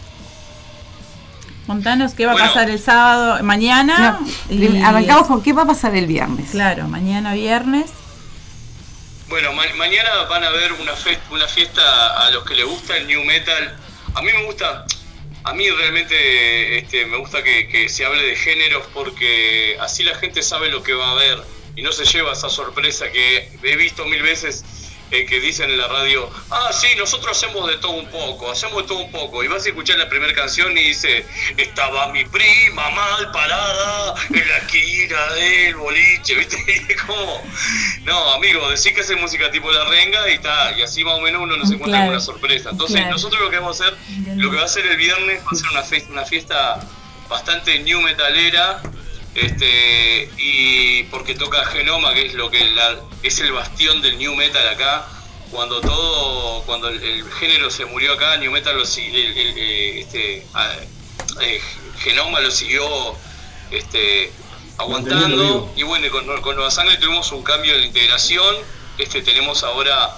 Contanos 1.66 2.14
qué 2.14 2.26
va 2.26 2.32
Bueno. 2.32 2.47
a 2.47 2.48
pasar 2.48 2.70
el 2.70 2.78
sábado, 2.80 3.43
mañana. 3.44 4.18
No, 4.20 4.55
y- 4.55 4.82
arrancamos 4.82 5.26
con 5.28 5.43
qué 5.43 5.52
va 5.52 5.62
a 5.62 5.66
pasar 5.66 5.94
el 5.94 6.06
viernes. 6.06 6.51
Claro, 6.51 6.89
mañana 6.89 7.34
viernes. 7.34 7.90
Bueno, 9.28 9.52
ma- 9.52 9.62
mañana 9.76 10.10
van 10.28 10.44
a 10.44 10.51
ver 10.51 10.72
una, 10.74 10.93
fe- 10.94 11.18
una 11.30 11.47
fiesta 11.47 12.26
a 12.26 12.30
los 12.30 12.44
que 12.44 12.55
les 12.55 12.66
gusta 12.66 12.97
el 12.97 13.06
new 13.06 13.24
metal. 13.24 13.76
A 14.14 14.22
mí 14.22 14.30
me 14.32 14.44
gusta, 14.44 14.84
a 15.44 15.55
mí 15.55 15.70
realmente 15.70 16.78
este, 16.78 17.06
me 17.06 17.16
gusta 17.18 17.43
que, 17.43 17.68
que 17.68 17.89
se 17.89 18.05
hable 18.05 18.22
de 18.22 18.36
géneros 18.36 18.84
porque 18.93 19.76
así 19.80 20.02
la 20.05 20.14
gente 20.16 20.43
sabe 20.43 20.68
lo 20.68 20.82
que 20.82 20.93
va 20.94 21.12
a 21.12 21.14
ver 21.14 21.39
y 21.76 21.82
no 21.82 21.93
se 21.93 22.05
lleva 22.05 22.32
esa 22.32 22.51
sorpresa 22.51 23.10
que 23.10 23.51
he 23.62 23.76
visto 23.76 24.05
mil 24.05 24.20
veces 24.22 24.64
eh, 25.12 25.26
que 25.26 25.39
dicen 25.40 25.70
en 25.70 25.78
la 25.78 25.86
radio, 25.89 26.28
ah, 26.51 26.70
sí, 26.72 26.89
nosotros 26.97 27.36
hacemos 27.36 27.68
de 27.68 27.76
todo 27.78 27.93
un 27.93 28.09
poco, 28.10 28.51
hacemos 28.51 28.82
de 28.82 28.89
todo 28.89 28.98
un 28.98 29.12
poco. 29.12 29.44
Y 29.44 29.48
vas 29.48 29.64
a 29.64 29.68
escuchar 29.68 29.98
la 29.98 30.09
primera 30.09 30.34
canción 30.34 30.76
y 30.76 30.82
dice, 30.89 31.24
estaba 31.56 32.09
mi 32.09 32.24
prima 32.24 32.90
mal 32.90 33.30
parada 33.30 34.14
en 34.30 34.48
la 34.48 34.56
esquina 34.59 35.32
del 35.34 35.76
boliche, 35.76 36.34
¿viste? 36.39 36.56
Y 36.66 36.93
es 36.93 37.02
como, 37.02 37.43
no, 38.05 38.32
amigo, 38.34 38.68
decís 38.70 38.93
que 38.93 39.02
hace 39.02 39.14
música 39.16 39.51
tipo 39.51 39.70
la 39.70 39.84
renga 39.84 40.28
y 40.30 40.34
está, 40.34 40.72
y 40.76 40.82
así 40.82 41.05
más 41.05 41.18
o 41.18 41.20
menos 41.20 41.43
uno 41.43 41.56
no 41.56 41.66
se 41.66 41.74
encuentra 41.74 42.01
con 42.01 42.09
una 42.10 42.20
sorpresa. 42.20 42.70
Entonces, 42.70 42.97
Claro. 42.97 43.12
nosotros 43.12 43.40
lo 43.43 43.51
que 43.51 43.56
vamos 43.59 43.80
a 43.80 43.84
hacer, 43.84 43.98
lo 44.36 44.51
que 44.51 44.56
va 44.56 44.64
a 44.64 44.68
ser 44.68 44.86
el 44.86 44.97
viernes, 44.97 45.40
va 45.43 45.48
a 45.52 45.55
ser 45.55 45.68
una, 45.70 45.82
fe- 45.82 46.06
una 46.10 46.24
fiesta 46.24 46.80
bastante 47.28 47.78
new 47.80 48.01
metalera, 48.02 48.80
Este, 49.34 50.30
y 50.36 51.04
porque 51.04 51.34
toca 51.34 51.64
Genoma, 51.66 52.12
que 52.14 52.26
es 52.26 52.34
lo 52.34 52.50
que 52.50 52.64
la- 52.72 53.00
es 53.22 53.40
el 53.40 53.52
bastión 53.52 54.02
del 54.02 54.18
new 54.18 54.34
metal 54.34 54.66
acá. 54.68 55.06
Cuando 55.50 55.80
todo, 55.80 56.62
cuando 56.64 56.88
el, 56.88 57.02
el 57.02 57.30
género 57.32 57.70
se 57.70 57.84
murió 57.86 58.12
acá, 58.14 58.36
new 58.36 58.50
metal 58.50 58.76
lo 58.76 58.84
si- 58.86 59.06
el- 59.06 59.36
el- 59.36 59.54
eh, 59.59 60.00
este, 60.00 60.46
eh, 61.40 61.60
Genoma 61.98 62.40
lo 62.40 62.50
siguió 62.50 62.84
este, 63.70 64.30
aguantando. 64.78 65.72
Y 65.76 65.82
bueno, 65.82 66.10
con, 66.10 66.26
con 66.42 66.54
Nueva 66.56 66.70
Sangre 66.70 66.96
tuvimos 66.98 67.32
un 67.32 67.42
cambio 67.42 67.72
de 67.74 67.80
la 67.80 67.86
integración. 67.86 68.56
Este, 68.98 69.22
tenemos 69.22 69.62
ahora 69.62 70.10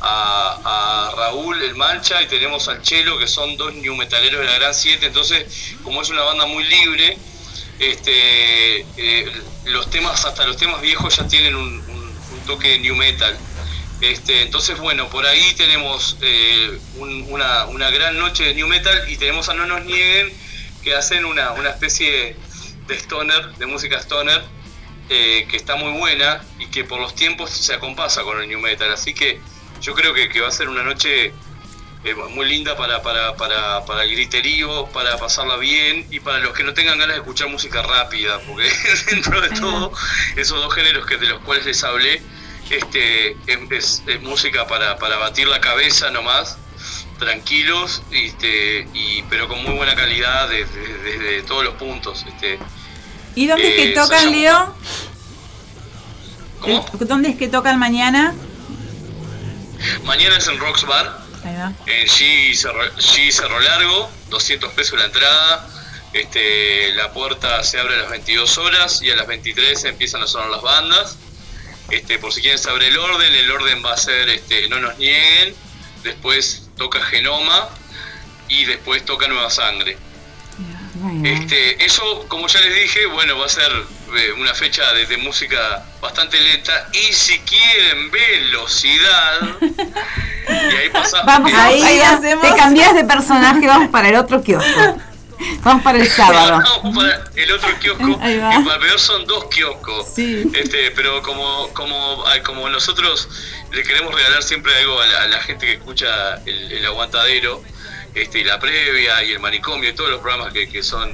a, 0.00 1.10
a 1.10 1.14
Raúl 1.16 1.62
el 1.62 1.74
Mancha 1.74 2.22
y 2.22 2.26
tenemos 2.28 2.68
al 2.68 2.80
Chelo, 2.82 3.18
que 3.18 3.26
son 3.28 3.56
dos 3.56 3.74
new 3.74 3.94
metaleros 3.94 4.40
de 4.40 4.46
la 4.46 4.54
Gran 4.58 4.74
7. 4.74 5.06
Entonces, 5.06 5.74
como 5.82 6.00
es 6.02 6.08
una 6.10 6.22
banda 6.22 6.46
muy 6.46 6.64
libre, 6.64 7.18
este, 7.78 8.80
eh, 8.96 9.32
los 9.64 9.90
temas, 9.90 10.24
hasta 10.24 10.46
los 10.46 10.56
temas 10.56 10.80
viejos 10.80 11.16
ya 11.16 11.26
tienen 11.26 11.54
un, 11.54 11.82
toque 12.46 12.68
de 12.68 12.78
new 12.80 12.94
metal. 12.94 13.34
Este, 14.02 14.42
entonces, 14.42 14.78
bueno, 14.78 15.08
por 15.08 15.24
ahí 15.24 15.54
tenemos 15.54 16.18
eh, 16.20 16.78
un- 16.96 17.24
una, 17.30 17.64
una 17.66 17.88
gran 17.90 18.18
noche 18.18 18.44
de 18.44 18.54
new 18.54 18.68
metal 18.68 19.10
y 19.10 19.16
tenemos 19.16 19.48
a 19.48 19.54
No 19.54 19.64
Nos 19.64 19.82
Nieguen, 19.86 20.30
que 20.82 20.94
hacen 20.94 21.24
una, 21.24 21.52
una 21.52 21.70
especie 21.70 22.36
de 22.86 22.94
stoner, 22.96 23.54
de 23.54 23.64
música 23.64 23.96
stoner, 23.98 24.44
eh, 25.08 25.46
que 25.50 25.56
está 25.56 25.76
muy 25.76 25.92
buena 25.98 26.44
y 26.58 26.66
que 26.66 26.84
por 26.84 27.00
los 27.00 27.14
tiempos 27.14 27.48
se 27.48 27.72
acompasa 27.72 28.22
con 28.24 28.42
el 28.42 28.48
new 28.48 28.60
metal. 28.60 28.92
Así 28.92 29.14
que 29.14 29.40
yo 29.80 29.94
creo 29.94 30.12
que 30.12 30.38
va 30.38 30.48
a 30.48 30.52
ser 30.52 30.68
una 30.68 30.82
noche 30.82 31.32
eh, 32.04 32.14
muy 32.30 32.46
linda 32.48 32.76
para, 32.76 33.02
para, 33.02 33.34
para, 33.36 33.84
para 33.84 34.04
el 34.04 34.10
griterío, 34.12 34.86
para 34.92 35.16
pasarla 35.16 35.56
bien 35.56 36.06
y 36.10 36.20
para 36.20 36.38
los 36.38 36.52
que 36.52 36.62
no 36.64 36.74
tengan 36.74 36.98
ganas 36.98 37.16
de 37.16 37.20
escuchar 37.22 37.48
música 37.48 37.82
rápida, 37.82 38.38
porque 38.46 38.70
dentro 39.10 39.40
de 39.40 39.50
todo, 39.50 39.92
esos 40.36 40.58
dos 40.62 40.74
géneros 40.74 41.06
que 41.06 41.16
de 41.16 41.26
los 41.26 41.40
cuales 41.40 41.64
les 41.66 41.82
hablé, 41.84 42.22
este, 42.70 43.32
es, 43.46 43.58
es- 43.70 44.02
es 44.06 44.20
música 44.22 44.66
para, 44.66 44.96
para 44.98 45.16
batir 45.18 45.46
la 45.48 45.60
cabeza 45.60 46.10
nomás, 46.10 46.56
tranquilos, 47.18 48.02
este, 48.10 48.86
y, 48.92 49.22
pero 49.30 49.48
con 49.48 49.62
muy 49.62 49.74
buena 49.74 49.94
calidad 49.94 50.48
desde, 50.48 50.98
desde 51.02 51.42
todos 51.42 51.64
los 51.64 51.74
puntos. 51.74 52.24
Este, 52.28 52.58
¿Y 53.34 53.46
dónde 53.46 53.68
es 53.68 53.74
Eh, 53.74 53.76
que 53.88 54.00
tocan, 54.00 54.20
se 54.20 54.30
Leo? 54.30 54.74
¿Dónde 57.00 57.30
es 57.30 57.36
que 57.36 57.48
tocan 57.48 57.78
mañana? 57.78 58.34
Mañana 60.04 60.36
es 60.38 60.46
en 60.48 60.58
Rocks 60.58 60.84
Bar, 60.86 61.23
Ahí 61.44 61.54
va. 61.56 61.72
en 61.86 62.06
G 62.06 62.54
Cerro, 62.54 62.82
G 62.96 63.30
Cerro 63.30 63.60
Largo, 63.60 64.10
200 64.30 64.72
pesos 64.72 64.98
la 64.98 65.06
entrada. 65.06 65.68
Este, 66.12 66.92
la 66.92 67.12
puerta 67.12 67.62
se 67.64 67.80
abre 67.80 67.94
a 67.94 67.98
las 67.98 68.10
22 68.10 68.58
horas 68.58 69.02
y 69.02 69.10
a 69.10 69.16
las 69.16 69.26
23 69.26 69.84
empiezan 69.84 70.22
a 70.22 70.26
sonar 70.26 70.48
las 70.48 70.62
bandas. 70.62 71.16
Este, 71.90 72.18
por 72.18 72.32
si 72.32 72.40
quieren 72.40 72.58
saber 72.58 72.84
el 72.84 72.98
orden, 72.98 73.34
el 73.34 73.50
orden 73.50 73.84
va 73.84 73.92
a 73.92 73.96
ser 73.96 74.28
este, 74.30 74.68
No 74.68 74.78
nos 74.78 74.96
nieguen, 74.96 75.54
después 76.02 76.68
toca 76.76 77.02
Genoma 77.02 77.68
y 78.48 78.64
después 78.64 79.04
toca 79.04 79.28
Nueva 79.28 79.50
Sangre. 79.50 79.98
Este, 81.24 81.84
eso, 81.84 82.24
como 82.28 82.46
ya 82.46 82.60
les 82.60 82.74
dije, 82.74 83.06
bueno, 83.06 83.36
va 83.38 83.46
a 83.46 83.48
ser 83.48 83.70
eh, 84.16 84.32
una 84.38 84.54
fecha 84.54 84.92
de, 84.92 85.06
de 85.06 85.16
música 85.16 85.84
bastante 86.00 86.40
lenta 86.40 86.88
y 86.92 87.12
si 87.12 87.38
quieren 87.40 88.10
velocidad, 88.12 89.40
y 89.60 90.76
ahí 90.76 90.90
pasamos. 90.92 91.26
Vamos, 91.26 91.52
Ahí 91.52 91.82
ahí 91.82 92.00
hacemos- 92.00 92.48
te 92.48 92.56
cambias 92.56 92.94
de 92.94 93.04
personaje, 93.04 93.66
vamos 93.66 93.88
para 93.90 94.08
el 94.08 94.16
otro 94.16 94.42
kiosco. 94.42 94.96
Vamos 95.62 95.82
para 95.82 95.98
el 95.98 96.08
sábado. 96.08 96.62
Vamos 96.82 96.96
para 96.96 97.22
el 97.34 97.52
otro 97.52 97.68
kiosco, 97.80 98.18
Ahí 98.22 98.38
va. 98.38 98.50
para 98.64 98.78
peor 98.78 98.98
son 99.00 99.26
dos 99.26 99.46
kioscos. 99.46 100.06
Sí. 100.14 100.44
Este, 100.54 100.92
pero 100.92 101.22
como, 101.22 101.68
como, 101.74 102.24
como 102.44 102.68
nosotros 102.68 103.28
le 103.72 103.82
queremos 103.82 104.14
regalar 104.14 104.42
siempre 104.44 104.72
algo 104.78 105.00
a 105.00 105.06
la, 105.06 105.22
a 105.22 105.26
la 105.26 105.40
gente 105.42 105.66
que 105.66 105.72
escucha 105.74 106.36
el, 106.46 106.70
el 106.72 106.86
aguantadero, 106.86 107.62
este, 108.14 108.40
y 108.40 108.44
la 108.44 108.58
previa 108.58 109.22
y 109.24 109.32
el 109.32 109.40
manicomio 109.40 109.90
y 109.90 109.92
todos 109.94 110.10
los 110.10 110.20
programas 110.20 110.52
que, 110.52 110.68
que 110.68 110.82
son 110.82 111.10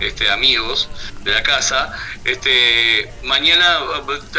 este, 0.00 0.30
amigos 0.30 0.88
de 1.22 1.32
la 1.32 1.42
casa, 1.42 1.92
este, 2.24 3.08
mañana 3.24 3.64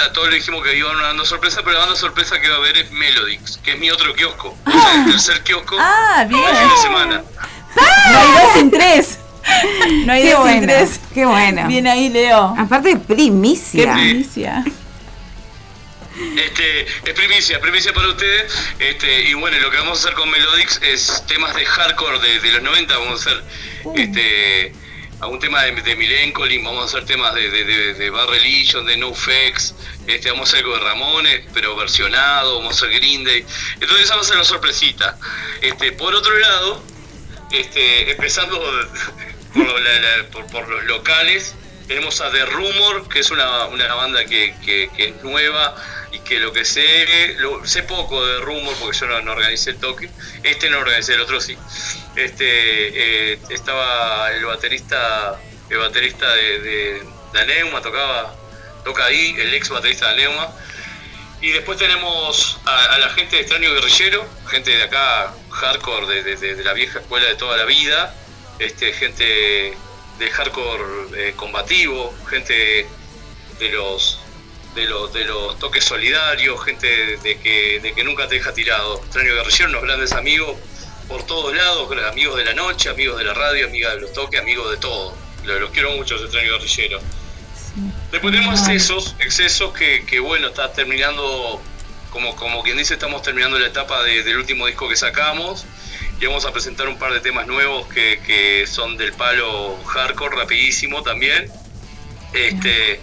a 0.06 0.12
todos 0.14 0.30
le 0.30 0.38
dijimos 0.38 0.64
que 0.64 0.76
iban 0.78 0.98
a 0.98 1.04
dando 1.04 1.26
sorpresa, 1.26 1.62
pero 1.64 1.74
la 1.74 1.80
banda 1.86 1.96
sorpresa 1.96 2.40
que 2.42 2.50
va 2.50 2.56
a 2.56 2.58
haber 2.58 2.78
es 2.78 2.92
Melodix, 2.92 3.58
que 3.58 3.74
es 3.74 3.80
mi 3.80 3.90
otro 3.92 4.14
kiosco, 4.14 4.58
o 4.66 4.72
sea, 4.72 5.04
el 5.06 5.12
tercer 5.12 5.42
kiosco 5.44 5.78
Ah, 5.80 6.26
bien. 6.28 6.42
fin 6.44 6.70
de 6.70 6.78
semana. 6.82 7.24
No 7.76 8.20
hay 8.20 8.32
dos 8.32 8.54
sin 8.56 8.72
tres. 8.72 9.20
No 10.06 10.14
hay 10.14 10.24
Qué 10.24 10.32
dos 10.32 10.48
sin 10.48 10.58
bueno, 10.60 10.74
tres. 10.74 11.00
qué 11.14 11.26
bueno. 11.26 11.68
Bien 11.68 11.88
ahí, 11.88 12.10
Leo. 12.10 12.56
Aparte 12.58 12.90
de 12.96 13.00
Qué 13.02 13.14
primicia. 13.14 14.64
Este, 16.38 16.82
es 17.06 17.14
primicia, 17.16 17.60
primicia 17.60 17.94
para 17.94 18.08
ustedes. 18.10 18.54
Este, 18.80 19.22
y 19.24 19.34
bueno, 19.34 19.58
lo 19.60 19.72
que 19.72 19.78
vamos 19.78 19.98
a 20.00 20.02
hacer 20.04 20.14
con 20.14 20.30
Melodix 20.30 20.80
es 20.84 21.24
temas 21.28 21.56
de 21.56 21.66
hardcore 21.66 22.20
de, 22.20 22.40
de 22.40 22.52
los 22.54 22.62
90. 22.62 22.98
Vamos 22.98 23.26
a 23.28 23.30
hacer 23.32 23.44
este, 23.96 24.74
algún 25.22 25.40
tema 25.40 25.64
de, 25.64 25.72
de 25.82 25.96
Millencolin, 25.96 26.64
vamos 26.64 26.84
a 26.84 26.86
hacer 26.98 27.06
temas 27.06 27.34
de, 27.34 27.50
de, 27.50 27.64
de, 27.66 27.94
de 27.96 28.10
Bad 28.10 28.28
Religion, 28.30 28.86
de 28.86 28.98
NoFX. 28.98 29.74
Este, 30.08 30.30
vamos 30.30 30.50
a 30.50 30.58
hacer 30.58 30.66
algo 30.66 30.78
de 30.78 30.84
Ramones, 30.84 31.42
pero 31.54 31.76
versionado, 31.76 32.58
vamos 32.60 32.74
a 32.74 32.86
hacer 32.86 33.00
Green 33.00 33.24
Day. 33.24 33.44
Entonces 33.80 34.06
esa 34.06 34.16
va 34.16 34.22
a 34.22 34.26
ser 34.26 34.38
la 34.38 34.44
sorpresita. 34.46 35.18
Este, 35.62 35.94
por 35.94 36.14
otro 36.14 36.38
lado, 36.38 36.84
este, 37.52 38.12
empezando 38.12 38.60
por, 39.54 39.66
lo- 39.66 39.80
la- 39.80 40.00
la- 40.00 40.30
por- 40.30 40.46
por 40.48 40.68
los 40.70 40.84
locales, 40.86 41.56
tenemos 41.88 42.20
a 42.22 42.32
The 42.32 42.46
Rumor, 42.46 43.08
que 43.10 43.20
es 43.20 43.32
una, 43.32 43.66
una 43.66 43.94
banda 43.96 44.26
que, 44.26 44.56
que- 44.64 44.90
es 44.98 45.24
nueva 45.24 45.76
y 46.12 46.20
que 46.20 46.40
lo 46.40 46.54
que 46.54 46.64
sé, 46.66 47.36
lo, 47.40 47.66
sé 47.66 47.84
poco 47.84 48.26
de 48.26 48.40
Rumor 48.42 48.76
porque 48.80 48.98
yo 48.98 49.08
no, 49.08 49.22
no 49.22 49.32
organicé 49.34 49.72
el 49.72 49.78
toque, 49.78 50.10
este 50.44 50.70
no 50.70 50.80
organicé, 50.80 51.14
el 51.16 51.22
otro 51.22 51.40
sí. 51.42 51.58
Este, 52.16 53.34
eh, 53.34 53.40
estaba 53.50 54.32
el 54.32 54.46
baterista, 54.46 55.40
el 55.70 55.78
baterista 55.78 56.32
de, 56.36 56.60
de, 56.60 57.04
de 57.34 57.80
tocaba, 57.82 58.36
toca 58.84 59.06
ahí, 59.06 59.36
el 59.40 59.54
ex 59.54 59.70
baterista 59.70 60.08
de 60.14 60.26
Aneuma. 60.26 60.50
Y 61.42 61.52
después 61.52 61.78
tenemos 61.78 62.58
a, 62.66 62.98
la 63.00 63.10
gente 63.10 63.36
de 63.36 63.42
Extraño 63.42 63.74
Guerrillero, 63.74 64.26
gente 64.50 64.72
de 64.72 64.84
acá, 64.84 65.34
hardcore, 65.50 66.24
de- 66.24 66.36
de- 66.38 66.56
de 66.56 66.64
la 66.64 66.74
vieja 66.74 67.00
escuela 67.00 67.28
de 67.28 67.36
toda 67.36 67.58
la 67.58 67.66
vida, 67.66 68.16
este, 68.60 68.94
gente 68.94 69.74
del 70.24 70.32
hardcore 70.32 70.84
eh, 71.18 71.34
combativo, 71.36 72.14
gente 72.30 72.88
de 73.60 73.70
los 73.70 74.20
de 74.76 74.86
los 74.86 75.14
de 75.14 75.26
los 75.26 75.60
toques 75.60 75.84
solidarios, 75.84 76.64
gente 76.66 77.18
de 77.18 77.38
que, 77.40 77.80
de 77.80 77.94
que 77.94 78.04
nunca 78.04 78.28
te 78.28 78.36
deja 78.36 78.54
tirado. 78.54 79.02
Extraño 79.04 79.36
Guerrillero, 79.36 79.70
unos 79.70 79.84
grandes 79.84 80.12
amigos 80.14 80.58
por 81.08 81.24
todos 81.28 81.56
lados, 81.56 81.92
amigos 82.10 82.38
de 82.38 82.46
la 82.46 82.54
noche, 82.54 82.90
amigos 82.90 83.18
de 83.20 83.24
la 83.26 83.34
radio, 83.34 83.68
amigas 83.68 83.94
de 83.96 84.02
los 84.02 84.14
toques, 84.14 84.40
amigos 84.40 84.72
de 84.72 84.78
todo. 84.78 85.16
Los, 85.44 85.60
los 85.62 85.70
quiero 85.72 85.92
mucho, 85.92 86.16
Extraño 86.16 86.54
Guerrillero. 86.54 87.00
Después 88.12 88.34
tenemos 88.34 88.60
excesos, 88.62 89.16
excesos 89.20 89.74
que, 89.74 90.06
que, 90.06 90.20
bueno, 90.20 90.48
está 90.48 90.72
terminando, 90.74 91.62
como, 92.12 92.36
como 92.36 92.64
quien 92.64 92.78
dice, 92.78 92.94
estamos 92.94 93.22
terminando 93.24 93.58
la 93.60 93.68
etapa 93.68 94.02
de- 94.04 94.24
del 94.24 94.38
último 94.38 94.66
disco 94.68 94.88
que 94.88 94.96
sacamos 94.96 95.66
y 96.20 96.26
vamos 96.26 96.46
a 96.46 96.52
presentar 96.52 96.88
un 96.88 96.98
par 96.98 97.14
de 97.14 97.20
temas 97.20 97.48
nuevos 97.48 97.88
que, 97.88 98.20
que 98.26 98.66
son 98.68 98.98
del 98.98 99.14
palo 99.14 99.78
hardcore, 99.86 100.38
rapidísimo 100.38 101.04
también. 101.04 101.52
Este, 102.34 103.00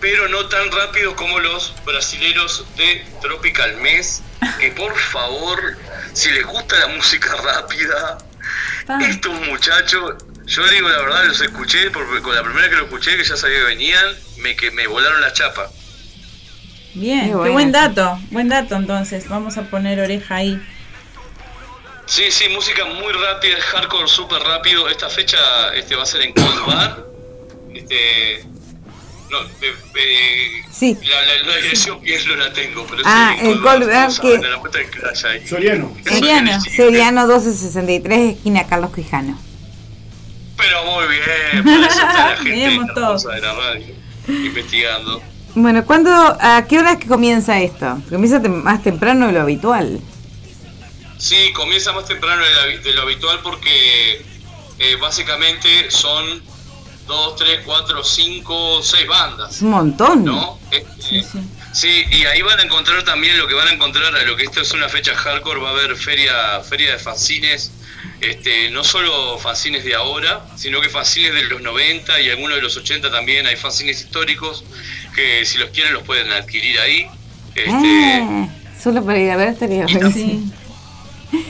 pero 0.00 0.28
no 0.28 0.48
tan 0.48 0.70
rápido 0.72 1.14
como 1.14 1.38
los 1.38 1.74
brasileros 1.84 2.66
de 2.76 3.04
Tropical 3.20 3.76
Mess, 3.76 4.22
que 4.58 4.72
por 4.72 4.98
favor, 4.98 5.78
si 6.12 6.30
les 6.30 6.44
gusta 6.44 6.78
la 6.80 6.88
música 6.88 7.34
rápida, 7.36 8.18
estos 9.00 9.40
muchachos, 9.48 10.16
yo 10.44 10.66
digo 10.68 10.88
la 10.88 10.98
verdad, 10.98 11.24
los 11.26 11.40
escuché, 11.40 11.90
porque 11.92 12.20
con 12.20 12.34
la 12.34 12.42
primera 12.42 12.68
que 12.68 12.76
lo 12.76 12.84
escuché, 12.84 13.16
que 13.16 13.24
ya 13.24 13.36
sabía 13.36 13.58
que 13.58 13.64
venían, 13.64 14.04
me, 14.38 14.56
que 14.56 14.72
me 14.72 14.88
volaron 14.88 15.20
la 15.20 15.32
chapa. 15.32 15.70
Bien, 16.94 17.28
Qué 17.28 17.50
buen 17.50 17.72
dato. 17.72 18.18
Buen 18.30 18.48
dato, 18.48 18.76
entonces. 18.76 19.28
Vamos 19.28 19.56
a 19.56 19.62
poner 19.62 20.00
oreja 20.00 20.36
ahí. 20.36 20.60
Sí, 22.12 22.24
sí, 22.30 22.44
música 22.50 22.84
muy 22.84 23.10
rápida, 23.14 23.56
hardcore 23.58 24.06
súper 24.06 24.42
rápido. 24.42 24.86
Esta 24.86 25.08
fecha 25.08 25.38
este, 25.74 25.96
va 25.96 26.02
a 26.02 26.06
ser 26.06 26.20
en 26.20 26.34
Cold 26.34 26.66
Bar. 26.66 27.06
Este, 27.74 28.44
no, 29.30 29.38
eh, 29.62 29.74
eh, 29.94 30.62
Sí. 30.70 30.98
La, 31.08 31.22
la, 31.22 31.42
la 31.50 31.56
dirección 31.56 32.02
bien 32.02 32.20
no 32.28 32.36
la 32.36 32.52
tengo, 32.52 32.86
pero 32.86 33.00
Ah, 33.06 33.34
sí, 33.40 33.46
el 33.46 33.60
Cold 33.62 33.86
Bar 33.86 34.08
ver, 34.10 34.20
que- 34.20 34.34
en 34.34 34.50
la 34.50 34.60
puerta 34.60 34.76
del 34.78 34.90
Crash 34.90 35.24
ahí. 35.24 35.46
Soriano. 35.48 35.96
Soriano. 36.06 36.60
Seriano 36.60 37.20
1263, 37.26 38.36
esquina 38.36 38.66
Carlos 38.66 38.92
Quijano. 38.94 39.38
Pero 40.58 40.84
muy 40.84 41.04
bien, 41.08 41.64
por 41.64 41.72
eso 41.72 41.98
está 41.98 42.30
la 42.30 42.36
gente 42.42 42.50
de 43.30 43.40
la 43.40 43.54
radio 43.54 43.86
investigando. 44.28 45.22
Bueno, 45.54 45.86
¿cuándo, 45.86 46.10
¿a 46.40 46.66
qué 46.68 46.78
hora 46.78 46.92
es 46.92 46.98
que 46.98 47.06
comienza 47.08 47.58
esto? 47.62 48.02
Comienza 48.10 48.38
tem- 48.42 48.62
más 48.62 48.82
temprano 48.82 49.28
de 49.28 49.32
lo 49.32 49.40
habitual. 49.40 49.98
Sí, 51.22 51.52
comienza 51.52 51.92
más 51.92 52.04
temprano 52.06 52.42
de, 52.44 52.52
la- 52.52 52.82
de 52.82 52.92
lo 52.94 53.02
habitual 53.02 53.38
porque 53.44 54.24
eh, 54.80 54.96
básicamente 55.00 55.88
son 55.90 56.42
dos, 57.06 57.36
tres, 57.36 57.60
cuatro, 57.64 58.02
cinco, 58.02 58.82
seis 58.82 59.06
bandas. 59.06 59.54
Es 59.56 59.62
un 59.62 59.70
montón. 59.70 60.24
¿no? 60.24 60.58
Este, 60.72 61.24
sí, 61.72 62.04
y 62.10 62.24
ahí 62.24 62.42
van 62.42 62.58
a 62.58 62.64
encontrar 62.64 63.04
también 63.04 63.38
lo 63.38 63.46
que 63.46 63.54
van 63.54 63.68
a 63.68 63.72
encontrar 63.72 64.14
a 64.16 64.22
lo 64.24 64.36
que 64.36 64.42
esto 64.44 64.62
es 64.62 64.72
una 64.72 64.88
fecha 64.88 65.14
hardcore, 65.14 65.60
va 65.60 65.68
a 65.68 65.72
haber 65.72 65.94
feria, 65.96 66.60
feria 66.68 66.90
de 66.92 66.98
fanzines, 66.98 67.70
este, 68.20 68.70
no 68.70 68.82
solo 68.82 69.38
fanzines 69.38 69.84
de 69.84 69.94
ahora, 69.94 70.44
sino 70.56 70.80
que 70.80 70.88
fanzines 70.88 71.34
de 71.34 71.44
los 71.44 71.62
90 71.62 72.20
y 72.20 72.30
algunos 72.30 72.56
de 72.56 72.62
los 72.62 72.76
80 72.76 73.12
también, 73.12 73.46
hay 73.46 73.54
fanzines 73.56 74.00
históricos 74.00 74.64
que 75.14 75.44
si 75.46 75.58
los 75.58 75.70
quieren 75.70 75.92
los 75.92 76.02
pueden 76.02 76.32
adquirir 76.32 76.80
ahí. 76.80 77.06
Este, 77.54 77.70
Ah, 78.24 78.48
solo 78.82 79.04
para 79.04 79.18
ir 79.20 79.30
a 79.30 79.36
ver 79.36 79.48
estaría 79.50 79.86
buenísimo. 79.86 80.50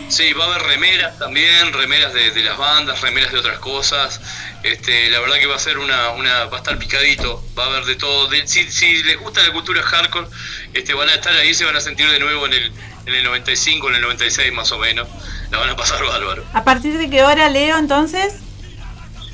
Sí, 0.08 0.32
va 0.34 0.44
a 0.44 0.48
haber 0.54 0.62
remeras 0.62 1.18
también, 1.18 1.72
remeras 1.72 2.12
de, 2.14 2.30
de 2.30 2.42
las 2.44 2.56
bandas, 2.58 3.00
remeras 3.00 3.32
de 3.32 3.38
otras 3.38 3.58
cosas. 3.58 4.20
Este, 4.62 5.10
la 5.10 5.18
verdad 5.20 5.36
que 5.36 5.46
va 5.46 5.56
a 5.56 5.58
ser 5.58 5.78
una, 5.78 6.10
una 6.10 6.44
va 6.44 6.56
a 6.58 6.60
estar 6.60 6.78
picadito, 6.78 7.44
va 7.58 7.64
a 7.64 7.66
haber 7.68 7.84
de 7.86 7.96
todo. 7.96 8.28
De- 8.28 8.46
si, 8.46 8.70
si 8.70 9.02
les 9.02 9.18
gusta 9.18 9.42
la 9.42 9.52
cultura 9.52 9.82
hardcore, 9.82 10.28
este, 10.74 10.94
van 10.94 11.08
a 11.08 11.14
estar 11.14 11.32
ahí, 11.34 11.52
se 11.54 11.64
van 11.64 11.74
a 11.76 11.80
sentir 11.80 12.08
de 12.10 12.20
nuevo 12.20 12.46
en 12.46 12.52
el, 12.52 12.72
en 13.06 13.14
el 13.14 13.24
95, 13.24 13.88
en 13.88 13.94
el 13.96 14.02
96 14.02 14.52
más 14.52 14.70
o 14.72 14.78
menos. 14.78 15.08
La 15.50 15.58
van 15.58 15.70
a 15.70 15.76
pasar 15.76 16.04
bárbaro. 16.04 16.44
¿A 16.52 16.62
partir 16.62 16.96
de 16.98 17.10
qué 17.10 17.22
hora 17.24 17.48
leo 17.48 17.76
entonces? 17.78 18.34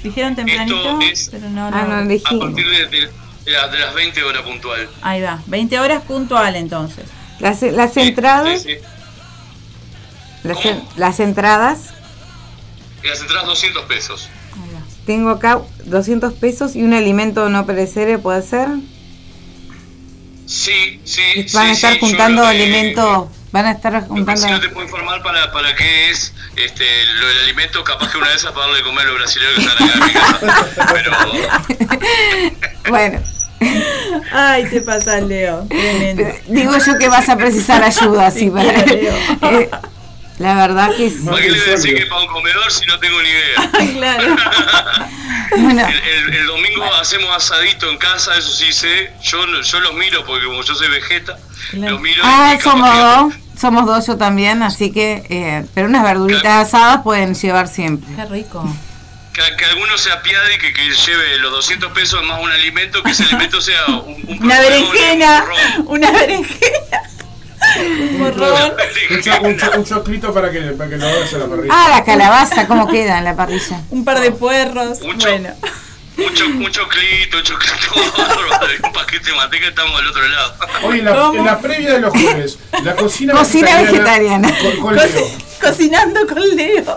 Dijeron 0.02 0.36
tempranito, 0.36 1.00
es- 1.00 1.28
pero 1.30 1.48
no, 1.50 1.66
Ah, 1.66 1.70
no 1.70 2.04
no. 2.04 2.14
A 2.14 2.38
partir 2.40 2.68
de, 2.70 2.86
de- 2.86 3.10
de 3.44 3.50
la- 3.52 3.68
de 3.68 3.78
las 3.78 3.94
20 3.94 4.22
horas 4.22 4.42
puntual. 4.42 4.88
Ahí 5.02 5.20
va, 5.22 5.42
20 5.46 5.78
horas 5.80 6.02
puntual 6.04 6.54
entonces. 6.56 7.04
Las, 7.40 7.62
las 7.62 7.96
entradas, 7.96 8.62
Sí, 8.62 8.74
sí. 8.74 8.78
Las, 10.42 10.64
en- 10.64 10.82
las 10.96 11.20
entradas, 11.20 11.78
Y 13.02 13.08
las 13.08 13.20
entradas 13.20 13.46
200 13.46 13.84
pesos. 13.84 14.28
tengo 15.06 15.30
acá 15.30 15.60
200 15.84 16.34
pesos 16.34 16.76
y 16.76 16.82
un 16.82 16.92
alimento 16.94 17.48
no 17.48 17.64
perecedero, 17.66 18.20
¿puede 18.20 18.42
ser? 18.42 18.68
Sí, 20.46 21.00
sí. 21.04 21.22
Van 21.52 21.64
sí, 21.66 21.70
a 21.70 21.72
estar 21.72 21.92
sí, 21.94 21.98
juntando 22.00 22.42
que- 22.42 22.48
alimentos, 22.48 23.28
van 23.52 23.66
a 23.66 23.72
estar 23.72 24.06
juntando... 24.06 24.40
sí 24.40 24.50
no 24.50 24.60
te 24.60 24.68
puedo 24.70 24.86
informar 24.86 25.22
para, 25.22 25.52
para 25.52 25.74
qué 25.76 26.10
es 26.10 26.32
este, 26.56 26.84
lo 27.20 27.26
del 27.28 27.38
alimento, 27.40 27.84
capaz 27.84 28.10
que 28.10 28.18
una 28.18 28.28
de 28.30 28.36
esas 28.36 28.52
para 28.52 28.66
darle 28.66 28.78
de 28.78 28.84
comer 28.84 29.06
a 29.06 29.10
los 29.10 29.18
brasileños 29.18 29.54
que 29.54 29.60
están 29.62 29.88
acá 29.88 29.98
en 29.98 30.04
mi 30.06 30.12
casa. 30.12 30.92
Pero 30.92 31.12
Bueno, 32.88 33.20
Ay, 34.32 34.64
te 34.70 34.80
pasas, 34.80 35.22
Leo. 35.24 35.66
Tremendo. 35.68 36.24
digo 36.48 36.72
yo 36.78 36.96
que 36.98 37.08
vas 37.08 37.28
a 37.28 37.36
precisar 37.36 37.82
ayuda, 37.82 38.30
sí, 38.30 38.50
para... 38.54 38.70
Eh, 38.70 39.70
La 40.38 40.54
verdad 40.54 40.94
que 40.96 41.06
es... 41.06 41.14
¿para 41.24 41.36
qué 41.38 41.50
le 41.50 41.58
voy 41.58 41.68
a 41.68 41.72
decir 41.72 41.94
que 41.96 42.06
para 42.06 42.20
un 42.22 42.28
comedor 42.28 42.70
si 42.72 42.86
no 42.86 42.98
tengo 43.00 43.20
ni 43.22 43.28
idea? 43.28 43.70
claro. 43.94 44.36
Bueno, 45.50 45.80
El, 45.88 45.94
el- 45.96 46.34
el 46.40 46.46
domingo 46.46 46.84
hacemos 47.00 47.34
asadito 47.34 47.90
en 47.90 47.96
casa, 47.96 48.36
eso 48.36 48.50
sí 48.52 48.70
sé. 48.70 49.10
Yo, 49.22 49.38
yo 49.62 49.80
los 49.80 49.94
miro 49.94 50.22
porque 50.26 50.44
como 50.44 50.62
yo 50.62 50.74
soy 50.74 50.88
vegeta, 50.88 51.38
los 51.72 52.00
miro 52.02 52.22
ah, 52.22 52.54
y 52.56 52.60
somos 52.60 52.90
que- 52.90 52.98
dos, 52.98 53.34
somos 53.58 53.86
dos 53.86 54.06
yo 54.06 54.16
también, 54.18 54.62
así 54.62 54.92
que... 54.92 55.24
eh, 55.30 55.66
pero 55.74 55.88
unas 55.88 56.04
verduritas 56.04 56.66
asadas 56.68 57.00
pueden 57.02 57.34
llevar 57.34 57.66
siempre. 57.66 58.14
Qué 58.14 58.26
rico. 58.26 58.62
que, 59.32 59.40
que 59.56 59.64
alguno 59.64 59.96
se 59.96 60.12
apiade 60.12 60.54
y 60.54 60.58
que, 60.58 60.72
que 60.74 60.82
lleve 60.90 61.38
los 61.38 61.50
200 61.52 61.92
pesos 61.92 62.22
más 62.24 62.40
un 62.42 62.52
alimento, 62.52 63.02
que 63.02 63.10
ese 63.12 63.24
alimento 63.24 63.60
sea 63.62 63.86
un, 63.86 64.14
un 64.28 64.42
Una 64.42 64.54
un 64.56 64.62
berenjena, 64.62 65.44
una 65.86 66.10
berenjena. 66.12 67.00
Un 68.12 68.18
morrón. 68.18 68.72
Un, 69.10 69.20
cho- 69.22 69.40
un 69.42 69.56
cho- 69.56 69.70
un 69.78 69.84
choclito 69.84 70.32
para 70.32 70.50
que, 70.50 70.60
para 70.60 70.90
que 70.90 70.96
lo 70.96 71.06
hagas 71.06 71.32
a 71.34 71.38
la 71.38 71.46
parrilla. 71.46 71.74
Ah, 71.74 71.88
la 71.98 72.04
calabaza, 72.04 72.66
¿cómo 72.66 72.86
queda 72.88 73.18
en 73.18 73.24
la 73.24 73.36
parrilla? 73.36 73.80
Un 73.90 74.04
par 74.04 74.20
de 74.20 74.30
puerros. 74.30 75.00
Bueno. 75.20 75.50
Un, 76.18 76.62
un 76.62 76.70
choclito, 76.72 77.36
un 77.38 77.42
choclito, 77.44 77.94
un 78.84 78.92
paquete 78.92 79.30
de 79.30 79.36
manteca, 79.36 79.68
estamos 79.68 80.00
al 80.00 80.08
otro 80.08 80.26
lado. 80.28 80.54
Hoy 80.82 80.98
en 80.98 81.04
la, 81.04 81.30
en 81.34 81.44
la 81.44 81.60
previa 81.60 81.92
de 81.92 82.00
los 82.00 82.10
jueves, 82.12 82.58
la 82.82 82.96
cocina, 82.96 83.34
Cocina 83.34 83.82
vegetariana. 83.82 84.48
Con, 84.58 84.76
con 84.80 84.96
Co- 84.96 85.02
Leo. 85.04 85.30
cocinando 85.62 86.26
con 86.26 86.42
Leo. 86.56 86.82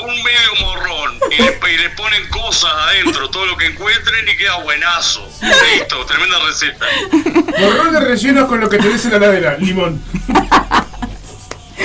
un, 0.00 0.08
un 0.10 0.22
medio 0.22 0.54
morrón 0.60 1.18
y 1.30 1.42
le, 1.42 1.58
y 1.72 1.76
le 1.78 1.90
ponen 1.90 2.26
cosas 2.30 2.72
adentro, 2.88 3.28
todo 3.28 3.44
lo 3.46 3.56
que 3.58 3.66
encuentren 3.66 4.26
y 4.28 4.36
queda 4.36 4.56
buenazo. 4.62 5.28
Listo, 5.42 6.06
tremenda 6.06 6.38
receta. 6.46 6.86
Morrón 7.60 7.92
de 7.92 8.00
rellenos 8.00 8.48
con 8.48 8.60
lo 8.60 8.68
que 8.70 8.78
tenés 8.78 9.04
en 9.04 9.10
la 9.10 9.16
heladera. 9.18 9.56
Limón. 9.58 10.02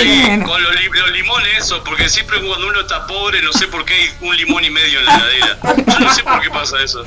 Sí, 0.00 0.40
con 0.44 0.62
los, 0.62 0.74
li- 0.76 0.90
los 0.92 1.10
limones 1.12 1.48
eso, 1.58 1.82
porque 1.84 2.08
siempre 2.08 2.38
cuando 2.46 2.68
uno 2.68 2.80
está 2.80 3.06
pobre 3.06 3.40
no 3.42 3.52
sé 3.52 3.66
por 3.68 3.84
qué 3.84 3.94
hay 3.94 4.10
un 4.20 4.36
limón 4.36 4.64
y 4.64 4.70
medio 4.70 5.00
en 5.00 5.06
la 5.06 5.14
heladera. 5.16 5.58
Yo 5.86 6.00
no 6.00 6.14
sé 6.14 6.22
por 6.22 6.40
qué 6.40 6.50
pasa 6.50 6.76
eso. 6.82 7.02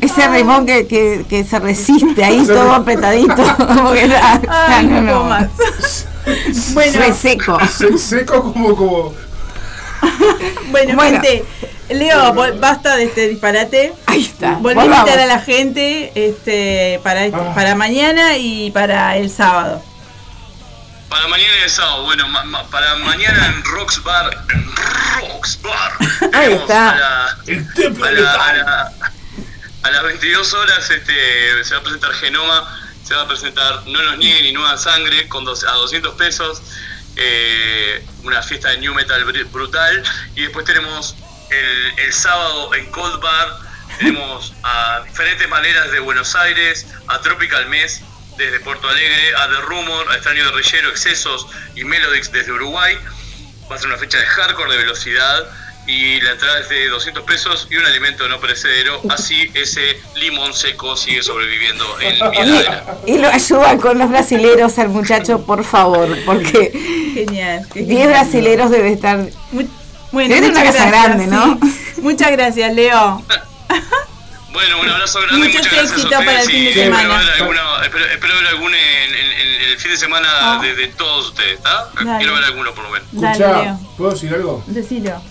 Ese 0.00 0.28
rimón 0.28 0.66
que, 0.66 0.86
que, 0.86 1.24
que 1.28 1.44
se 1.44 1.58
resiste 1.60 2.24
ahí 2.24 2.44
todo 2.46 2.72
apretadito. 2.74 3.34
como 3.56 3.92
que 3.92 4.08
da- 4.08 4.40
Ay, 4.48 4.86
no, 4.86 5.00
no 5.00 5.00
no. 5.02 5.06
puedo 5.12 5.24
más. 5.24 5.48
Bueno. 6.74 6.98
Re 7.00 7.12
seco. 7.14 7.58
Se- 7.66 7.96
seco 7.98 8.52
como, 8.52 8.76
como. 8.76 9.14
Bueno, 10.70 10.94
Bueno. 10.96 11.20
gente, 11.22 11.44
Leo, 11.90 12.34
basta 12.58 12.96
de 12.96 13.04
este 13.04 13.28
disparate. 13.28 13.92
Ahí 14.06 14.22
está. 14.24 14.52
Volví 14.60 14.78
a 14.80 14.84
invitar 14.84 15.18
a 15.18 15.26
la 15.26 15.38
gente 15.40 16.12
este, 16.14 17.00
para, 17.02 17.24
este- 17.26 17.38
Ah. 17.40 17.52
para 17.54 17.74
mañana 17.74 18.36
y 18.36 18.70
para 18.70 19.16
el 19.16 19.30
sábado. 19.30 19.82
Para 21.10 21.26
mañana 21.26 21.56
y 21.58 21.62
el 21.64 21.70
sábado, 21.70 22.04
bueno, 22.04 22.26
ma- 22.28 22.44
ma- 22.44 22.70
para 22.70 22.94
mañana 22.96 23.46
en 23.48 23.64
Rocks 23.64 24.02
Bar, 24.02 24.30
en 24.54 24.72
Rocks 25.20 25.60
Bar, 25.60 25.92
Ahí 26.32 26.52
está. 26.54 26.90
a 26.90 26.96
la- 26.98 27.36
El 27.48 27.74
templo 27.74 28.04
a, 28.06 28.10
la- 28.12 28.32
a 28.32 28.36
tal. 28.36 28.58
la- 28.58 28.92
a 29.82 29.90
las 29.90 30.02
22 30.04 30.52
horas 30.54 30.88
este, 30.90 31.64
se 31.64 31.74
va 31.74 31.80
a 31.80 31.82
presentar 31.82 32.12
Genoma, 32.14 32.80
se 33.04 33.14
va 33.14 33.22
a 33.22 33.28
presentar 33.28 33.82
No 33.86 34.00
nos 34.02 34.18
nieguen 34.18 34.44
ni 34.44 34.52
Nueva 34.52 34.76
Sangre 34.78 35.26
con 35.28 35.44
dos- 35.44 35.64
a 35.64 35.72
200 35.72 36.14
pesos, 36.14 36.62
eh, 37.16 38.06
una 38.22 38.40
fiesta 38.42 38.68
de 38.70 38.78
New 38.78 38.94
Metal 38.94 39.24
br- 39.26 39.50
brutal, 39.50 40.02
y 40.36 40.42
después 40.42 40.64
tenemos 40.64 41.16
el, 41.50 41.98
el 42.06 42.12
sábado 42.12 42.72
en 42.74 42.86
Cold 42.92 43.20
Bar, 43.20 43.58
tenemos 43.98 44.52
a 44.62 45.00
diferentes 45.04 45.48
maneras 45.48 45.90
de 45.90 45.98
Buenos 45.98 46.36
Aires, 46.36 46.86
a 47.08 47.20
Tropical 47.20 47.66
Mess 47.66 48.02
desde 48.40 48.60
Porto 48.60 48.88
Alegre, 48.88 49.34
a 49.36 49.48
The 49.48 49.60
Rumor, 49.66 50.10
a 50.10 50.14
Extraño 50.14 50.44
Guerrillero, 50.50 50.88
Excesos 50.90 51.46
y 51.74 51.84
Melodix 51.84 52.32
desde 52.32 52.52
Uruguay. 52.52 52.96
Va 53.70 53.76
a 53.76 53.78
ser 53.78 53.88
una 53.88 53.98
fecha 53.98 54.18
de 54.18 54.26
hardcore 54.26 54.72
de 54.72 54.78
velocidad 54.78 55.46
y 55.86 56.20
la 56.20 56.32
entrada 56.32 56.60
es 56.60 56.68
de 56.68 56.88
200 56.88 57.24
pesos 57.24 57.66
y 57.70 57.76
un 57.76 57.84
alimento 57.86 58.28
no 58.28 58.40
perecedero. 58.40 59.00
Así 59.08 59.50
ese 59.54 60.00
limón 60.16 60.52
seco 60.54 60.96
sigue 60.96 61.22
sobreviviendo 61.22 61.84
en 62.00 62.14
mi 62.30 62.36
heladera. 62.36 62.84
Y 63.06 63.18
lo 63.18 63.28
ayudan 63.28 63.78
con 63.78 63.98
los 63.98 64.08
brasileros 64.10 64.78
al 64.78 64.88
muchacho, 64.88 65.44
por 65.46 65.64
favor, 65.64 66.08
porque 66.26 66.70
Genial. 67.14 67.66
qué 67.72 67.80
10 67.80 67.88
genial. 67.88 68.08
brasileros 68.08 68.70
debe 68.70 68.92
estar. 68.92 69.18
Mu- 69.52 69.68
Bueno, 70.12 70.34
Debe 70.34 70.48
una 70.50 70.62
casa 70.64 70.86
gracias, 70.88 70.90
grande, 70.90 71.26
¿no? 71.28 71.58
sí. 71.62 72.00
Muchas 72.02 72.32
gracias, 72.32 72.74
Leo. 72.74 73.24
Bueno, 74.52 74.80
un 74.80 74.88
abrazo 74.88 75.20
grande, 75.20 75.46
muchas 75.46 75.70
gracias 75.70 76.04
a 76.04 76.08
para 76.10 76.32
el 76.32 76.38
ustedes 76.40 76.46
fin 76.48 76.64
de 76.64 76.72
semana. 76.74 77.18
ver, 77.18 77.30
alguna- 77.40 77.84
espero, 77.84 78.04
espero 78.06 78.34
ver 78.36 78.46
algún 78.48 78.74
en, 78.74 79.14
en- 79.14 79.32
en 79.62 79.68
el 79.70 79.78
fin 79.78 79.90
de 79.92 79.96
semana 79.96 80.28
Ah. 80.32 80.60
de, 80.62 80.74
de 80.74 80.86
todos 80.88 81.28
ustedes, 81.28 81.56
¿está? 81.58 81.88
Quiero 82.18 82.34
ver 82.34 82.44
alguno 82.44 82.74
por 82.74 82.84
lo 82.84 82.90
menos. 82.90 83.38
Leo. 83.38 83.78
¿puedo 83.96 84.10
decir 84.12 84.34
algo? 84.34 84.64
Decilo. 84.66 85.22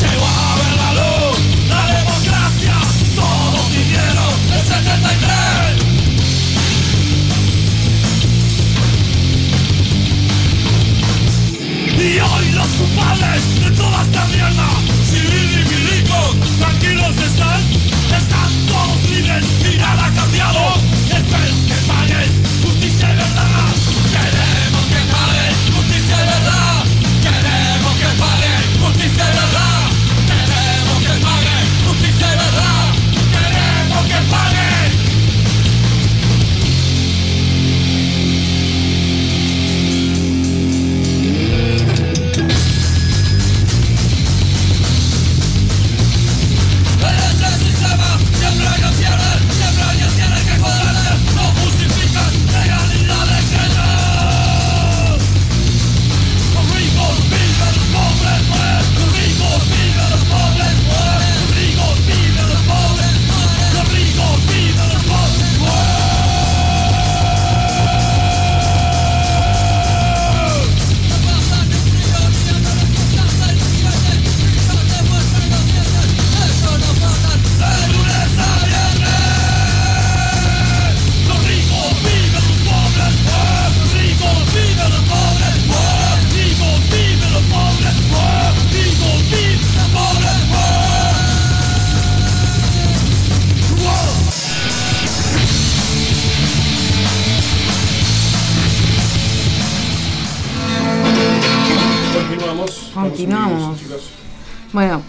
Llegó 0.00 0.24
a 0.24 0.56
ver 0.56 0.74
la 0.76 0.90
luz 0.94 1.36
la 1.68 1.84
democracia. 1.98 2.74
Todos 3.14 3.64
vinieron 3.70 4.32
el 4.54 4.62
73. 4.64 5.84
Y 11.98 12.18
hoy 12.18 12.46
los 12.52 12.68
culpables 12.68 13.42
de 13.60 13.70
toda 13.72 14.02
esta 14.04 14.24
mierda, 14.26 14.68
civil 15.10 15.50
y 15.52 15.64
milico, 15.68 16.18
tranquilos 16.60 17.16
están. 17.18 17.60
Están 18.16 18.50
todos 18.68 19.10
libres 19.10 19.44
y 19.70 19.76
nada 19.76 20.10
cambiado. 20.14 20.93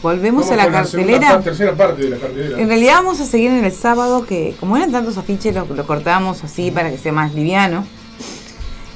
Volvemos 0.05 0.45
Vamos 0.49 0.59
a 0.59 0.65
la 0.65 0.71
cartelera. 0.71 1.29
parte, 1.29 1.43
tercera 1.49 1.73
parte 1.75 2.03
de 2.03 2.09
la 2.11 2.17
cartelera. 2.17 2.59
En 2.59 2.67
realidad 2.67 2.93
vamos 2.95 3.19
a 3.19 3.25
seguir 3.25 3.51
en 3.51 3.65
el 3.65 3.71
sábado, 3.71 4.25
que 4.25 4.55
como 4.59 4.77
eran 4.77 4.91
tantos 4.91 5.17
afiches, 5.17 5.53
lo, 5.55 5.65
lo 5.65 5.85
cortamos 5.87 6.43
así 6.43 6.71
para 6.71 6.89
que 6.91 6.97
sea 6.97 7.11
más 7.11 7.33
liviano. 7.33 7.85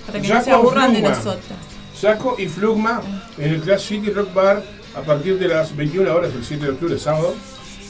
Para 0.05 0.21
que 0.21 0.27
Jaco 0.27 0.39
no 0.39 0.45
se 0.45 0.51
aburran 0.51 0.93
de 0.93 0.99
Flugma. 0.99 1.15
nosotras. 1.17 1.59
Jaco 2.01 2.35
y 2.39 2.47
Flugma 2.47 3.01
en 3.37 3.53
el 3.53 3.61
Clash 3.61 3.87
City 3.87 4.11
Rock 4.11 4.33
Bar 4.33 4.63
a 4.95 5.01
partir 5.01 5.37
de 5.37 5.47
las 5.47 5.75
21 5.75 6.13
horas 6.13 6.33
del 6.33 6.43
7 6.45 6.63
de 6.65 6.71
octubre, 6.71 6.97
sábado, 6.97 7.35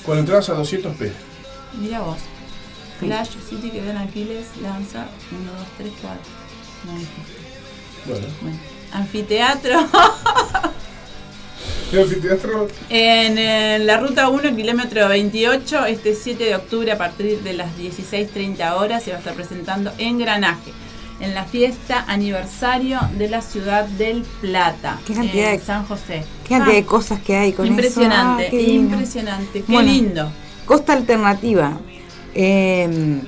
con 0.05 0.17
entradas 0.17 0.49
a 0.49 0.53
200 0.53 0.95
pesos. 0.95 1.17
Mira 1.79 1.99
vos. 2.01 2.17
Flash 2.99 3.29
City 3.49 3.69
que 3.69 3.81
ven 3.81 3.97
Aquiles 3.97 4.47
lanza 4.61 5.07
1, 5.31 5.51
2, 5.59 5.67
3, 5.77 5.91
4. 6.01 6.19
No 6.85 6.91
dijiste. 6.93 7.39
Bueno, 8.05 8.27
Bueno. 8.41 8.57
Anfiteatro. 8.91 9.79
el 11.91 11.99
anfiteatro 11.99 12.67
En 12.89 13.37
eh, 13.37 13.79
la 13.79 13.97
ruta 13.97 14.29
1, 14.29 14.55
kilómetro 14.55 15.07
28, 15.07 15.85
este 15.85 16.13
7 16.15 16.43
de 16.43 16.55
octubre 16.55 16.91
a 16.91 16.97
partir 16.97 17.39
de 17.41 17.53
las 17.53 17.69
16.30 17.77 18.73
horas 18.75 19.03
se 19.03 19.11
va 19.11 19.17
a 19.17 19.19
estar 19.19 19.33
presentando 19.33 19.91
Engranaje 19.97 20.71
en 21.19 21.33
la 21.35 21.43
fiesta 21.43 22.05
aniversario 22.07 22.99
de 23.17 23.29
la 23.29 23.41
ciudad 23.41 23.85
del 23.85 24.23
Plata, 24.39 24.99
Qué 25.05 25.13
cantidad 25.13 25.51
en 25.53 25.59
de- 25.59 25.65
San 25.65 25.85
José. 25.85 26.23
Qué 26.43 26.49
cantidad 26.55 26.69
Ah, 26.75 26.79
de 26.79 26.85
cosas 26.85 27.19
que 27.19 27.35
hay 27.35 27.51
con 27.53 27.67
impresionante, 27.67 28.43
eso. 28.47 28.55
Ah, 28.55 28.57
qué 28.57 28.61
impresionante, 28.71 29.61
qué 29.63 29.71
Bueno, 29.73 29.91
lindo. 29.91 30.31
Costa 30.65 30.93
Alternativa 30.93 31.77
eh, 32.33 33.19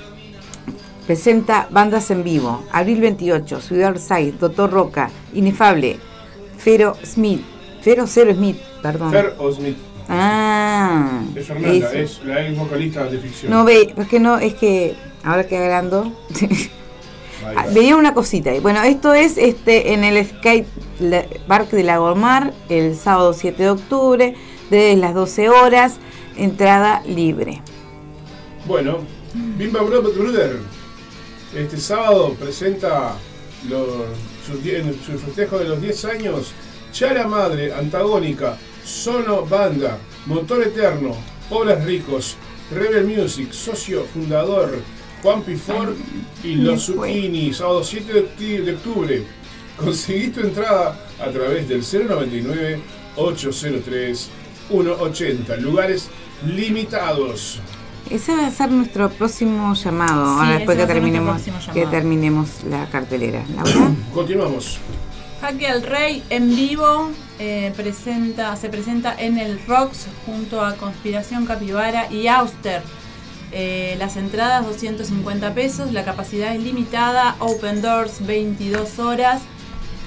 presenta 1.06 1.68
bandas 1.70 2.10
en 2.12 2.24
vivo. 2.24 2.64
Abril 2.72 3.02
28, 3.02 3.60
Ciudad 3.60 3.92
Orsay, 3.92 4.32
Doctor 4.32 4.72
Roca, 4.72 5.10
Inefable, 5.34 5.98
Fero 6.58 6.96
Smith, 7.04 7.42
Fero 7.82 8.06
Cero 8.08 8.32
Smith, 8.36 8.58
perdón. 8.82 9.12
Fer 9.12 9.36
o 9.38 9.52
Smith. 9.52 9.78
Ah, 10.10 11.22
Es 11.36 11.48
Fernanda, 11.48 11.94
es 11.94 12.22
la 12.26 12.46
ex 12.48 12.58
vocalista 12.58 13.06
de 13.06 13.18
ficción. 13.18 13.52
No 13.52 13.64
ve, 13.64 13.94
es 13.96 14.08
que 14.08 14.20
no, 14.20 14.38
es 14.38 14.54
que 14.56 14.96
ahora 15.24 15.48
que 15.48 15.58
hablando 15.58 16.12
Ahí 17.46 17.56
Ah, 17.58 17.66
veía 17.74 17.96
una 17.96 18.14
cosita. 18.14 18.52
Bueno, 18.62 18.84
esto 18.84 19.14
es 19.16 19.38
este 19.38 19.94
en 19.94 20.04
el 20.04 20.24
Sky 20.26 20.64
la- 21.00 21.26
Park 21.48 21.72
de 21.72 21.84
Lagomar 21.84 22.54
el 22.70 22.96
sábado 22.96 23.34
7 23.34 23.64
de 23.64 23.70
octubre, 23.72 24.36
desde 24.70 24.96
las 24.98 25.16
12 25.16 25.50
horas, 25.50 25.96
entrada 26.38 27.02
libre. 27.08 27.62
Bueno, 28.68 29.00
Bimba 29.34 29.82
Brother 29.82 30.58
este 31.56 31.78
sábado 31.78 32.36
presenta 32.40 33.16
los, 33.68 33.88
su 34.46 35.18
festejo 35.18 35.58
de 35.58 35.66
los 35.66 35.82
10 35.82 36.06
años 36.06 36.52
Chala 36.92 37.28
Madre, 37.28 37.74
Antagónica, 37.74 38.58
Sono 38.84 39.46
Banda, 39.46 39.98
Motor 40.26 40.64
Eterno, 40.64 41.16
Pobres 41.50 41.84
Ricos, 41.86 42.36
Rebel 42.72 43.06
Music, 43.06 43.52
Socio 43.54 44.06
Fundador, 44.06 44.82
Juan 45.22 45.42
Pifor 45.44 45.96
y 46.44 46.56
Los. 46.56 46.86
Zucchini, 46.86 47.54
sábado 47.54 47.84
7 47.84 48.34
de 48.38 48.74
octubre. 48.74 49.24
Conseguí 49.78 50.30
tu 50.30 50.42
entrada 50.42 51.00
a 51.20 51.30
través 51.30 51.68
del 51.68 51.82
099 51.82 52.80
803 53.16 54.30
180, 54.70 55.58
lugares 55.58 56.10
limitados. 56.46 57.60
Ese 58.10 58.36
va 58.36 58.48
a 58.48 58.52
ser 58.52 58.72
nuestro 58.72 59.10
próximo 59.10 59.74
llamado, 59.74 60.26
ahora 60.26 60.50
ese 60.50 60.58
después 60.58 60.78
que 60.78 60.86
terminemos, 60.86 61.42
que 61.74 61.86
terminemos 61.86 62.64
la 62.70 62.90
cartelera. 62.90 63.44
Continuamos. 64.14 64.80
Jaque 65.42 65.68
al 65.68 65.82
Rey 65.84 66.24
en 66.30 66.50
vivo 66.56 67.10
eh, 67.40 67.74
presenta, 67.76 68.56
se 68.56 68.70
presenta 68.70 69.16
en 69.18 69.38
el 69.40 69.60
Rocks 69.68 70.08
junto 70.26 70.64
a 70.64 70.76
Conspiración 70.76 71.46
Capibara 71.46 72.12
y 72.12 72.28
Auster. 72.28 72.84
Eh, 73.52 73.96
las 74.00 74.16
entradas 74.18 74.66
250 74.66 75.54
pesos, 75.54 75.92
la 75.92 76.06
capacidad 76.06 76.56
es 76.56 76.62
limitada, 76.62 77.36
Open 77.40 77.82
Doors 77.82 78.26
22 78.26 79.00
horas. 79.00 79.42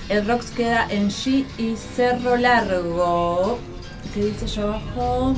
El 0.08 0.26
Rocks 0.26 0.50
queda 0.50 0.86
en 0.88 1.08
G 1.10 1.44
y 1.58 1.74
Cerro 1.76 2.36
Largo. 2.36 3.58
¿Qué 4.14 4.24
dice 4.26 4.44
allá 4.44 4.62
abajo? 4.62 5.34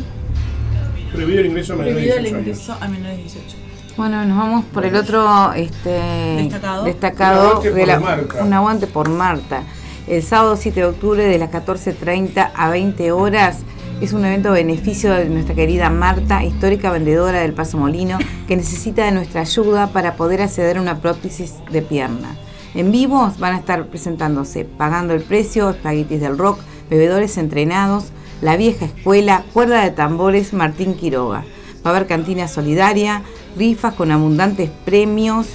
Prohibido 1.12 1.40
el 1.40 1.47
ingreso 1.47 1.73
a 1.73 1.77
menores 1.77 1.97
de 1.97 2.12
Prohibido 2.12 2.16
el 2.18 2.23
18 2.24 2.36
años. 2.36 2.47
ingreso 2.48 2.77
a 2.85 2.89
menores 2.89 3.16
de 3.16 3.23
18. 3.23 3.56
Bueno, 3.97 4.24
nos 4.27 4.36
vamos 4.36 4.64
por 4.66 4.85
el 4.85 4.94
otro 4.94 5.52
este, 5.55 5.89
Destacado. 5.90 6.85
destacado 6.85 7.40
Un 7.40 7.47
aguante 7.48 7.70
de 7.73 7.78
por 7.81 7.86
la- 7.89 8.01
Marta. 8.01 8.44
un 8.44 8.52
aguante 8.52 8.86
por 8.89 9.09
Marta. 9.09 9.62
El 10.07 10.23
sábado 10.23 10.57
7 10.57 10.78
de 10.78 10.87
octubre 10.87 11.24
de 11.24 11.37
las 11.37 11.51
14.30 11.51 12.53
a 12.55 12.70
20 12.70 13.11
horas 13.11 13.59
es 14.01 14.12
un 14.12 14.24
evento 14.24 14.51
a 14.51 14.53
beneficio 14.53 15.12
de 15.12 15.28
nuestra 15.28 15.57
querida 15.57 15.91
Marta, 15.91 16.45
histórica 16.45 16.93
vendedora 16.93 17.41
del 17.41 17.55
Paso 17.55 17.77
Molino, 17.77 18.19
que 18.47 18.57
necesita 18.57 19.05
de 19.05 19.11
nuestra 19.11 19.41
ayuda 19.41 19.89
para 19.89 20.15
poder 20.15 20.43
acceder 20.43 20.78
a 20.78 20.81
una 20.81 21.01
prótesis 21.01 21.55
de 21.73 21.83
pierna. 21.83 22.37
En 22.77 22.93
vivo 22.93 23.33
van 23.41 23.55
a 23.55 23.59
estar 23.59 23.85
presentándose 23.89 24.65
Pagando 24.65 25.12
el 25.12 25.23
Precio, 25.23 25.70
Espaguetis 25.70 26.20
del 26.20 26.39
Rock, 26.39 26.61
Bebedores 26.89 27.37
Entrenados, 27.37 28.12
La 28.43 28.57
Vieja 28.57 28.85
Escuela, 28.85 29.45
Cuerda 29.53 29.83
de 29.83 29.91
Tambores, 29.91 30.53
Martín 30.53 30.95
Quiroga. 30.95 31.45
Va 31.85 31.91
a 31.91 31.97
haber 31.97 32.07
cantina 32.07 32.47
solidaria, 32.47 33.23
rifas 33.57 33.95
con 33.95 34.12
abundantes 34.12 34.70
premios. 34.85 35.49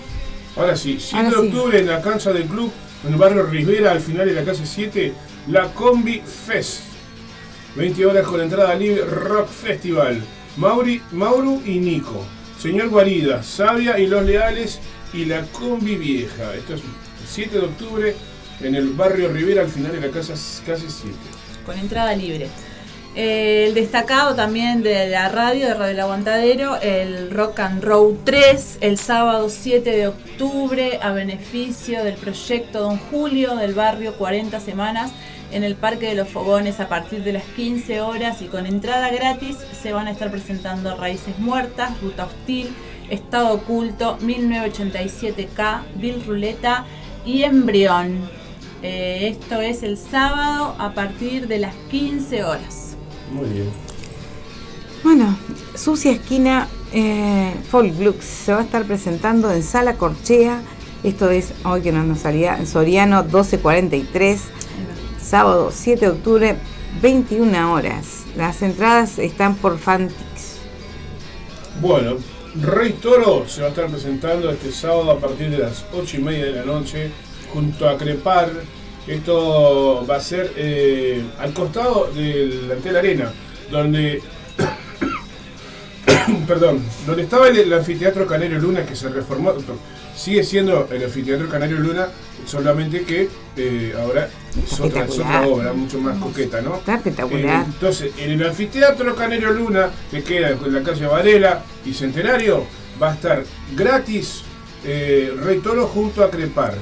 Ahora 0.57 0.77
sí, 0.77 0.99
7 1.01 1.17
Ahora 1.17 1.29
de 1.31 1.35
sí. 1.51 1.57
octubre 1.57 1.79
en 1.81 1.87
la 1.87 2.03
cancha 2.03 2.33
del 2.33 2.45
club, 2.45 2.71
en 3.07 3.13
el 3.15 3.19
barrio 3.19 3.45
Rivera, 3.45 3.93
al 3.93 4.01
final 4.01 4.27
de 4.27 4.35
la 4.35 4.45
calle 4.45 4.67
7, 4.67 5.13
la 5.49 5.73
Combi 5.73 6.21
Fest. 6.21 6.83
20 7.75 8.07
horas 8.07 8.27
con 8.27 8.41
entrada 8.41 8.75
libre, 8.75 9.05
Rock 9.05 9.49
Festival. 9.49 10.21
Mauri, 10.57 11.01
Mauro 11.13 11.61
y 11.65 11.79
Nico. 11.79 12.25
Señor 12.59 12.91
Guarida, 12.91 13.43
Sabia 13.43 13.99
y 13.99 14.07
Los 14.07 14.25
Leales 14.25 14.81
y 15.13 15.25
la 15.25 15.43
Combi 15.47 15.97
Vieja. 15.97 16.55
Esto 16.55 16.75
es 16.75 16.81
el 16.81 16.87
7 17.27 17.59
de 17.59 17.65
octubre 17.65 18.17
en 18.61 18.75
el 18.75 18.91
barrio 18.91 19.29
Rivera, 19.29 19.63
al 19.63 19.69
final 19.69 19.93
de 19.93 20.07
la 20.07 20.13
casa, 20.13 20.35
calle 20.65 20.85
7. 20.89 21.13
con 21.65 21.79
entrada 21.79 22.15
libre. 22.15 22.49
Eh, 23.15 23.67
el 23.69 23.75
destacado 23.75 24.35
también 24.35 24.83
de 24.83 25.09
la 25.09 25.29
radio, 25.29 25.67
de 25.67 25.75
Radio 25.75 25.93
El 25.93 26.01
Aguantadero, 26.01 26.81
el 26.81 27.31
Rock 27.31 27.61
and 27.61 27.85
Roll 27.85 28.19
3, 28.25 28.79
el 28.81 28.97
sábado 28.97 29.51
7 29.51 29.91
de 29.91 30.07
octubre, 30.07 30.99
a 31.03 31.13
beneficio 31.13 32.05
del 32.05 32.15
proyecto 32.15 32.81
Don 32.81 32.99
Julio 32.99 33.57
del 33.57 33.75
barrio 33.75 34.15
40 34.15 34.61
Semanas, 34.61 35.13
en 35.53 35.65
el 35.65 35.77
Parque 35.77 36.07
de 36.07 36.15
los 36.15 36.29
Fogones 36.29 36.81
a 36.81 36.89
partir 36.89 37.23
de 37.23 37.33
las 37.33 37.45
15 37.45 38.01
horas 38.01 38.43
y 38.43 38.47
con 38.47 38.67
entrada 38.67 39.11
gratis 39.11 39.57
se 39.81 39.93
van 39.93 40.07
a 40.07 40.11
estar 40.11 40.31
presentando 40.31 40.97
Raíces 40.97 41.39
Muertas, 41.39 42.01
Ruta 42.01 42.25
Hostil, 42.27 42.75
Estado 43.11 43.55
Oculto, 43.55 44.19
1987K, 44.21 45.83
Bill 45.97 46.25
Ruleta 46.27 46.87
y 47.25 47.43
Embrión. 47.43 48.29
Eh, 48.83 49.29
esto 49.29 49.61
es 49.61 49.83
el 49.83 49.97
sábado 49.97 50.75
a 50.79 50.93
partir 50.93 51.47
de 51.47 51.59
las 51.59 51.75
15 51.91 52.45
horas. 52.45 52.97
Muy 53.33 53.49
bien. 53.49 53.71
Bueno, 55.05 55.37
Sucia 55.75 56.13
Esquina 56.13 56.69
eh, 56.93 57.55
Folk 57.71 57.97
Blues 57.97 58.25
se 58.25 58.53
va 58.53 58.61
a 58.61 58.63
estar 58.63 58.85
presentando 58.85 59.51
en 59.51 59.63
Sala 59.63 59.95
Corchea. 59.95 60.61
Esto 61.03 61.31
es 61.31 61.53
hoy 61.65 61.81
que 61.81 61.91
no 61.91 62.05
nos 62.05 62.21
salía 62.21 62.57
en 62.57 62.67
Soriano 62.67 63.23
1243, 63.23 64.41
sábado 65.33 65.71
7 65.73 65.99
de 65.99 66.13
octubre, 66.13 66.57
21 67.01 67.73
horas. 67.73 68.25
Las 68.37 68.61
entradas 68.61 69.19
están 69.19 69.55
por 69.55 69.79
Fantix. 69.79 70.59
Bueno, 71.81 72.19
Rey 72.61 72.93
Toro 73.01 73.49
se 73.49 73.63
va 73.63 73.69
a 73.69 73.71
estar 73.71 73.87
presentando 73.87 74.51
este 74.51 74.71
sábado 74.71 75.11
a 75.11 75.19
partir 75.19 75.49
de 75.49 75.57
las 75.57 75.87
8 75.95 76.19
y 76.19 76.21
media 76.21 76.45
de 76.45 76.53
la 76.53 76.65
noche 76.67 77.11
junto 77.51 77.89
a 77.89 77.97
Crepar. 77.97 78.51
Esto 79.07 80.05
va 80.07 80.17
a 80.17 80.21
ser 80.21 80.53
eh, 80.55 81.25
al 81.39 81.55
costado 81.55 82.11
del 82.15 82.71
Antel 82.71 82.97
Arena, 82.97 83.33
donde 83.71 84.21
perdón, 86.47 86.81
donde 87.07 87.23
estaba 87.23 87.49
el, 87.49 87.57
el 87.59 87.73
anfiteatro 87.73 88.27
Canario 88.27 88.59
Luna 88.59 88.85
que 88.85 88.97
se 88.97 89.09
reformó, 89.09 89.55
sigue 90.17 90.43
siendo 90.45 90.89
el 90.91 91.05
anfiteatro 91.05 91.49
Canario 91.49 91.79
Luna, 91.79 92.09
solamente 92.47 93.03
que 93.03 93.29
eh, 93.57 93.95
ahora 93.99 94.29
es 94.65 94.81
otra, 94.81 95.05
es 95.05 95.19
otra 95.19 95.47
obra 95.47 95.73
mucho 95.73 95.99
más 96.01 96.19
coqueta, 96.19 96.61
¿no? 96.61 96.77
Está 96.77 96.97
espectacular. 96.97 97.63
Eh, 97.63 97.67
entonces, 97.67 98.13
en 98.19 98.31
el 98.33 98.47
anfiteatro 98.47 99.15
Canario 99.15 99.53
Luna, 99.53 99.91
que 100.11 100.23
queda 100.23 100.51
en 100.51 100.73
la 100.75 100.83
calle 100.83 101.07
Varela 101.07 101.63
y 101.85 101.93
Centenario, 101.95 102.65
va 103.01 103.13
a 103.13 103.15
estar 103.15 103.45
gratis 103.77 104.43
eh, 104.85 105.33
Rey 105.43 105.59
Toro 105.61 105.87
junto 105.87 106.25
a 106.25 106.31
Crepar. 106.31 106.75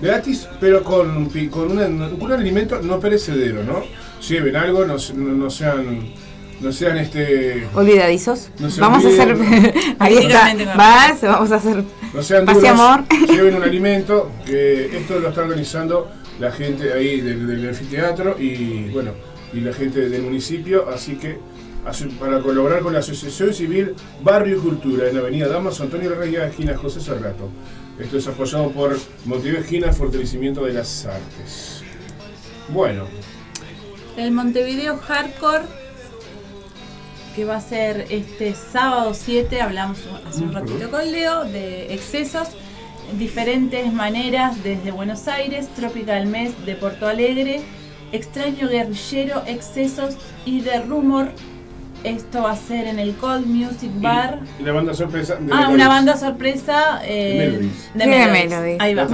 Gratis, 0.00 0.46
pero 0.60 0.82
con, 0.84 1.28
con, 1.50 1.72
una- 1.72 1.86
con 2.10 2.22
un 2.22 2.32
alimento 2.32 2.80
no 2.82 3.00
perecedero, 3.00 3.64
¿no? 3.64 3.82
Lleven 4.28 4.56
algo, 4.56 4.84
no- 4.84 4.96
no 5.14 5.50
sean. 5.50 6.12
No 6.60 6.72
sean 6.72 6.98
este. 6.98 7.68
Olvidadizos. 7.74 8.50
No 8.58 8.70
se 8.70 8.80
vamos 8.80 9.04
a 9.04 9.08
hacer. 9.08 9.36
Ahí 9.98 10.16
está. 10.16 10.54
Vas, 10.76 11.22
vamos 11.22 11.52
a 11.52 11.56
hacer. 11.56 11.84
No 12.12 12.22
sean 12.22 12.46
duros, 12.46 12.64
amor. 12.64 13.04
lleven 13.28 13.54
un 13.56 13.62
alimento, 13.64 14.30
que 14.44 14.96
esto 14.96 15.20
lo 15.20 15.28
está 15.28 15.42
organizando 15.42 16.10
la 16.40 16.52
gente 16.52 16.92
ahí 16.92 17.20
del, 17.20 17.48
del 17.48 17.68
anfiteatro 17.68 18.36
y 18.38 18.90
bueno, 18.90 19.10
y 19.52 19.60
la 19.60 19.72
gente 19.72 20.08
del 20.08 20.22
municipio, 20.22 20.88
así 20.88 21.16
que 21.16 21.38
para 22.20 22.40
colaborar 22.40 22.80
con 22.80 22.92
la 22.92 22.98
Asociación 22.98 23.54
Civil 23.54 23.94
Barrio 24.22 24.58
y 24.58 24.60
Cultura 24.60 25.08
en 25.08 25.16
Avenida 25.16 25.48
Damas 25.48 25.80
Antonio 25.80 26.14
Reyes, 26.14 26.42
esquina 26.42 26.76
José 26.76 27.00
Cerrato. 27.00 27.48
Esto 27.98 28.18
es 28.18 28.28
apoyado 28.28 28.70
por 28.70 28.96
Montevideo 29.24 29.60
Esquina, 29.60 29.92
Fortalecimiento 29.92 30.64
de 30.64 30.74
las 30.74 31.06
Artes. 31.06 31.82
Bueno, 32.68 33.06
El 34.16 34.30
Montevideo 34.32 34.98
Hardcore, 34.98 35.64
que 37.38 37.44
va 37.44 37.54
a 37.54 37.60
ser 37.60 38.06
este 38.10 38.52
sábado 38.56 39.14
7, 39.14 39.60
hablamos 39.60 39.98
hace 40.28 40.42
un 40.42 40.52
ratito 40.52 40.90
con 40.90 41.08
Leo, 41.12 41.44
de 41.44 41.94
excesos, 41.94 42.48
diferentes 43.16 43.92
maneras 43.92 44.60
desde 44.64 44.90
Buenos 44.90 45.28
Aires, 45.28 45.68
Tropical 45.76 46.26
Mes 46.26 46.66
de 46.66 46.74
Porto 46.74 47.06
Alegre, 47.06 47.60
Extraño 48.10 48.68
Guerrillero, 48.68 49.44
Excesos 49.46 50.16
y 50.44 50.62
de 50.62 50.80
Rumor. 50.80 51.30
Esto 52.02 52.42
va 52.42 52.50
a 52.50 52.56
ser 52.56 52.88
en 52.88 52.98
el 52.98 53.14
Cold 53.14 53.46
Music 53.46 53.92
Bar. 54.00 54.40
y 54.58 54.64
la 54.64 54.72
banda 54.72 54.92
sorpresa 54.92 55.36
de 55.36 55.40
Ah, 55.52 55.58
Melodies. 55.60 55.74
una 55.76 55.88
banda 55.88 56.16
sorpresa 56.16 57.00
eh, 57.04 57.60
de 57.94 58.00
de 58.00 58.06
Melodies. 58.10 58.50
Melodies. 58.50 58.80
Ahí 58.80 58.94
va. 58.94 59.06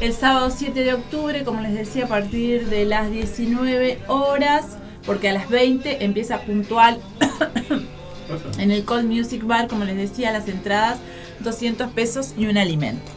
El 0.00 0.12
sábado 0.12 0.48
7 0.48 0.84
de 0.84 0.94
octubre, 0.94 1.42
como 1.42 1.60
les 1.60 1.74
decía, 1.74 2.04
a 2.04 2.08
partir 2.08 2.68
de 2.68 2.84
las 2.84 3.10
19 3.10 3.98
horas, 4.06 4.78
porque 5.06 5.28
a 5.28 5.32
las 5.32 5.48
20 5.48 6.04
empieza 6.04 6.40
puntual 6.40 7.00
en 8.58 8.70
el 8.70 8.84
Cold 8.84 9.06
Music 9.06 9.44
Bar, 9.44 9.68
como 9.68 9.84
les 9.84 9.96
decía, 9.96 10.32
las 10.32 10.48
entradas 10.48 10.98
200 11.40 11.90
pesos 11.90 12.34
y 12.36 12.46
un 12.46 12.56
alimento. 12.56 13.10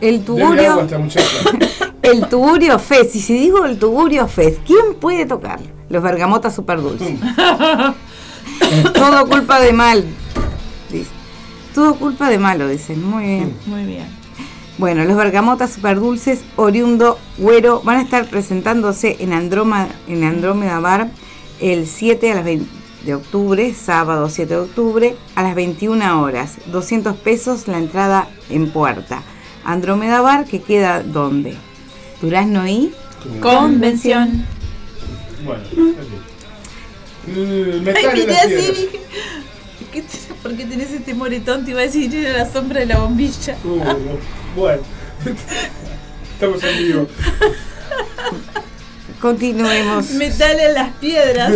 El 0.00 0.16
agua 0.16 0.24
tugurio. 0.26 0.98
muchacha. 0.98 1.92
El 2.02 2.26
tugurio 2.28 2.80
Fest. 2.80 3.14
Y 3.14 3.20
si 3.20 3.34
digo 3.34 3.64
el 3.64 3.78
tugurio 3.78 4.26
Fest, 4.26 4.58
¿quién 4.66 4.96
puede 4.98 5.24
tocar? 5.24 5.60
Los 5.88 6.02
bergamotas 6.02 6.52
super 6.52 6.82
dulces. 6.82 7.20
Todo 8.92 9.28
culpa 9.28 9.60
de 9.60 9.72
mal. 9.72 10.04
dice. 10.90 11.10
Todo 11.72 11.94
culpa 11.94 12.28
de 12.28 12.38
malo, 12.38 12.66
dicen. 12.66 13.08
Muy 13.08 13.24
bien. 13.24 13.56
Muy 13.66 13.84
bien. 13.84 14.06
Bueno, 14.78 15.04
los 15.04 15.16
bergamotas 15.16 15.74
super 15.74 16.00
dulces, 16.00 16.40
oriundo, 16.56 17.20
güero, 17.38 17.82
van 17.84 17.98
a 17.98 18.02
estar 18.02 18.26
presentándose 18.26 19.18
en 19.20 19.32
Andrómeda, 19.32 19.88
en 20.08 20.24
Andrómeda 20.24 20.80
Bar 20.80 21.08
el 21.62 21.86
7 21.86 22.32
a 22.32 22.34
las 22.34 22.44
20 22.44 22.66
de 23.06 23.14
octubre, 23.14 23.72
sábado 23.74 24.28
7 24.28 24.52
de 24.54 24.60
octubre, 24.60 25.16
a 25.34 25.42
las 25.42 25.54
21 25.54 26.20
horas. 26.22 26.56
200 26.66 27.16
pesos 27.16 27.66
la 27.68 27.78
entrada 27.78 28.28
en 28.50 28.70
puerta. 28.70 29.22
Andrómeda 29.64 30.20
Bar, 30.20 30.44
que 30.44 30.60
queda 30.60 31.02
¿dónde? 31.02 31.54
Durazno 32.20 32.66
y 32.68 32.92
Convención. 33.40 34.44
Bueno, 35.44 35.62
está 35.62 35.76
bien. 35.76 36.22
El 37.72 37.82
metal 37.82 38.04
Ay, 38.10 38.14
piedras. 38.16 38.48
dije, 38.48 39.00
¿qué 39.92 40.02
te- 40.02 40.34
¿por 40.42 40.56
qué 40.56 40.64
tenés 40.64 40.90
este 40.90 41.14
moretón? 41.14 41.64
Te 41.64 41.70
iba 41.70 41.80
a 41.80 41.84
decir, 41.84 42.12
era 42.14 42.38
la 42.38 42.52
sombra 42.52 42.80
de 42.80 42.86
la 42.86 42.98
bombilla. 42.98 43.56
Uh, 43.64 44.58
bueno, 44.58 44.82
estamos 46.34 46.62
en 46.64 46.78
vivo. 46.78 47.06
continuemos. 49.22 50.10
Metal 50.14 50.60
en 50.60 50.74
las 50.74 50.90
piedras. 50.96 51.54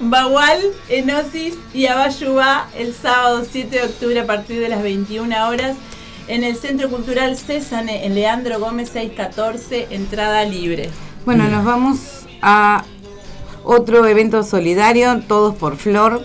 Bagual, 0.00 0.58
Enosis 0.88 1.54
y 1.74 1.86
Abayubá 1.86 2.68
el 2.76 2.94
sábado 2.94 3.46
7 3.48 3.76
de 3.76 3.82
octubre 3.84 4.20
a 4.20 4.26
partir 4.26 4.58
de 4.58 4.70
las 4.70 4.82
21 4.82 5.48
horas 5.48 5.76
en 6.28 6.42
el 6.42 6.56
Centro 6.56 6.88
Cultural 6.88 7.36
Césane 7.36 8.06
en 8.06 8.14
Leandro 8.14 8.58
Gómez 8.58 8.88
614, 8.88 9.88
entrada 9.90 10.44
libre. 10.44 10.88
Bueno, 11.24 11.44
nos 11.48 11.64
vamos 11.64 12.26
a 12.40 12.84
otro 13.64 14.06
evento 14.06 14.42
solidario, 14.42 15.20
todos 15.28 15.54
por 15.54 15.76
Flor. 15.76 16.24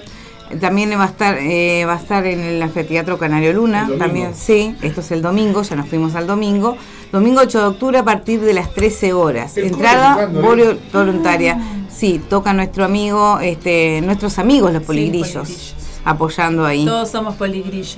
También 0.59 0.91
va 0.91 1.03
a 1.03 1.07
estar 1.07 1.37
eh, 1.37 1.85
va 1.85 1.93
a 1.93 1.97
estar 1.97 2.25
en 2.25 2.39
el 2.39 2.61
Anfiteatro 2.61 3.17
Canario 3.17 3.53
Luna. 3.53 3.89
También, 3.97 4.33
sí, 4.35 4.75
esto 4.81 5.01
es 5.01 5.11
el 5.11 5.21
domingo, 5.21 5.61
ya 5.61 5.75
nos 5.75 5.87
fuimos 5.87 6.15
al 6.15 6.25
domingo. 6.25 6.77
Domingo 7.11 7.41
8 7.41 7.59
de 7.59 7.65
octubre 7.65 7.97
a 7.97 8.03
partir 8.03 8.39
de 8.41 8.53
las 8.53 8.73
13 8.73 9.13
horas. 9.13 9.57
El 9.57 9.65
Entrada 9.65 10.23
¿eh? 10.23 10.77
voluntaria. 10.93 11.59
Sí, 11.93 12.21
toca 12.29 12.53
nuestro 12.53 12.85
amigo, 12.85 13.39
este, 13.41 14.01
nuestros 14.01 14.39
amigos 14.39 14.71
los 14.71 14.81
Sí, 14.81 14.87
poligrillos, 14.87 15.33
poligrillos. 15.33 15.75
apoyando 16.05 16.65
ahí. 16.65 16.85
Todos 16.85 17.09
somos 17.09 17.35
poligrillos. 17.35 17.97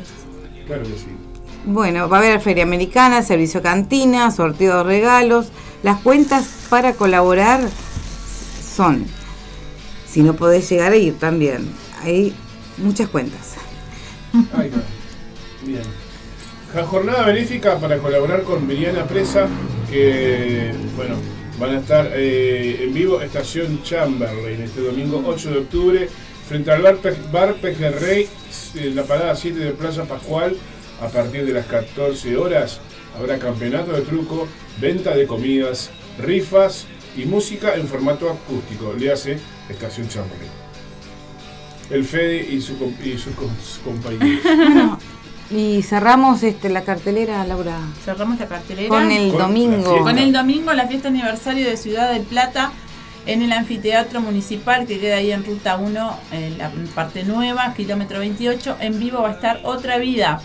Claro 0.65 0.83
que 0.83 0.89
sí. 0.89 1.05
Bueno, 1.65 2.09
va 2.09 2.17
a 2.17 2.19
haber 2.19 2.41
feria 2.41 2.63
americana, 2.63 3.21
servicio 3.21 3.61
cantina, 3.61 4.31
sorteo 4.31 4.77
de 4.79 4.83
regalos. 4.83 5.47
Las 5.83 6.01
cuentas 6.01 6.45
para 6.69 6.93
colaborar 6.93 7.61
son, 8.75 9.05
si 10.09 10.23
no 10.23 10.33
podés 10.33 10.67
llegar 10.69 10.91
a 10.91 10.95
ir 10.97 11.17
también, 11.19 11.69
hay 12.01 12.33
muchas 12.77 13.07
cuentas. 13.09 13.53
Ahí 14.57 14.69
va. 14.69 14.81
Bien. 15.65 15.83
La 16.73 16.83
jornada 16.85 17.25
benéfica 17.27 17.77
para 17.79 17.97
colaborar 17.99 18.43
con 18.43 18.65
Miriana 18.65 19.05
Presa, 19.05 19.47
que, 19.91 20.71
bueno, 20.95 21.15
van 21.59 21.75
a 21.75 21.79
estar 21.79 22.09
eh, 22.15 22.79
en 22.83 22.93
vivo 22.93 23.21
Estación 23.21 23.83
Chamberlain 23.83 24.59
este 24.61 24.81
domingo 24.81 25.23
8 25.25 25.51
de 25.51 25.57
octubre, 25.59 26.09
frente 26.47 26.71
al 26.71 26.81
bar, 26.81 26.97
Pe- 26.97 27.15
bar 27.31 27.53
Pejerrey, 27.55 28.27
en 28.75 28.95
la 28.95 29.03
parada 29.03 29.35
7 29.35 29.59
de 29.59 29.71
Plaza 29.71 30.05
Pascual, 30.05 30.55
a 31.01 31.07
partir 31.09 31.45
de 31.45 31.53
las 31.53 31.67
14 31.67 32.37
horas. 32.37 32.79
Habrá 33.19 33.37
campeonato 33.37 33.91
de 33.91 34.01
truco, 34.01 34.47
venta 34.81 35.15
de 35.15 35.27
comidas, 35.27 35.91
rifas 36.17 36.87
y 37.15 37.25
música 37.25 37.75
en 37.75 37.87
formato 37.87 38.31
acústico. 38.31 38.95
Le 38.97 39.11
hace 39.11 39.37
Estación 39.69 40.07
Chamberlain. 40.09 40.49
El 41.91 42.03
Fede 42.03 42.47
y, 42.49 42.59
sus 42.61 42.77
com- 42.77 42.93
compañeros. 43.85 44.41
Y 45.51 45.81
cerramos 45.83 46.41
este, 46.43 46.69
la 46.69 46.83
cartelera, 46.83 47.45
Laura, 47.45 47.77
Cerramos 48.03 48.39
la 48.39 48.47
cartelera. 48.47 48.89
con 48.89 49.11
el 49.11 49.29
Con 49.31 49.39
domingo. 49.39 50.01
Con 50.01 50.17
el 50.17 50.31
domingo 50.33 50.73
la 50.73 50.87
fiesta 50.87 51.09
aniversario 51.09 51.67
de 51.67 51.77
Ciudad 51.77 52.11
del 52.11 52.23
Plata 52.23 52.71
en 53.25 53.41
el 53.41 53.51
anfiteatro 53.53 54.19
municipal 54.19 54.85
que 54.87 54.99
queda 54.99 55.17
ahí 55.17 55.31
en 55.31 55.45
ruta 55.45 55.77
1, 55.77 56.17
en 56.31 56.57
la 56.57 56.71
parte 56.95 57.23
nueva, 57.23 57.73
kilómetro 57.75 58.19
28. 58.19 58.77
En 58.79 58.99
vivo 58.99 59.21
va 59.21 59.29
a 59.29 59.33
estar 59.33 59.59
Otra 59.63 59.97
Vida. 59.97 60.41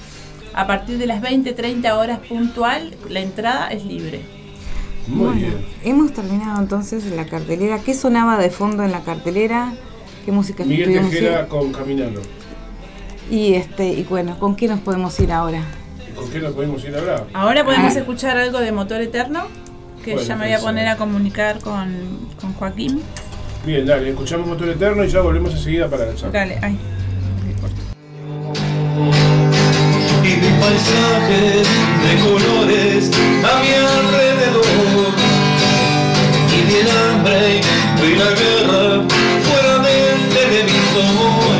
A 0.55 0.67
partir 0.67 0.99
de 0.99 1.07
las 1.07 1.21
20, 1.21 1.53
30 1.53 1.97
horas 1.97 2.19
puntual, 2.29 2.95
la 3.09 3.21
entrada 3.21 3.69
es 3.69 3.85
libre. 3.85 4.23
Muy 5.07 5.25
Bueno, 5.27 5.41
bien. 5.41 5.67
hemos 5.85 6.13
terminado 6.13 6.61
entonces 6.61 7.05
la 7.07 7.25
cartelera. 7.27 7.79
¿Qué 7.83 7.95
sonaba 7.95 8.37
de 8.37 8.51
fondo 8.51 8.83
en 8.83 8.93
la 8.93 9.01
cartelera? 9.03 9.73
¿Qué 10.25 10.33
música 10.33 10.65
Miguel 10.65 10.93
Tejera 11.11 11.47
con 11.49 11.73
Caminando. 11.73 12.21
Y 13.31 13.55
este, 13.55 13.89
y 13.89 14.05
bueno, 14.05 14.39
¿con 14.39 14.57
qué 14.57 14.69
nos 14.69 14.81
podemos 14.81 15.19
ir 15.21 15.33
ahora? 15.33 15.63
¿Con 16.15 16.31
qué 16.31 16.41
nos 16.41 16.53
podemos 16.55 16.85
ir 16.85 16.95
a 16.95 16.99
hablar? 16.99 17.27
Ahora 17.35 17.65
podemos 17.65 17.95
escuchar 17.95 18.37
algo 18.37 18.59
de 18.59 18.73
Motor 18.73 19.03
Eterno, 19.03 19.47
que 20.05 20.15
Bueno, 20.15 20.27
ya 20.29 20.37
me 20.37 20.47
voy 20.47 20.55
a 20.55 20.61
poner 20.61 20.89
a 20.89 20.97
comunicar 20.97 21.61
con, 21.61 21.95
con 22.41 22.55
Joaquín. 22.55 23.03
Bien, 23.67 23.87
dale, 23.87 24.11
escuchamos 24.11 24.47
Motor 24.47 24.71
Eterno 24.71 25.05
y 25.05 25.09
ya 25.09 25.21
volvemos 25.21 25.53
enseguida 25.53 25.89
para 25.89 26.07
la 26.07 26.15
charla. 26.15 26.39
Dale, 26.39 26.59
ay. 26.63 26.79
y 30.25 30.37
mi 30.37 30.61
paisaje 30.61 31.63
de 32.05 32.13
colores 32.25 33.11
a 33.45 33.63
mi 33.63 33.73
alrededor. 33.75 34.65
Y 36.57 36.61
vi 36.67 36.77
el 36.81 36.91
hambre 36.91 37.61
y 38.03 38.15
la 38.17 38.31
guerra 38.31 39.05
fuera 39.45 39.79
del 39.79 40.29
televisor 40.31 41.58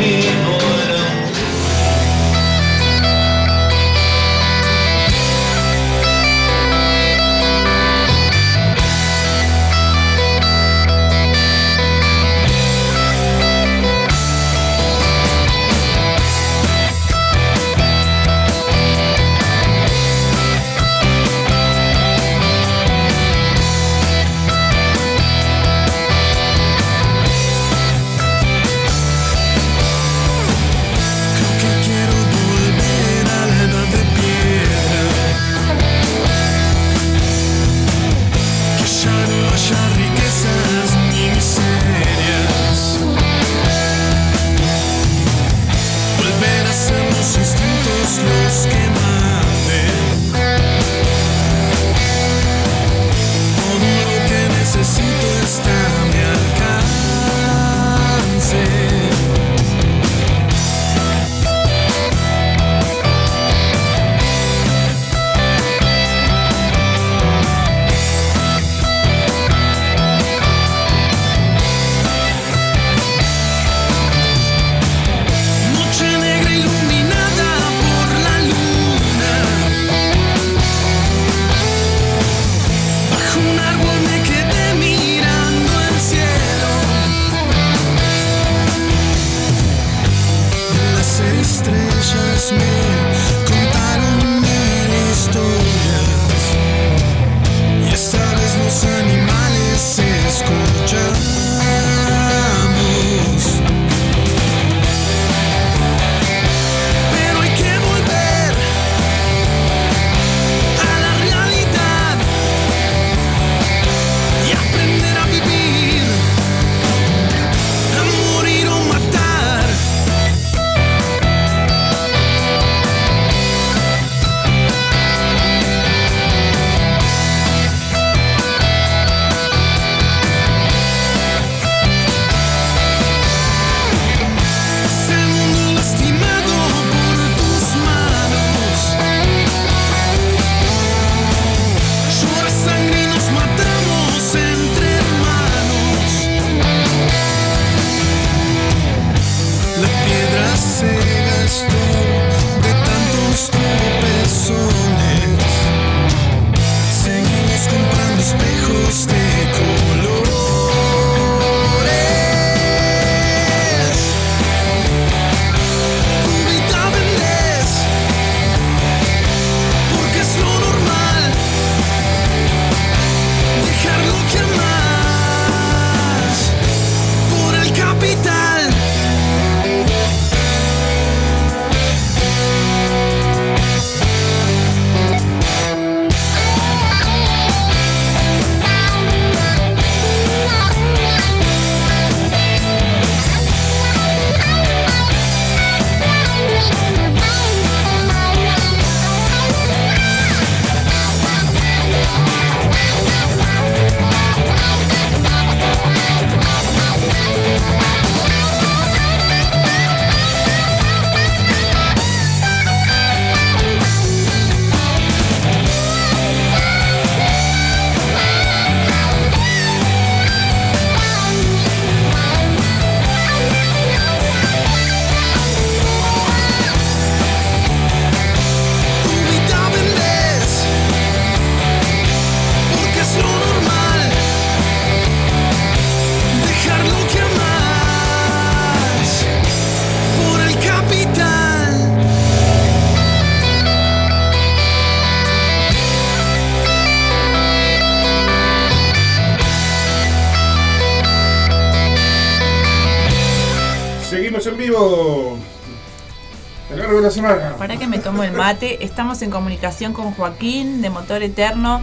que 257.77 257.87
me 257.87 257.99
tomo 257.99 258.23
el 258.23 258.33
mate, 258.33 258.83
estamos 258.85 259.21
en 259.21 259.31
comunicación 259.31 259.93
con 259.93 260.13
Joaquín 260.13 260.81
de 260.81 260.89
Motor 260.89 261.23
Eterno 261.23 261.83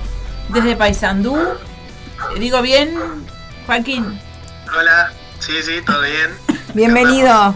desde 0.50 0.76
Paysandú. 0.76 1.38
¿Digo 2.40 2.62
bien, 2.64 2.98
Joaquín? 3.68 4.20
Hola, 4.78 5.14
sí, 5.40 5.54
sí, 5.64 5.82
todo 5.86 6.02
bien. 6.02 6.32
Bienvenido. 6.74 7.56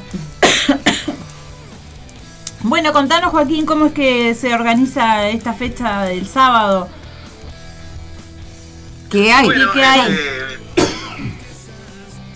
Bueno, 2.61 2.91
contanos 2.91 3.31
Joaquín, 3.31 3.65
¿cómo 3.65 3.85
es 3.87 3.93
que 3.93 4.35
se 4.35 4.53
organiza 4.53 5.29
esta 5.29 5.53
fecha 5.53 6.03
del 6.03 6.27
sábado? 6.27 6.89
¿Qué 9.09 9.31
hay? 9.31 9.45
Bueno, 9.45 9.69
¿Y 9.69 9.71
qué 9.71 9.83
hay? 9.83 10.11
este, 10.11 10.59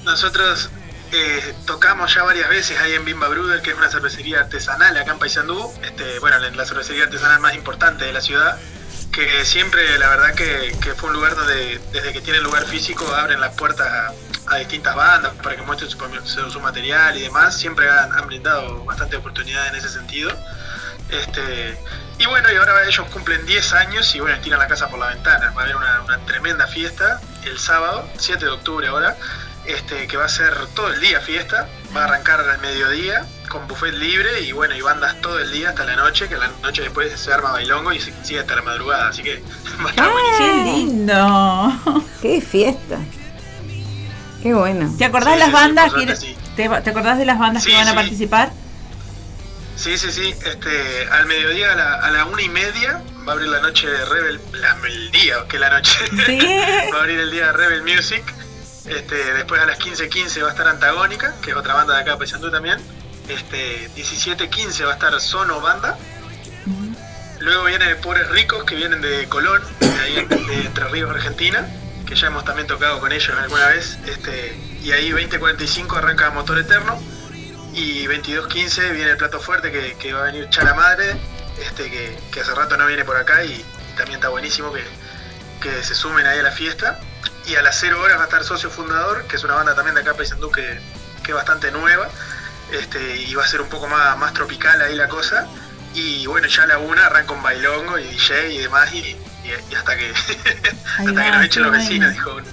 nosotros 0.05 0.69
eh, 1.15 1.53
tocamos 1.67 2.11
ya 2.11 2.23
varias 2.23 2.49
veces 2.49 2.79
ahí 2.79 2.93
en 2.93 3.05
Bimba 3.05 3.27
Bruder, 3.27 3.61
que 3.61 3.69
es 3.69 3.77
una 3.77 3.87
cervecería 3.87 4.39
artesanal 4.39 4.97
acá 4.97 5.11
en 5.11 5.19
Paysandú, 5.19 5.71
este, 5.83 6.17
bueno, 6.17 6.39
la, 6.39 6.65
cervecería 6.65 7.03
artesanal 7.03 7.39
más 7.39 7.53
importante 7.53 8.05
de 8.05 8.13
la 8.13 8.19
ciudad, 8.19 8.57
que 9.11 9.45
siempre 9.45 9.99
la 9.99 10.09
verdad 10.09 10.33
que, 10.33 10.73
fue 10.97 11.09
un 11.09 11.15
lugar 11.15 11.35
donde 11.35 11.79
desde 11.91 12.13
que 12.13 12.21
tiene 12.21 12.39
lugar 12.39 12.65
físico 12.65 13.05
abren 13.13 13.39
las 13.39 13.53
puertas 13.53 13.87
a, 13.87 14.57
distintas 14.57 14.95
bandas 14.95 15.33
para 15.41 15.55
que 15.55 15.61
muestren 15.63 15.89
su, 15.89 16.59
material 16.59 17.15
y 17.17 17.21
demás, 17.21 17.57
siempre 17.57 17.89
han, 17.89 18.11
han 18.11 18.27
brindado 18.27 18.83
bastante 18.83 19.15
oportunidad 19.15 19.67
en 19.67 19.75
ese 19.75 19.89
sentido. 19.89 20.31
Este, 21.09 21.77
y 22.17 22.25
bueno, 22.25 22.51
y 22.51 22.55
ahora 22.55 22.83
ellos 22.87 23.07
cumplen 23.11 23.45
10 23.45 23.73
años 23.73 24.15
y 24.15 24.19
bueno, 24.19 24.39
tiran 24.41 24.59
la 24.59 24.67
casa 24.67 24.89
por 24.89 24.99
la 24.99 25.07
ventana. 25.07 25.51
Va 25.51 25.61
a 25.61 25.63
haber 25.65 25.75
una, 25.75 26.01
una 26.01 26.17
tremenda 26.25 26.67
fiesta 26.67 27.19
el 27.45 27.59
sábado, 27.59 28.07
7 28.17 28.45
de 28.45 28.51
octubre 28.51 28.87
ahora, 28.87 29.15
este, 29.65 30.07
que 30.07 30.17
va 30.17 30.25
a 30.25 30.29
ser 30.29 30.53
todo 30.75 30.91
el 30.93 30.99
día 30.99 31.19
fiesta. 31.21 31.67
Va 31.95 32.01
a 32.01 32.05
arrancar 32.05 32.39
al 32.41 32.59
mediodía 32.59 33.25
con 33.49 33.67
buffet 33.67 33.93
libre 33.93 34.41
y 34.41 34.51
bueno, 34.51 34.75
y 34.75 34.81
bandas 34.81 35.19
todo 35.21 35.37
el 35.39 35.51
día 35.51 35.69
hasta 35.69 35.85
la 35.85 35.95
noche, 35.95 36.27
que 36.27 36.35
la 36.37 36.49
noche 36.63 36.81
después 36.81 37.19
se 37.19 37.31
arma 37.31 37.51
bailongo 37.51 37.93
y 37.93 37.99
se 37.99 38.11
sigue 38.23 38.39
hasta 38.39 38.55
la 38.55 38.61
madrugada. 38.63 39.09
Así 39.09 39.21
que 39.23 39.43
va 39.83 39.87
a 39.87 39.89
estar 39.91 40.09
buenísimo. 40.11 40.63
¡Qué 40.63 40.71
lindo! 40.71 42.05
¡Qué 42.21 42.41
fiesta! 42.41 42.97
¡Qué 44.41 44.53
bueno! 44.53 44.93
¿Te 44.97 45.05
acordás 45.05 45.33
Sí, 45.33 45.39
de 45.39 45.39
las 45.39 45.47
sí, 45.49 45.53
bandas? 45.53 45.85
que, 45.85 45.89
suerte 45.91 46.15
sí. 46.17 46.37
te, 46.55 46.69
te 46.81 46.89
acordás 46.89 47.17
de 47.17 47.25
las 47.25 47.39
bandas 47.39 47.63
Sí, 47.63 47.69
que 47.69 47.75
van 47.77 47.87
a 47.87 47.95
participar? 47.95 48.51
Sí, 49.75 49.97
sí, 49.97 50.11
sí. 50.11 50.29
Este, 50.45 51.07
al 51.11 51.25
mediodía, 51.25 51.71
a 51.73 51.75
la, 51.75 51.93
a 51.95 52.11
la 52.11 52.25
una 52.25 52.41
y 52.41 52.49
media, 52.49 53.01
va 53.27 53.31
a 53.31 53.35
abrir 53.35 53.49
la 53.49 53.61
noche 53.61 53.87
de 53.87 54.05
Rebel. 54.05 54.39
La, 54.53 54.77
el 54.87 55.11
día, 55.11 55.35
que 55.49 55.57
la 55.59 55.69
noche. 55.69 55.97
Sí. 56.25 56.39
va 56.93 56.97
a 56.97 56.99
abrir 57.01 57.19
el 57.19 57.31
día 57.31 57.47
de 57.47 57.53
Rebel 57.53 57.83
Music. 57.83 58.23
Este, 58.85 59.15
después 59.33 59.61
a 59.61 59.65
las 59.65 59.79
15.15 59.79 60.41
va 60.41 60.49
a 60.49 60.51
estar 60.51 60.67
Antagónica, 60.67 61.33
que 61.41 61.51
es 61.51 61.55
otra 61.55 61.73
banda 61.73 61.95
de 61.95 62.01
acá 62.01 62.17
Paysandú 62.17 62.51
también. 62.51 62.77
Este, 63.29 63.89
17.15 63.95 64.85
va 64.85 64.91
a 64.91 64.93
estar 64.93 65.19
Sono 65.21 65.61
Banda. 65.61 65.97
Luego 67.39 67.65
viene 67.65 67.95
Pobres 67.95 68.29
Ricos, 68.29 68.63
que 68.65 68.75
vienen 68.75 69.01
de 69.01 69.27
Colón, 69.29 69.61
de, 69.79 70.01
ahí, 70.01 70.25
de 70.25 70.65
Entre 70.65 70.87
Ríos, 70.89 71.09
Argentina, 71.09 71.67
que 72.05 72.15
ya 72.15 72.27
hemos 72.27 72.45
también 72.45 72.67
tocado 72.67 72.99
con 72.99 73.11
ellos 73.11 73.37
alguna 73.37 73.67
vez. 73.67 73.97
Este, 74.05 74.57
y 74.81 74.91
ahí 74.91 75.11
20.45 75.11 75.97
arranca 75.97 76.29
Motor 76.31 76.59
Eterno. 76.59 77.01
Y 77.73 78.05
22.15 78.05 78.91
viene 78.91 79.11
el 79.11 79.17
plato 79.17 79.39
fuerte 79.39 79.71
que, 79.71 80.13
va 80.13 80.21
a 80.21 80.23
venir 80.25 80.47
Chala 80.49 80.73
Madre, 80.75 81.17
este, 81.59 81.89
que, 81.89 82.19
que 82.31 82.41
hace 82.41 82.53
rato 82.53 82.77
no 82.77 82.85
viene 82.85 83.03
por 83.03 83.17
acá 83.17 83.43
y, 83.43 83.65
también 83.95 84.15
está 84.15 84.29
buenísimo 84.29 84.71
que, 84.73 84.83
que 85.61 85.83
se 85.83 85.95
sumen 85.95 86.25
ahí 86.25 86.39
a 86.39 86.43
la 86.43 86.51
fiesta. 86.51 86.99
Y 87.45 87.55
a 87.55 87.61
las 87.61 87.77
0 87.79 87.99
horas 88.01 88.17
va 88.17 88.21
a 88.21 88.25
estar 88.25 88.43
Socio 88.43 88.69
Fundador, 88.69 89.25
que 89.27 89.35
es 89.35 89.43
una 89.43 89.55
banda 89.55 89.75
también 89.75 89.95
de 89.95 90.01
acá 90.01 90.13
Paysandú 90.13 90.49
que, 90.51 90.79
que 91.23 91.31
es 91.31 91.35
bastante 91.35 91.71
nueva. 91.71 92.09
Este, 92.71 93.17
y 93.17 93.33
va 93.35 93.43
a 93.43 93.47
ser 93.47 93.61
un 93.61 93.69
poco 93.69 93.87
más, 93.87 94.17
más 94.17 94.33
tropical 94.33 94.81
ahí 94.81 94.95
la 94.95 95.07
cosa. 95.09 95.47
Y 95.93 96.25
bueno, 96.25 96.47
ya 96.47 96.63
a 96.63 96.67
la 96.67 96.77
una 96.79 97.05
arranca 97.05 97.33
un 97.33 97.43
bailongo 97.43 97.99
y 97.99 98.03
DJ 98.05 98.53
y 98.53 98.57
demás, 98.59 98.91
y, 98.93 98.97
y- 98.99 99.17
y 99.69 99.75
hasta 99.75 99.97
que 99.97 100.11
hasta 100.97 101.03
que 101.23 101.31
nos 101.31 101.45
echen 101.45 101.63
los 101.63 101.71
vecinos, 101.73 102.11
dijo 102.13 102.35
uno. 102.35 102.45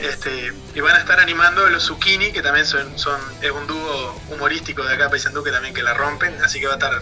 Este, 0.00 0.52
y 0.74 0.80
van 0.80 0.96
a 0.96 1.00
estar 1.00 1.20
animando 1.20 1.68
los 1.68 1.84
Zucchini, 1.86 2.32
que 2.32 2.40
también 2.40 2.64
son, 2.66 2.98
son 2.98 3.20
es 3.42 3.50
un 3.50 3.66
dúo 3.66 4.18
humorístico 4.30 4.82
de 4.84 4.94
acá 4.94 5.10
Paysandú 5.10 5.44
que 5.44 5.50
también 5.50 5.74
que 5.74 5.82
la 5.82 5.92
rompen, 5.94 6.34
así 6.42 6.58
que 6.58 6.66
va 6.66 6.72
a 6.72 6.76
estar 6.76 6.94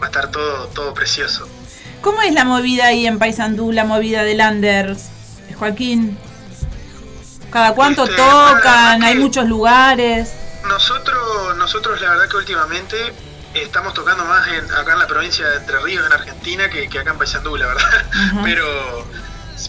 va 0.00 0.06
a 0.06 0.06
estar 0.06 0.30
todo 0.30 0.68
todo 0.68 0.94
precioso. 0.94 1.46
¿Cómo 2.00 2.22
es 2.22 2.32
la 2.32 2.44
movida 2.44 2.86
ahí 2.86 3.06
en 3.06 3.18
Paysandú, 3.18 3.72
la 3.72 3.84
movida 3.84 4.22
de 4.24 4.34
Landers, 4.34 5.08
Joaquín? 5.58 6.16
¿Cada 7.50 7.74
cuánto 7.74 8.04
Este, 8.04 8.16
tocan? 8.16 9.02
¿Hay 9.02 9.14
muchos 9.16 9.46
lugares? 9.48 10.32
Nosotros, 10.66 11.56
nosotros 11.56 12.00
la 12.00 12.10
verdad 12.10 12.28
que 12.28 12.36
últimamente 12.36 12.96
estamos 13.54 13.94
tocando 13.94 14.24
más 14.24 14.46
en, 14.48 14.64
acá 14.72 14.92
en 14.92 14.98
la 14.98 15.06
provincia 15.06 15.48
de 15.48 15.56
Entre 15.56 15.78
Ríos, 15.80 16.06
en 16.06 16.12
Argentina, 16.12 16.68
que, 16.68 16.88
que 16.88 16.98
acá 16.98 17.12
en 17.12 17.18
Paysandú, 17.18 17.56
la 17.56 17.66
verdad. 17.68 18.04
Pero 18.44 19.06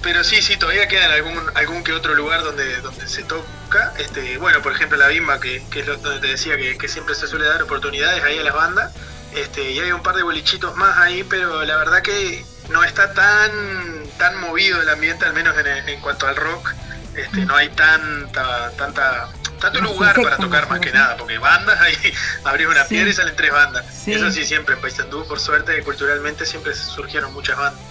pero 0.04 0.24
sí, 0.24 0.40
sí, 0.44 0.56
todavía 0.56 0.88
queda 0.88 1.06
en 1.06 1.12
algún, 1.14 1.52
algún 1.56 1.84
que 1.84 1.92
otro 1.94 2.14
lugar 2.14 2.44
donde, 2.44 2.80
donde 2.82 3.08
se 3.08 3.24
toca. 3.24 3.92
Este, 3.98 4.38
bueno, 4.38 4.62
por 4.62 4.72
ejemplo 4.72 4.98
la 5.00 5.08
Bimba, 5.08 5.40
que, 5.40 5.66
que 5.72 5.80
es 5.80 5.88
lo- 5.88 5.98
donde 5.98 6.20
te 6.20 6.28
decía 6.28 6.58
que, 6.58 6.78
que 6.78 6.88
siempre 6.88 7.16
se 7.16 7.28
suele 7.28 7.46
dar 7.46 7.64
oportunidades 7.64 8.24
ahí 8.24 8.38
a 8.38 8.44
las 8.44 8.54
bandas. 8.54 8.92
Este, 9.34 9.72
y 9.72 9.80
hay 9.80 9.92
un 9.92 10.04
par 10.04 10.16
de 10.16 10.22
bolichitos 10.22 10.76
más 10.78 10.96
ahí, 11.00 11.24
pero 11.24 11.66
la 11.66 11.76
verdad 11.78 12.04
que 12.04 12.46
no 12.70 12.84
está 12.84 13.14
tan, 13.14 13.52
tan 14.20 14.40
movido 14.40 14.80
el 14.80 14.90
ambiente, 14.90 15.26
al 15.26 15.34
menos 15.34 15.58
en, 15.58 15.68
en 15.68 16.00
cuanto 16.02 16.28
al 16.28 16.36
rock. 16.36 16.72
Este, 17.22 17.46
no 17.46 17.56
hay 17.56 17.70
tanta, 17.70 18.72
tanta, 18.78 19.30
tanto 19.60 19.82
lugar 19.82 20.16
sí, 20.16 20.22
para 20.24 20.38
tocar 20.38 20.70
más 20.70 20.80
que 20.80 20.92
nada, 20.92 21.18
porque 21.18 21.38
bandas 21.38 21.80
ahí 21.82 21.96
abrís 22.44 22.68
una 22.68 22.84
Sí. 22.84 22.90
piedra 22.96 23.10
y 23.10 23.14
salen 23.14 23.36
tres 23.36 23.52
bandas. 23.52 23.86
Sí. 23.94 24.14
Eso 24.14 24.32
sí, 24.32 24.46
siempre 24.46 24.76
en 24.76 24.82
Paysandú, 24.82 25.26
por 25.28 25.40
suerte, 25.40 25.82
culturalmente 25.84 26.46
siempre 26.46 26.74
surgieron 26.76 27.34
muchas 27.34 27.58
bandas. 27.58 27.82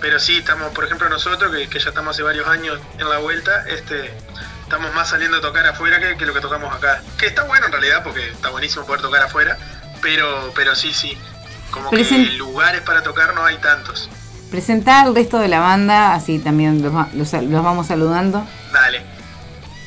Pero 0.00 0.20
sí, 0.20 0.38
estamos, 0.38 0.72
por 0.74 0.84
ejemplo, 0.84 1.08
nosotros, 1.08 1.50
que, 1.54 1.68
que 1.68 1.78
ya 1.78 1.88
estamos 1.88 2.14
hace 2.14 2.22
varios 2.22 2.46
años 2.48 2.78
en 2.98 3.08
la 3.08 3.16
vuelta, 3.18 3.64
este, 3.66 4.14
estamos 4.62 4.92
más 4.94 5.08
saliendo 5.08 5.38
a 5.38 5.40
tocar 5.40 5.66
afuera 5.66 5.98
que, 5.98 6.16
que 6.18 6.26
lo 6.26 6.34
que 6.34 6.40
tocamos 6.40 6.74
acá. 6.74 7.02
Que 7.18 7.26
está 7.26 7.44
bueno 7.44 7.66
en 7.66 7.72
realidad, 7.72 8.02
porque 8.04 8.28
está 8.28 8.50
buenísimo 8.50 8.84
poder 8.86 9.00
tocar 9.00 9.22
afuera, 9.22 9.56
pero, 10.02 10.52
pero 10.54 10.74
sí, 10.74 10.92
sí, 10.92 11.18
como 11.70 11.90
que 11.90 12.04
lugares 12.36 12.82
para 12.82 13.02
tocar 13.02 13.34
no 13.34 13.44
hay 13.44 13.56
tantos. 13.56 14.10
Presentar 14.50 15.06
al 15.06 15.14
resto 15.14 15.38
de 15.38 15.48
la 15.48 15.60
banda, 15.60 16.14
así 16.14 16.38
también 16.38 16.82
los, 16.82 16.94
va- 16.94 17.08
los, 17.14 17.32
los 17.32 17.62
vamos 17.64 17.86
saludando. 17.88 18.46
Dale. 18.72 19.02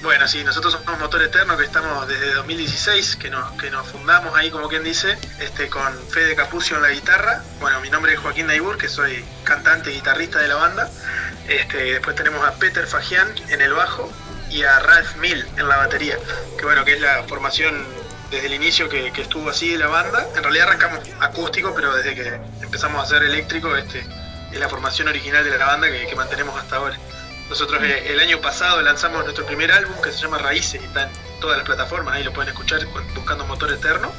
Bueno, 0.01 0.27
sí, 0.29 0.43
nosotros 0.45 0.73
somos 0.73 0.99
Motor 0.99 1.23
Eterno, 1.23 1.57
que 1.57 1.65
estamos 1.65 2.07
desde 2.07 2.33
2016, 2.33 3.17
que 3.17 3.29
nos, 3.29 3.51
que 3.53 3.69
nos 3.69 3.85
fundamos 3.87 4.33
ahí, 4.37 4.49
como 4.49 4.69
quien 4.69 4.83
dice, 4.83 5.17
este, 5.39 5.67
con 5.69 5.81
Fede 6.09 6.35
Capucio 6.35 6.77
en 6.77 6.83
la 6.83 6.89
guitarra. 6.89 7.41
Bueno, 7.59 7.81
mi 7.81 7.89
nombre 7.89 8.13
es 8.13 8.19
Joaquín 8.19 8.47
Naibur, 8.47 8.77
que 8.77 8.87
soy 8.87 9.23
cantante 9.43 9.91
y 9.91 9.95
guitarrista 9.95 10.39
de 10.39 10.47
la 10.47 10.55
banda. 10.55 10.89
Este, 11.49 11.77
después 11.93 12.15
tenemos 12.15 12.45
a 12.47 12.53
Peter 12.53 12.85
Fagian 12.87 13.27
en 13.49 13.59
el 13.61 13.73
bajo 13.73 14.09
y 14.49 14.63
a 14.63 14.79
Ralph 14.79 15.15
Mill 15.17 15.45
en 15.57 15.67
la 15.67 15.77
batería, 15.77 16.17
que 16.57 16.63
bueno, 16.65 16.85
que 16.85 16.93
es 16.93 17.01
la 17.01 17.23
formación 17.23 17.85
desde 18.31 18.45
el 18.47 18.53
inicio 18.53 18.87
que, 18.87 19.11
que 19.11 19.23
estuvo 19.23 19.49
así 19.49 19.69
de 19.71 19.79
la 19.79 19.87
banda. 19.87 20.27
En 20.35 20.43
realidad 20.43 20.67
arrancamos 20.69 20.99
acústico, 21.19 21.73
pero 21.75 21.93
desde 21.95 22.15
que 22.15 22.39
empezamos 22.61 22.99
a 23.01 23.03
hacer 23.03 23.23
eléctrico, 23.23 23.75
este, 23.75 24.05
es 24.51 24.59
la 24.59 24.69
formación 24.69 25.07
original 25.07 25.43
de 25.43 25.57
la 25.57 25.65
banda 25.65 25.87
que, 25.89 26.07
que 26.07 26.15
mantenemos 26.15 26.57
hasta 26.59 26.77
ahora. 26.77 26.97
Nosotros 27.49 27.81
eh, 27.83 28.11
el 28.13 28.19
año 28.19 28.39
pasado 28.41 28.81
lanzamos 28.81 29.23
nuestro 29.23 29.45
primer 29.45 29.71
álbum 29.71 29.95
que 30.03 30.11
se 30.11 30.19
llama 30.19 30.37
Raíces 30.37 30.81
y 30.81 30.85
está 30.85 31.03
en 31.03 31.09
todas 31.41 31.57
las 31.57 31.65
plataformas, 31.65 32.15
ahí 32.15 32.23
lo 32.23 32.31
pueden 32.33 32.49
escuchar 32.49 32.85
cu- 32.87 33.01
buscando 33.15 33.45
Motor 33.45 33.71
Eterno. 33.73 34.11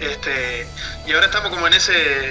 Este, 0.00 0.66
y 1.06 1.12
ahora 1.12 1.26
estamos 1.26 1.50
como 1.50 1.66
en 1.66 1.72
ese 1.74 2.28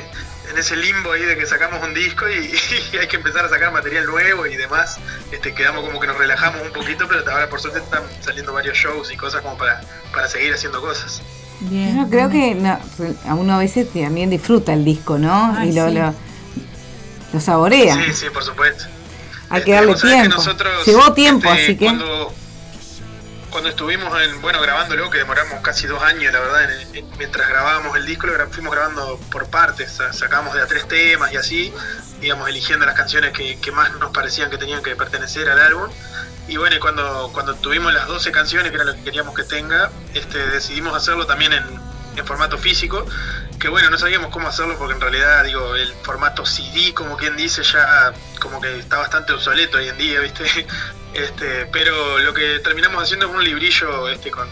en 0.49 0.57
ese 0.57 0.77
limbo 0.77 1.11
ahí 1.11 1.23
de 1.23 1.35
que 1.38 1.45
sacamos 1.45 1.84
un 1.84 1.93
disco 1.93 2.26
y, 2.30 2.34
y 2.93 2.97
hay 2.97 3.07
que 3.07 3.18
empezar 3.18 3.43
a 3.43 3.49
sacar 3.49 3.72
material 3.73 4.05
nuevo 4.05 4.45
y 4.45 4.55
demás. 4.55 4.97
Este, 5.31 5.53
quedamos 5.53 5.84
como 5.84 5.99
que 5.99 6.07
nos 6.07 6.18
relajamos 6.18 6.61
un 6.61 6.72
poquito, 6.72 7.05
pero 7.07 7.30
ahora 7.31 7.49
por 7.49 7.59
suerte 7.59 7.80
están 7.80 8.03
saliendo 8.22 8.53
varios 8.53 8.77
shows 8.77 9.11
y 9.11 9.18
cosas 9.18 9.41
como 9.41 9.57
para, 9.57 9.81
para 10.14 10.30
seguir 10.30 10.53
haciendo 10.53 10.80
cosas. 10.80 11.22
Yo 11.69 12.07
creo 12.09 12.30
que 12.30 12.53
no, 12.55 12.80
a 13.27 13.34
uno 13.34 13.55
a 13.55 13.57
veces 13.57 13.91
también 13.91 14.30
disfruta 14.30 14.72
el 14.73 14.85
disco, 14.85 15.18
¿no? 15.18 15.53
Ay, 15.57 15.69
y 15.69 15.73
lo, 15.73 15.89
sí. 15.89 15.95
lo, 15.95 16.14
lo 17.33 17.39
saborea. 17.41 17.95
Sí, 17.95 18.13
sí, 18.13 18.29
por 18.29 18.43
supuesto. 18.43 18.85
Hay 19.49 19.63
que 19.63 19.71
darle 19.73 19.97
sabés 19.97 20.13
que 20.15 20.19
tiempo. 20.21 20.37
nosotros, 20.37 20.85
Llevó 20.85 21.13
tiempo, 21.13 21.49
este, 21.49 21.63
así 21.63 21.77
que. 21.77 21.85
Cuando, 21.85 22.33
cuando 23.49 23.69
estuvimos 23.69 24.21
en, 24.21 24.41
bueno, 24.41 24.61
grabándolo, 24.61 25.09
que 25.09 25.19
demoramos 25.19 25.61
casi 25.61 25.87
dos 25.87 26.01
años, 26.03 26.31
la 26.33 26.39
verdad, 26.39 26.71
en- 26.81 26.95
en- 26.97 27.17
mientras 27.17 27.47
grabábamos 27.47 27.95
el 27.95 28.05
disco, 28.05 28.27
lo 28.27 28.47
fuimos 28.49 28.73
grabando 28.73 29.17
por 29.31 29.47
partes, 29.47 29.91
sa- 29.93 30.11
sacamos 30.13 30.53
de 30.53 30.61
a 30.61 30.67
tres 30.67 30.87
temas 30.87 31.31
y 31.31 31.37
así, 31.37 31.73
íbamos 32.21 32.49
eligiendo 32.49 32.85
las 32.85 32.95
canciones 32.95 33.31
que, 33.31 33.57
que 33.59 33.71
más 33.71 33.93
nos 33.99 34.11
parecían 34.11 34.49
que 34.49 34.57
tenían 34.57 34.83
que 34.83 34.95
pertenecer 34.95 35.49
al 35.49 35.59
álbum. 35.59 35.89
Y 36.49 36.57
bueno, 36.57 36.75
cuando, 36.79 37.29
cuando 37.33 37.55
tuvimos 37.55 37.93
las 37.93 38.07
12 38.07 38.31
canciones, 38.31 38.69
que 38.71 38.75
era 38.75 38.85
lo 38.85 38.95
que 38.95 39.03
queríamos 39.03 39.33
que 39.35 39.43
tenga, 39.43 39.91
este, 40.13 40.37
decidimos 40.49 40.95
hacerlo 40.95 41.25
también 41.25 41.53
en, 41.53 41.63
en 42.18 42.26
formato 42.26 42.57
físico, 42.57 43.06
que 43.60 43.69
bueno, 43.69 43.89
no 43.89 43.98
sabíamos 43.98 44.31
cómo 44.31 44.48
hacerlo 44.48 44.77
porque 44.77 44.95
en 44.95 45.02
realidad, 45.02 45.44
digo, 45.44 45.76
el 45.76 45.94
formato 46.03 46.45
CD, 46.45 46.94
como 46.94 47.18
quien 47.18 47.35
dice, 47.35 47.64
ya 47.64 48.14
como 48.39 48.61
que 48.61 48.80
está 48.80 48.98
bastante 48.98 49.34
obsoleto 49.34 49.77
hoy 49.77 49.88
en 49.89 49.98
día, 49.98 50.19
¿viste? 50.19 50.44
Este, 51.14 51.65
pero 51.72 52.19
lo 52.19 52.31
que 52.31 52.60
terminamos 52.60 53.02
haciendo 53.02 53.27
es 53.27 53.31
un 53.34 53.44
librillo 53.44 54.07
este, 54.07 54.30
con, 54.30 54.48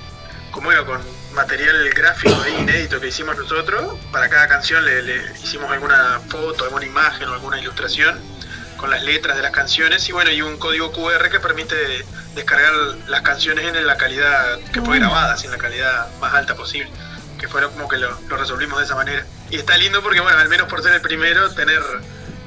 con, 0.49 0.63
bueno, 0.63 0.83
con 0.83 0.99
material 1.35 1.89
gráfico 1.93 2.41
ahí 2.41 2.55
inédito 2.59 2.99
que 2.99 3.09
hicimos 3.09 3.37
nosotros. 3.37 3.99
Para 4.11 4.29
cada 4.29 4.47
canción 4.47 4.83
le, 4.83 5.03
le 5.03 5.31
hicimos 5.43 5.69
alguna 5.69 6.21
foto, 6.27 6.63
alguna 6.63 6.85
imagen 6.85 7.27
o 7.29 7.33
alguna 7.33 7.59
ilustración 7.59 8.19
con 8.77 8.89
las 8.89 9.03
letras 9.03 9.35
de 9.35 9.43
las 9.43 9.51
canciones 9.51 10.07
y 10.09 10.11
bueno, 10.11 10.31
y 10.31 10.41
un 10.41 10.57
código 10.57 10.91
QR 10.91 11.29
que 11.29 11.39
permite 11.39 12.05
descargar 12.35 12.73
las 13.07 13.21
canciones 13.21 13.65
en 13.65 13.85
la 13.85 13.97
calidad 13.97 14.59
que 14.73 14.81
fue 14.81 14.99
grabada, 14.99 15.35
en 15.43 15.51
la 15.51 15.57
calidad 15.57 16.07
más 16.19 16.33
alta 16.33 16.55
posible, 16.55 16.91
que 17.37 17.47
fue 17.47 17.61
como 17.69 17.87
que 17.87 17.97
lo, 17.97 18.19
lo 18.27 18.37
resolvimos 18.37 18.79
de 18.79 18.85
esa 18.85 18.95
manera. 18.95 19.25
y 19.49 19.57
está 19.57 19.77
lindo 19.77 20.01
porque, 20.01 20.19
bueno, 20.19 20.37
al 20.37 20.49
menos 20.49 20.67
por 20.67 20.81
ser 20.81 20.93
el 20.93 21.01
primero, 21.01 21.49
tener 21.53 21.81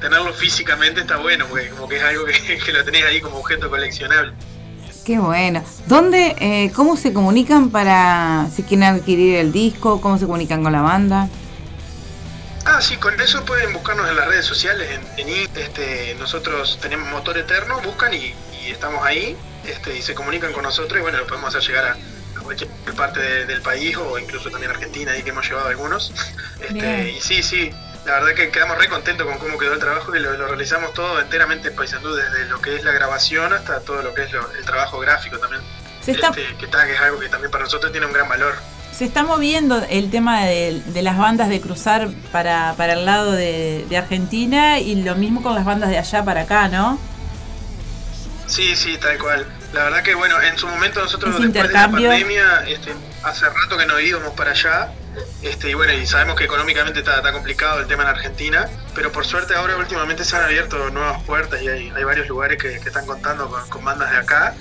tenerlo 0.00 0.32
físicamente 0.32 1.00
está 1.00 1.16
bueno, 1.16 1.46
porque 1.48 1.70
como 1.70 1.88
que 1.88 1.96
es 1.96 2.02
algo 2.02 2.24
que, 2.24 2.58
que 2.64 2.72
lo 2.72 2.84
tenés 2.84 3.04
ahí 3.04 3.20
como 3.20 3.38
objeto 3.38 3.68
coleccionable. 3.68 4.32
Qué 5.04 5.18
bueno. 5.18 5.64
¿Dónde, 5.86 6.36
eh, 6.38 6.70
cómo 6.74 6.96
se 6.96 7.12
comunican 7.12 7.70
para 7.70 8.46
si 8.54 8.62
quieren 8.62 8.84
adquirir 8.84 9.36
el 9.36 9.52
disco? 9.52 10.00
¿Cómo 10.00 10.18
se 10.18 10.26
comunican 10.26 10.62
con 10.62 10.72
la 10.72 10.82
banda? 10.82 11.28
Ah, 12.66 12.82
sí, 12.82 12.98
con 12.98 13.18
eso 13.18 13.42
pueden 13.46 13.72
buscarnos 13.72 14.08
en 14.10 14.16
las 14.16 14.28
redes 14.28 14.44
sociales, 14.44 14.90
en, 14.90 15.26
en 15.28 15.48
este, 15.54 16.14
nosotros 16.18 16.78
tenemos 16.82 17.08
Motor 17.08 17.38
Eterno, 17.38 17.80
buscan 17.80 18.12
y, 18.12 18.34
y 18.60 18.70
estamos 18.70 19.02
ahí, 19.06 19.34
este, 19.66 19.96
y 19.96 20.02
se 20.02 20.14
comunican 20.14 20.52
con 20.52 20.64
nosotros 20.64 20.98
y 20.98 21.02
bueno, 21.02 21.16
lo 21.16 21.26
podemos 21.26 21.54
hacer 21.54 21.66
llegar 21.66 21.92
a 21.92 21.96
cualquier 22.56 22.94
parte 22.96 23.20
de- 23.20 23.46
del 23.46 23.60
país 23.62 23.96
o 23.96 24.18
incluso 24.18 24.50
también 24.50 24.70
Argentina, 24.72 25.12
ahí 25.12 25.22
que 25.22 25.30
hemos 25.30 25.46
llevado 25.48 25.68
algunos. 25.68 26.12
Este, 26.60 27.12
y 27.12 27.20
sí, 27.20 27.40
sí, 27.42 27.70
la 28.04 28.14
verdad 28.14 28.34
que 28.34 28.50
quedamos 28.50 28.76
re 28.78 28.88
contentos 28.88 29.24
con 29.26 29.38
cómo 29.38 29.56
quedó 29.58 29.74
el 29.74 29.78
trabajo 29.78 30.14
y 30.16 30.18
lo, 30.18 30.32
lo 30.36 30.48
realizamos 30.48 30.92
todo 30.92 31.20
enteramente 31.20 31.68
en 31.68 31.76
Paysandú, 31.76 32.14
desde 32.16 32.46
lo 32.46 32.60
que 32.60 32.74
es 32.76 32.82
la 32.84 32.90
grabación 32.92 33.52
hasta 33.52 33.78
todo 33.80 34.02
lo 34.02 34.12
que 34.12 34.24
es 34.24 34.32
lo- 34.32 34.50
el 34.52 34.64
trabajo 34.64 34.98
gráfico 34.98 35.38
también. 35.38 35.62
Se 36.02 36.10
está- 36.12 36.28
Este, 36.28 36.42
que, 36.58 36.64
está, 36.64 36.84
que 36.86 36.94
es 36.94 37.00
algo 37.00 37.20
que 37.20 37.28
también 37.28 37.50
para 37.52 37.62
nosotros 37.64 37.92
tiene 37.92 38.06
un 38.06 38.12
gran 38.12 38.28
valor. 38.28 38.54
Se 38.92 39.04
está 39.04 39.22
moviendo 39.22 39.80
el 39.88 40.10
tema 40.10 40.44
de, 40.46 40.82
de 40.86 41.02
las 41.02 41.16
bandas 41.16 41.48
de 41.48 41.60
cruzar 41.60 42.08
para, 42.32 42.74
para 42.76 42.94
el 42.94 43.04
lado 43.04 43.30
de, 43.32 43.86
de 43.88 43.96
Argentina 43.96 44.80
y 44.80 44.96
lo 45.02 45.14
mismo 45.14 45.42
con 45.42 45.54
las 45.54 45.64
bandas 45.64 45.90
de 45.90 45.98
allá 45.98 46.24
para 46.24 46.40
acá, 46.42 46.66
¿no? 46.68 46.98
Sí, 48.46 48.74
sí, 48.74 48.96
tal 48.98 49.16
cual. 49.18 49.46
La 49.72 49.84
verdad 49.84 50.02
que 50.02 50.14
bueno, 50.14 50.40
en 50.40 50.56
su 50.56 50.66
momento 50.66 51.00
nosotros 51.00 51.34
Ese 51.34 51.48
después 51.48 51.68
de 51.68 51.74
la 51.74 51.90
pandemia, 51.90 52.64
este, 52.66 52.94
hace 53.22 53.46
rato 53.46 53.76
que 53.76 53.86
no 53.86 54.00
íbamos 54.00 54.32
para 54.34 54.52
allá, 54.52 54.92
este, 55.42 55.70
y 55.70 55.74
bueno, 55.74 55.92
y 55.92 56.06
sabemos 56.06 56.36
que 56.36 56.44
económicamente 56.44 57.00
está, 57.00 57.16
está 57.16 57.32
complicado 57.32 57.80
el 57.80 57.86
tema 57.86 58.04
en 58.04 58.08
Argentina, 58.08 58.68
pero 58.94 59.12
por 59.12 59.26
suerte 59.26 59.54
ahora 59.54 59.76
últimamente 59.76 60.24
se 60.24 60.36
han 60.36 60.42
abierto 60.42 60.90
nuevas 60.90 61.22
puertas 61.24 61.60
y 61.60 61.68
hay, 61.68 61.92
hay 61.94 62.04
varios 62.04 62.28
lugares 62.28 62.60
que, 62.60 62.80
que 62.80 62.88
están 62.88 63.04
contando 63.04 63.48
con, 63.48 63.68
con 63.68 63.84
bandas 63.84 64.10
de 64.10 64.16
acá. 64.16 64.54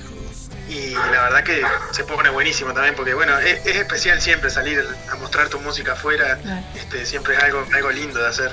Y 0.69 0.91
la 0.91 1.23
verdad 1.23 1.43
que 1.45 1.63
se 1.91 2.03
pone 2.03 2.29
buenísimo 2.29 2.73
también, 2.73 2.93
porque 2.93 3.13
bueno, 3.13 3.39
es, 3.39 3.65
es 3.65 3.77
especial 3.77 4.19
siempre 4.19 4.49
salir 4.49 4.85
a 5.09 5.15
mostrar 5.15 5.47
tu 5.47 5.61
música 5.61 5.93
afuera, 5.93 6.37
este, 6.75 7.05
siempre 7.05 7.35
es 7.35 7.43
algo, 7.43 7.65
algo 7.73 7.89
lindo 7.91 8.19
de 8.19 8.27
hacer. 8.27 8.51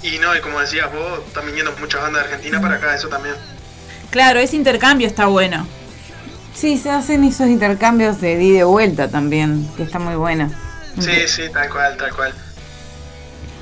Y 0.00 0.18
no, 0.18 0.34
y 0.36 0.40
como 0.40 0.60
decías 0.60 0.92
vos, 0.92 1.26
están 1.26 1.46
viniendo 1.46 1.72
muchas 1.80 2.02
bandas 2.02 2.22
de 2.22 2.28
Argentina 2.28 2.60
para 2.60 2.76
acá, 2.76 2.94
eso 2.94 3.08
también. 3.08 3.34
Claro, 4.10 4.38
ese 4.38 4.54
intercambio 4.54 5.08
está 5.08 5.26
bueno. 5.26 5.66
Sí, 6.54 6.78
se 6.78 6.90
hacen 6.90 7.24
esos 7.24 7.48
intercambios 7.48 8.20
de 8.20 8.32
ida 8.32 8.42
y 8.42 8.50
de 8.52 8.64
vuelta 8.64 9.08
también, 9.08 9.68
que 9.76 9.84
está 9.84 9.98
muy 9.98 10.16
bueno. 10.16 10.52
Sí, 10.98 11.26
sí, 11.28 11.48
tal 11.52 11.70
cual, 11.70 11.96
tal 11.96 12.14
cual. 12.14 12.34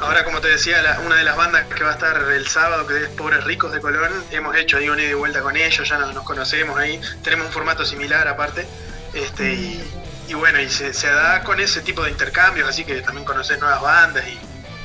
Ahora, 0.00 0.24
como 0.24 0.40
te 0.40 0.48
decía, 0.48 0.76
una 1.04 1.16
de 1.16 1.24
las 1.24 1.36
bandas 1.36 1.66
que 1.66 1.82
va 1.82 1.90
a 1.90 1.94
estar 1.94 2.16
el 2.32 2.46
sábado, 2.46 2.86
que 2.86 3.04
es 3.04 3.08
Pobres 3.10 3.44
Ricos 3.44 3.72
de 3.72 3.80
Colón, 3.80 4.12
hemos 4.30 4.56
hecho 4.56 4.76
ahí 4.76 4.88
una 4.88 5.02
ida 5.02 5.10
y 5.10 5.14
vuelta 5.14 5.40
con 5.40 5.56
ellos, 5.56 5.88
ya 5.88 5.98
nos, 5.98 6.14
nos 6.14 6.24
conocemos 6.24 6.78
ahí, 6.78 7.00
tenemos 7.22 7.46
un 7.46 7.52
formato 7.52 7.84
similar 7.84 8.26
aparte, 8.28 8.66
este, 9.12 9.54
y, 9.54 9.82
y 10.28 10.34
bueno, 10.34 10.60
y 10.60 10.68
se, 10.68 10.94
se 10.94 11.08
da 11.08 11.42
con 11.42 11.58
ese 11.58 11.80
tipo 11.80 12.02
de 12.04 12.10
intercambios, 12.10 12.68
así 12.68 12.84
que 12.84 13.00
también 13.00 13.24
conoces 13.24 13.58
nuevas 13.58 13.82
bandas 13.82 14.24
y, 14.26 14.38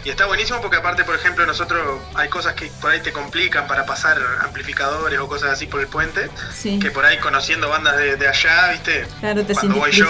y 0.05 0.09
está 0.09 0.25
buenísimo 0.25 0.59
porque 0.61 0.77
aparte, 0.77 1.03
por 1.03 1.15
ejemplo, 1.15 1.45
nosotros 1.45 1.99
hay 2.15 2.27
cosas 2.29 2.53
que 2.55 2.67
por 2.81 2.91
ahí 2.91 2.99
te 3.01 3.11
complican 3.13 3.67
para 3.67 3.85
pasar 3.85 4.17
amplificadores 4.41 5.17
o 5.19 5.27
cosas 5.27 5.51
así 5.51 5.65
por 5.67 5.79
el 5.81 5.87
puente, 5.87 6.29
Sí. 6.53 6.77
que 6.79 6.91
por 6.91 7.05
ahí 7.05 7.17
conociendo 7.19 7.69
bandas 7.69 7.95
de, 7.97 8.17
de 8.17 8.27
allá, 8.27 8.69
viste, 8.71 9.07
Claro, 9.19 9.45
te 9.45 9.53
cuando 9.53 9.75
voy 9.75 9.91
yo, 9.91 10.07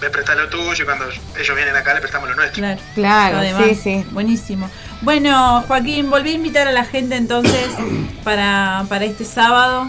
me 0.00 0.10
prestas 0.10 0.36
lo 0.36 0.48
tuyo 0.48 0.82
y 0.82 0.84
cuando 0.84 1.08
ellos 1.08 1.56
vienen 1.56 1.76
acá 1.76 1.94
le 1.94 2.00
prestamos 2.00 2.28
lo 2.28 2.34
nuestro. 2.36 2.60
Claro, 2.60 2.80
Claro, 2.94 3.36
Además, 3.38 3.64
sí, 3.68 3.74
sí. 3.76 4.06
Buenísimo. 4.10 4.70
Bueno, 5.02 5.62
Joaquín, 5.68 6.10
volví 6.10 6.30
a 6.30 6.34
invitar 6.34 6.66
a 6.66 6.72
la 6.72 6.84
gente 6.84 7.14
entonces 7.16 7.68
para, 8.24 8.84
para 8.88 9.04
este 9.04 9.24
sábado. 9.24 9.86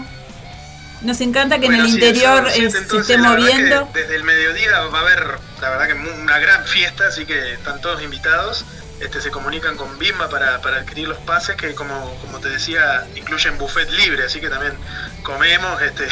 Nos 1.02 1.20
encanta 1.22 1.58
que 1.58 1.66
en 1.66 1.74
el 1.76 1.86
sí, 1.86 1.94
interior 1.94 2.46
siete, 2.52 2.84
se 2.84 2.96
esté 2.98 3.16
moviendo. 3.16 3.88
Desde 3.94 4.16
el 4.16 4.22
mediodía 4.22 4.80
va 4.92 4.98
a 4.98 5.00
haber, 5.00 5.38
la 5.62 5.70
verdad 5.70 5.86
que 5.86 5.94
mu- 5.94 6.10
una 6.22 6.38
gran 6.38 6.64
fiesta, 6.66 7.06
así 7.08 7.24
que 7.24 7.54
están 7.54 7.80
todos 7.80 8.02
invitados. 8.02 8.66
Este, 9.00 9.22
se 9.22 9.30
comunican 9.30 9.76
con 9.76 9.98
Bimba 9.98 10.28
para, 10.28 10.60
para 10.60 10.76
adquirir 10.78 11.08
los 11.08 11.16
pases 11.18 11.56
que 11.56 11.74
como, 11.74 12.14
como 12.20 12.38
te 12.38 12.50
decía 12.50 13.06
incluyen 13.16 13.56
buffet 13.56 13.88
libre, 13.90 14.24
así 14.24 14.40
que 14.40 14.50
también 14.50 14.74
comemos, 15.22 15.80
este, 15.80 16.06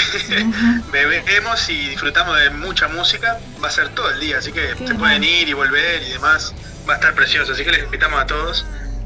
bebemos 0.91 1.69
y 1.69 1.91
disfrutamos 1.91 2.39
de 2.39 2.49
mucha 2.51 2.89
música. 2.89 3.39
Va 3.63 3.69
a 3.69 3.71
ser 3.71 3.91
todo 3.91 4.11
el 4.11 4.21
día, 4.21 4.39
así 4.39 4.53
que 4.53 4.75
se 4.75 4.95
pueden 4.95 5.23
ir 5.23 5.49
y 5.49 5.53
volver 5.53 6.03
y 6.03 6.13
demás. 6.13 6.55
Va 6.89 6.95
a 6.95 6.97
estar 6.97 7.15
precioso, 7.15 7.53
así 7.53 7.63
que 7.63 7.73
les 7.73 7.85
invitamos 7.85 8.21
a 8.21 8.27
todos. 8.27 8.65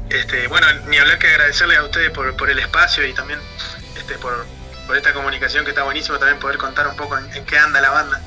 Este, 0.09 0.47
bueno, 0.47 0.67
ni 0.87 0.97
hablar 0.97 1.19
que 1.19 1.27
agradecerles 1.27 1.77
a 1.77 1.83
ustedes 1.83 2.11
por, 2.11 2.35
por 2.37 2.49
el 2.49 2.59
espacio 2.59 3.05
y 3.05 3.13
también 3.13 3.39
este, 3.97 4.17
por, 4.17 4.45
por 4.87 4.95
esta 4.95 5.11
comunicación 5.13 5.65
que 5.65 5.71
está 5.71 5.83
buenísimo 5.83 6.17
también 6.19 6.39
poder 6.39 6.57
contar 6.57 6.87
un 6.87 6.95
poco 6.95 7.17
en, 7.17 7.33
en 7.33 7.45
qué 7.45 7.57
anda 7.57 7.81
la 7.81 7.89
banda. 7.89 8.21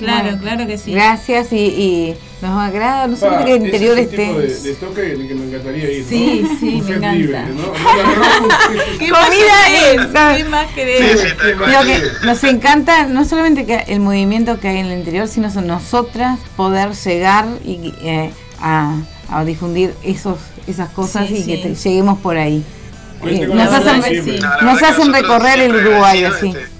Claro, 0.00 0.22
Bueno, 0.24 0.42
claro 0.42 0.66
que 0.66 0.76
sí. 0.78 0.92
Gracias 0.92 1.52
y, 1.52 1.56
y 1.58 2.14
nos 2.42 2.58
agrada, 2.60 3.06
no 3.06 3.16
solamente 3.16 3.46
que 3.52 3.56
el 3.56 3.64
interior 3.66 3.98
es 3.98 4.04
el 4.04 4.10
tipo 4.10 4.40
esté... 4.40 4.62
de, 4.62 4.68
de 4.70 4.74
toque 4.80 5.12
en 5.14 5.20
el 5.20 5.28
que 5.28 5.34
me 5.36 5.44
encantaría 5.46 5.90
ir. 5.92 6.02
¿no? 6.02 6.08
Sí, 6.08 6.44
sí, 6.58 6.66
me 6.82 6.88
encanta. 6.96 7.12
libre, 7.12 7.38
¿no? 7.54 7.72
¿Qué 8.98 9.08
comida 9.10 9.68
es? 9.92 10.38
¿Qué 10.38 10.44
más 10.48 10.66
querés? 10.72 11.22
Lo 11.58 11.82
que 11.86 12.02
nos 12.26 12.44
encanta 12.44 13.06
no 13.06 13.24
solamente 13.24 13.66
que 13.66 13.84
el 13.88 14.00
movimiento 14.00 14.58
que 14.58 14.68
hay 14.68 14.78
en 14.78 14.86
el 14.86 14.98
interior, 14.98 15.28
sino 15.28 15.50
son 15.50 15.66
nosotras 15.66 16.38
poder 16.56 16.92
llegar 16.92 17.46
y 17.64 17.92
eh, 18.02 18.32
a, 18.60 18.96
a 19.30 19.44
difundir 19.44 19.94
esos 20.02 20.38
esas 20.66 20.90
cosas 20.90 21.26
Sí, 21.28 21.34
y 21.34 21.42
sí. 21.42 21.46
que 21.46 21.56
te- 21.68 21.74
lleguemos 21.74 22.18
por 22.20 22.36
ahí. 22.36 22.62
Eh, 23.26 23.46
nos 23.46 23.68
hacen, 23.72 24.00
nos 24.62 25.12
recorrer 25.12 25.60
el 25.60 25.74
Uruguay 25.76 26.24
así. 26.24 26.48
este, 26.48 26.79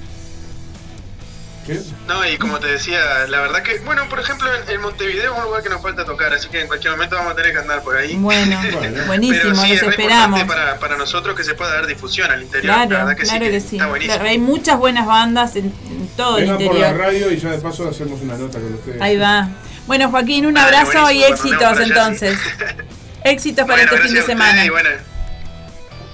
No, 2.09 2.27
y 2.29 2.37
como 2.39 2.59
te 2.59 2.67
decía, 2.69 3.27
la 3.29 3.41
verdad 3.41 3.63
que, 3.63 3.79
bueno, 3.81 4.09
por 4.09 4.19
ejemplo, 4.21 4.49
en, 4.55 4.71
en 4.75 4.81
Montevideo 4.81 5.33
es 5.33 5.39
un 5.39 5.45
lugar 5.45 5.63
que 5.63 5.69
nos 5.69 5.81
falta 5.83 6.05
tocar, 6.05 6.33
así 6.33 6.49
que 6.49 6.61
en 6.61 6.67
cualquier 6.67 6.93
momento 6.93 7.17
vamos 7.17 7.33
a 7.33 7.37
tener 7.37 7.53
que 7.53 7.59
andar 7.59 7.83
por 7.83 7.97
ahí. 7.97 8.17
Bueno, 8.17 8.61
buenísimo, 9.07 9.41
Pero 9.43 9.55
sí, 9.57 9.69
los 9.75 9.83
es 9.83 9.83
esperamos. 9.89 10.41
importante 10.41 10.47
para, 10.69 10.79
para 10.81 10.97
nosotros 10.97 11.37
que 11.37 11.45
se 11.45 11.55
pueda 11.55 11.73
dar 11.75 11.87
difusión 11.87 12.31
al 12.31 12.43
interior. 12.43 12.75
Claro, 12.75 12.91
la 12.91 12.99
verdad 13.05 13.17
que 13.17 13.23
claro 13.29 13.45
sí, 13.47 13.51
que 13.51 13.61
sí. 13.61 13.77
está 13.77 13.87
buenísimo. 13.89 14.15
Claro, 14.17 14.31
hay 14.31 14.39
muchas 14.39 14.79
buenas 14.79 15.07
bandas 15.07 15.57
en, 15.57 15.67
en 15.67 16.09
todo 16.17 16.39
el 16.39 16.45
Vengan 16.45 16.57
por 16.59 16.75
la 16.75 16.89
interior. 16.89 16.99
radio 16.99 17.31
y 17.33 17.39
ya 17.39 17.51
de 17.51 17.59
paso 17.59 17.89
hacemos 17.89 18.21
una 18.21 18.37
nota 18.37 18.59
con 18.59 18.75
ustedes. 18.75 19.01
Ahí 19.01 19.17
va. 19.17 19.49
Bueno, 19.87 20.11
Joaquín, 20.11 20.47
un 20.47 20.55
Dale, 20.55 20.77
abrazo 20.77 21.11
y 21.11 21.23
éxitos 21.25 21.63
allá, 21.63 21.83
entonces. 21.83 22.39
Éxitos 23.25 23.67
para 23.67 23.83
Bueno, 23.83 23.93
este 23.97 24.07
fin 24.09 24.15
de 24.15 24.23
semana. 24.23 24.51
ustedes 24.51 24.67
y 24.67 24.71
bueno, 24.71 24.89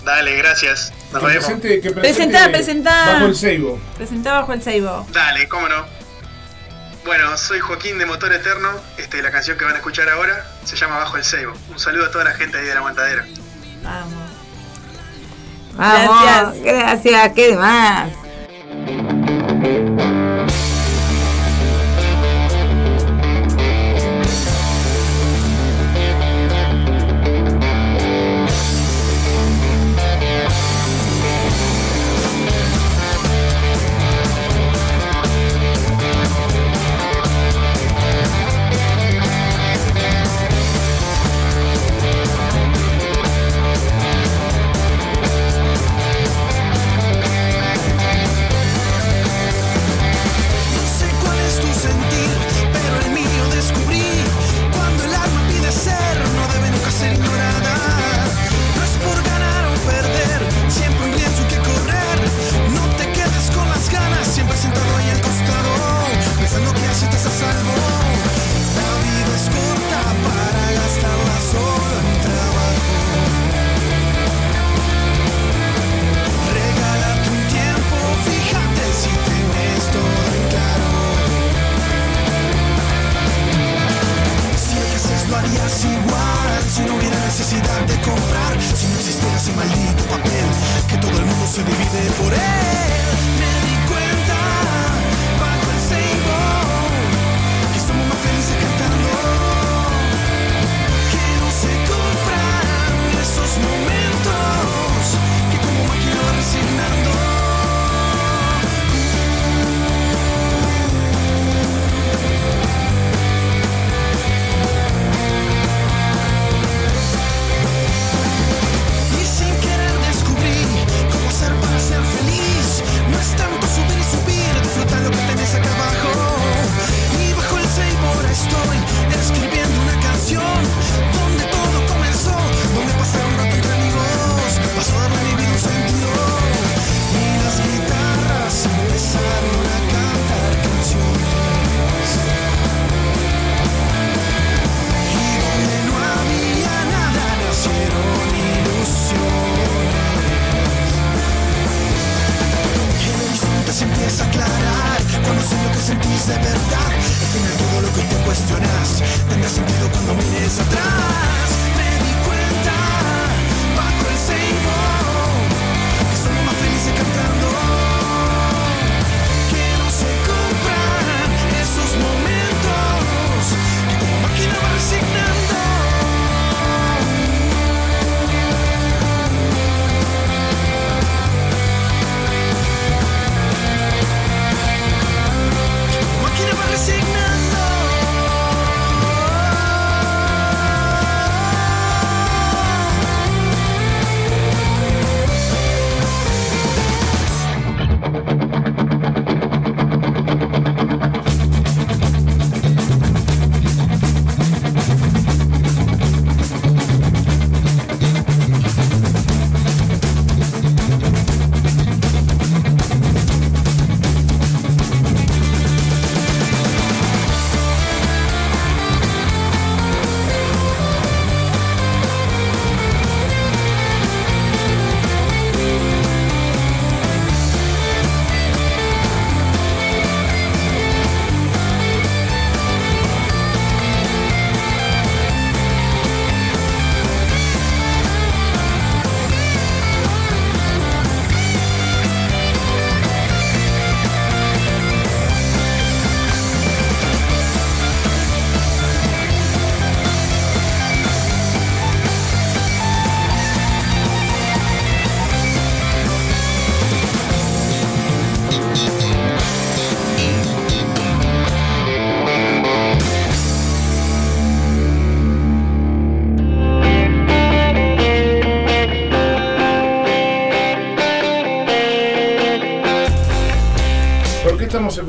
dale, 0.06 0.34
gracias. 0.36 0.90
Nos 1.12 1.20
Que 1.20 1.28
vemos. 1.28 1.44
presente, 1.44 1.80
que 1.82 1.90
Presentá, 1.90 2.48
presentá. 2.50 3.12
Bajo 3.12 3.26
el 3.26 3.36
ceibo. 3.36 3.78
Presentá 3.96 4.32
bajo 4.40 4.52
el 4.54 4.62
Seibo. 4.62 5.06
Dale, 5.12 5.46
cómo 5.48 5.68
no. 5.68 5.84
Bueno, 7.04 7.36
soy 7.36 7.60
Joaquín 7.60 7.98
de 7.98 8.06
Motor 8.06 8.32
Eterno. 8.32 8.70
Este, 8.96 9.22
la 9.22 9.30
canción 9.30 9.56
que 9.58 9.64
van 9.64 9.74
a 9.74 9.76
escuchar 9.76 10.08
ahora 10.08 10.44
se 10.64 10.74
llama 10.76 10.96
Bajo 10.98 11.16
el 11.18 11.24
Ceibo. 11.24 11.52
Un 11.70 11.78
saludo 11.78 12.06
a 12.06 12.10
toda 12.10 12.24
la 12.24 12.32
gente 12.32 12.56
ahí 12.58 12.64
de 12.64 12.72
la 12.72 12.78
aguantadera. 12.80 13.26
Vamos. 13.84 14.14
Vamos, 15.76 16.22
Gracias. 16.22 16.62
gracias, 16.64 17.32
¿qué 17.34 17.54
más? 17.56 18.08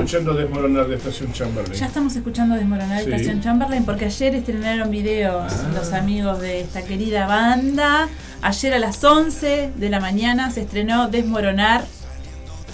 Escuchando 0.07 0.33
Desmoronar 0.33 0.87
de 0.87 0.95
Estación 0.95 1.33
Chamberlain? 1.33 1.73
Ya 1.77 1.85
estamos 1.85 2.15
escuchando 2.15 2.55
Desmoronar 2.55 3.03
Sí. 3.03 3.11
Estación 3.11 3.41
Chamberlain 3.41 3.83
porque 3.83 4.05
ayer 4.05 4.35
estrenaron 4.35 4.89
videos 4.89 5.51
Ah. 5.51 5.71
los 5.75 5.91
amigos 5.91 6.39
de 6.39 6.61
esta 6.61 6.81
querida 6.83 7.27
banda. 7.27 8.07
Ayer 8.41 8.73
a 8.73 8.79
las 8.79 9.03
11 9.03 9.71
de 9.75 9.89
la 9.89 9.99
mañana 9.99 10.49
se 10.49 10.61
estrenó 10.61 11.09
Desmoronar, 11.09 11.83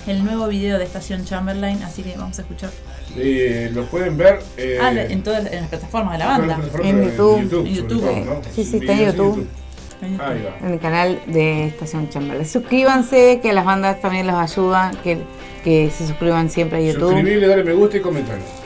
el 0.06 0.24
nuevo 0.24 0.48
video 0.48 0.78
de 0.78 0.84
Estación 0.86 1.26
Chamberlain, 1.26 1.82
así 1.82 2.04
que 2.04 2.16
vamos 2.16 2.38
a 2.38 2.44
escuchar. 2.44 2.70
Eh, 3.18 3.72
lo 3.74 3.86
pueden 3.88 4.16
ver 4.16 4.40
eh, 4.58 4.78
Ah, 4.80 4.92
en 4.94 5.24
todas 5.24 5.52
en 5.52 5.62
las 5.62 5.70
plataformas 5.70 6.14
de 6.14 6.20
la 6.20 6.36
en 6.36 6.48
banda. 6.48 6.60
En 6.84 7.04
YouTube. 7.04 7.40
En 7.66 7.74
YouTube. 7.74 8.00
todo, 8.00 8.26
¿no? 8.26 8.42
Sí, 8.54 8.64
sí, 8.64 8.78
está 8.78 8.94
en 8.94 9.06
YouTube. 9.08 9.48
Ahí 10.20 10.44
va. 10.44 10.66
En 10.66 10.74
el 10.74 10.80
canal 10.80 11.20
de 11.28 11.68
Estación 11.68 12.10
Chamberlain. 12.10 12.48
Suscríbanse, 12.48 13.40
que 13.42 13.54
las 13.54 13.66
bandas 13.66 14.02
también 14.02 14.28
los 14.28 14.36
ayudan, 14.36 14.96
que, 14.98 15.20
que 15.64 15.90
se 15.90 16.08
suscriban 16.08 16.50
siempre 16.50 16.80
a 16.80 16.82
YouTube. 16.82 17.12
Suscribirle, 17.12 17.48
dale 17.48 17.64
me 17.64 17.74
gusta 17.74 17.98
y 17.98 18.02
comentarlo. 18.02 18.63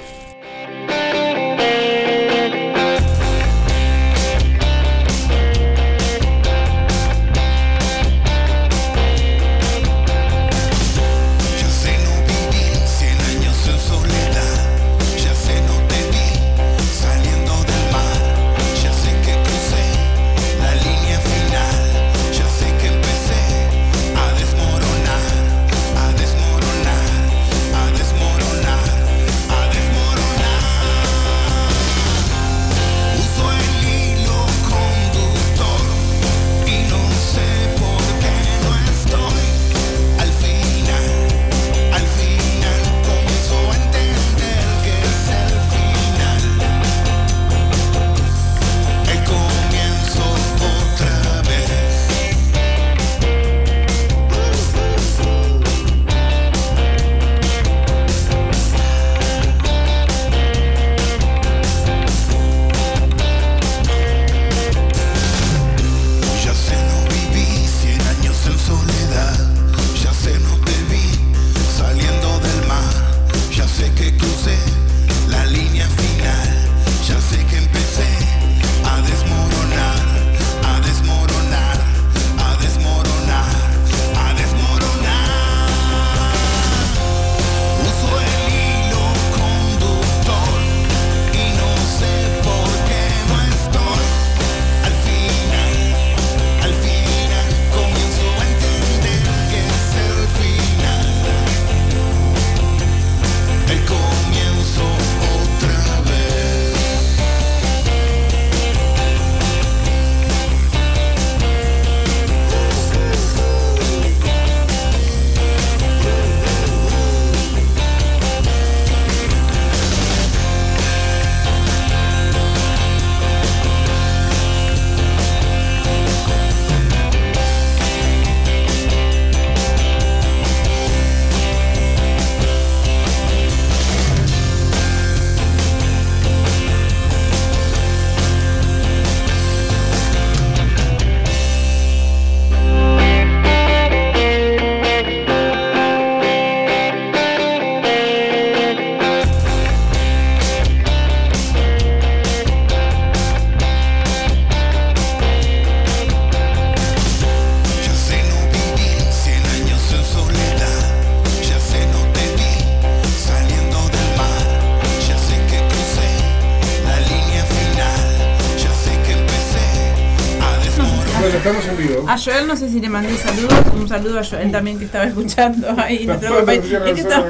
Joel 172.27 172.45
no 172.47 172.55
sé 172.57 172.69
si 172.69 172.79
le 172.81 172.89
mandé 172.89 173.15
saludos. 173.17 173.53
Un 173.73 173.87
saludo 173.87 174.19
a 174.19 174.23
Joel 174.23 174.51
también 174.51 174.77
que 174.77 174.85
estaba 174.85 175.05
escuchando 175.05 175.67
ahí. 175.77 176.05
nuestro 176.05 176.35
compañero. 176.37 176.85
Es 176.85 176.93
que 176.95 177.01
está- 177.01 177.25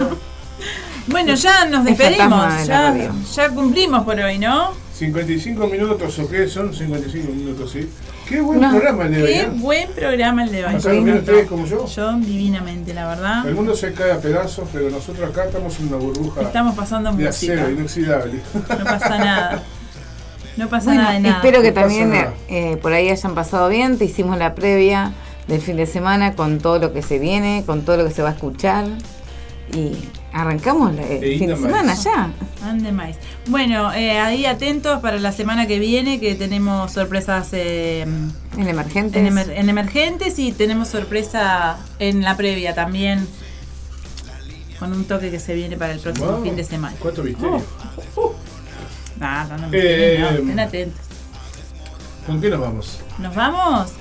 Bueno, 1.07 1.36
ya 1.36 1.65
nos 1.65 1.86
despedimos. 1.86 2.68
Ya, 2.68 3.49
cumplimos 3.53 4.03
por 4.03 4.19
hoy, 4.19 4.40
¿no? 4.40 4.72
55 4.94 5.68
minutos, 5.68 6.18
¿o 6.18 6.28
qué 6.28 6.48
son? 6.48 6.74
55 6.74 7.32
minutos, 7.32 7.72
sí. 7.72 7.88
Qué 8.28 8.41
buen 8.41 8.60
No, 8.60 8.72
programa 8.72 9.06
el 9.06 9.11
de 9.11 9.22
hoy, 9.22 9.28
Qué 9.30 9.40
¿eh? 9.41 9.49
buen 9.53 9.90
programa 9.91 10.44
el 10.44 10.52
de 10.52 10.65
hoy. 10.65 10.74
¿Pasaron 10.74 11.06
bien 11.06 11.18
ustedes 11.19 11.48
como 11.48 11.65
yo? 11.68 11.86
Yo 11.86 12.14
divinamente, 12.14 12.94
la 12.95 13.07
verdad. 13.07 13.48
El 13.48 13.53
mundo 13.53 13.76
se 13.76 13.94
cae 13.94 14.11
a 14.11 14.18
pedazos, 14.19 14.68
pero 14.74 14.90
nosotros 14.90 15.30
acá 15.30 15.45
estamos 15.45 15.80
en 15.80 15.90
una 15.90 15.98
burbuja 15.98 16.41
Estamos 16.41 16.76
pasando 16.76 17.11
de 17.14 17.26
música. 17.28 17.53
acero 17.53 17.69
inoxidable. 17.69 18.41
No 18.53 18.84
pasa 18.86 19.18
nada. 19.19 19.64
No 20.57 20.67
pasa 20.69 20.85
Bueno, 20.88 21.01
nada 21.03 21.13
de 21.13 21.19
nada. 21.21 21.35
espero 21.38 21.61
que 21.61 21.69
No 21.71 21.81
también 21.81 22.13
eh, 22.49 22.77
por 22.81 22.91
ahí 22.93 23.09
hayan 23.09 23.35
pasado 23.35 23.69
bien. 23.69 23.97
Te 23.97 24.05
hicimos 24.05 24.38
la 24.38 24.55
previa 24.55 25.13
del 25.47 25.61
fin 25.61 25.77
de 25.77 25.85
semana 25.85 26.34
con 26.35 26.57
todo 26.59 26.79
lo 26.79 26.93
que 26.93 27.01
se 27.01 27.19
viene, 27.19 27.63
con 27.65 27.84
todo 27.84 27.97
lo 27.97 28.05
que 28.05 28.11
se 28.13 28.21
va 28.23 28.29
a 28.29 28.34
escuchar. 28.34 28.85
Y 29.73 29.97
arrancamos 30.34 30.95
la- 30.95 31.03
el 31.03 31.38
fin 31.39 31.49
de 31.49 31.57
semana 31.57 31.93
ya. 31.93 32.31
Ande 32.63 32.91
más. 32.91 33.17
Bueno, 33.47 33.93
eh, 33.93 34.17
ahí 34.19 34.45
atentos 34.45 34.99
para 35.01 35.19
la 35.19 35.31
semana 35.31 35.67
que 35.67 35.77
viene 35.79 36.19
que 36.19 36.35
tenemos 36.35 36.91
sorpresas 36.91 37.49
eh, 37.51 38.01
En 38.57 38.67
emergentes. 38.67 39.21
en, 39.21 39.27
emer- 39.34 39.53
en 39.55 39.69
emergentes 39.69 40.39
y 40.39 40.51
tenemos 40.53 40.88
sorpresa 40.88 41.77
en 41.99 42.23
la 42.23 42.35
previa 42.38 42.73
también 42.73 43.27
con 44.79 44.93
un 44.93 45.05
toque 45.05 45.31
que 45.31 45.39
se 45.39 45.53
viene 45.55 45.75
para 45.75 45.93
el 45.93 45.99
próximo 45.99 46.31
Wow, 46.31 46.43
fin 46.43 46.55
de 46.55 46.63
semana. 46.63 46.95
¿Cuánto 46.99 47.23
misterio? 47.23 47.61
Ah, 49.22 49.45
no, 49.49 49.57
no, 49.57 49.68
no, 49.68 49.73
Eh, 49.73 50.18
no, 50.19 50.27
estén 50.30 50.60
atentos. 50.60 51.02
¿Con 52.26 52.41
qué 52.41 52.49
nos 52.49 52.60
vamos? 52.60 52.99
Nos 53.19 53.35
vamos 53.35 53.91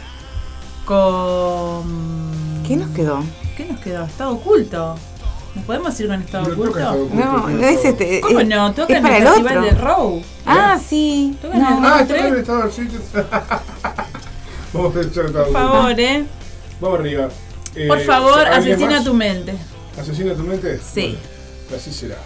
con. 0.84 2.62
¿Qué 2.66 2.76
nos 2.76 2.90
quedó? 2.90 3.22
¿Qué 3.56 3.64
nos 3.66 3.80
quedó? 3.80 4.04
Estado 4.04 4.32
oculto. 4.32 4.96
¿Nos 5.54 5.64
podemos 5.64 5.98
ir 6.00 6.08
con 6.08 6.20
estado 6.22 6.48
No 6.48 6.52
oculto? 6.52 6.92
Oculto, 6.92 7.14
No, 7.14 7.48
no 7.48 7.62
es 7.66 7.84
este. 7.84 8.20
¿Cómo 8.20 8.40
es- 8.40 8.48
no? 8.48 8.72
Toca 8.74 8.92
es 8.92 8.96
en 8.98 9.02
para 9.02 9.16
el 9.16 9.22
el 9.22 9.28
festival 9.28 9.58
otro. 9.58 9.70
de 9.70 9.80
Row. 9.82 10.22
Ah, 10.44 10.78
sí. 10.84 11.36
Toca 11.40 11.56
en 11.56 11.64
el 11.64 11.70
No. 11.70 11.80
Row 11.80 11.88
Ah, 11.88 12.04
tres. 12.06 12.10
está 12.10 12.26
en 12.28 12.34
el 12.34 12.40
estado 12.40 12.62
del 12.62 12.72
sitio. 12.72 13.00
Vamos 14.72 14.96
a 14.96 15.00
echar 15.00 15.24
el 15.26 15.32
Por 15.32 15.52
favor, 15.52 16.00
eh. 16.00 16.24
Vamos 16.80 17.00
arriba. 17.00 17.28
Eh, 17.74 17.88
Por 17.88 18.00
favor, 18.00 18.46
¿alguien 18.46 18.74
asesina 18.74 18.96
más? 18.96 19.04
tu 19.04 19.14
mente. 19.14 19.54
¿Asesina 19.98 20.34
tu 20.34 20.42
mente? 20.42 20.78
Sí. 20.78 21.16
Bueno, 21.68 21.76
así 21.82 21.92
será. 21.92 22.16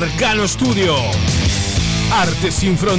Marcano 0.00 0.48
Studio. 0.48 0.96
Arte 2.10 2.50
sin 2.50 2.76
fronteras. 2.76 2.92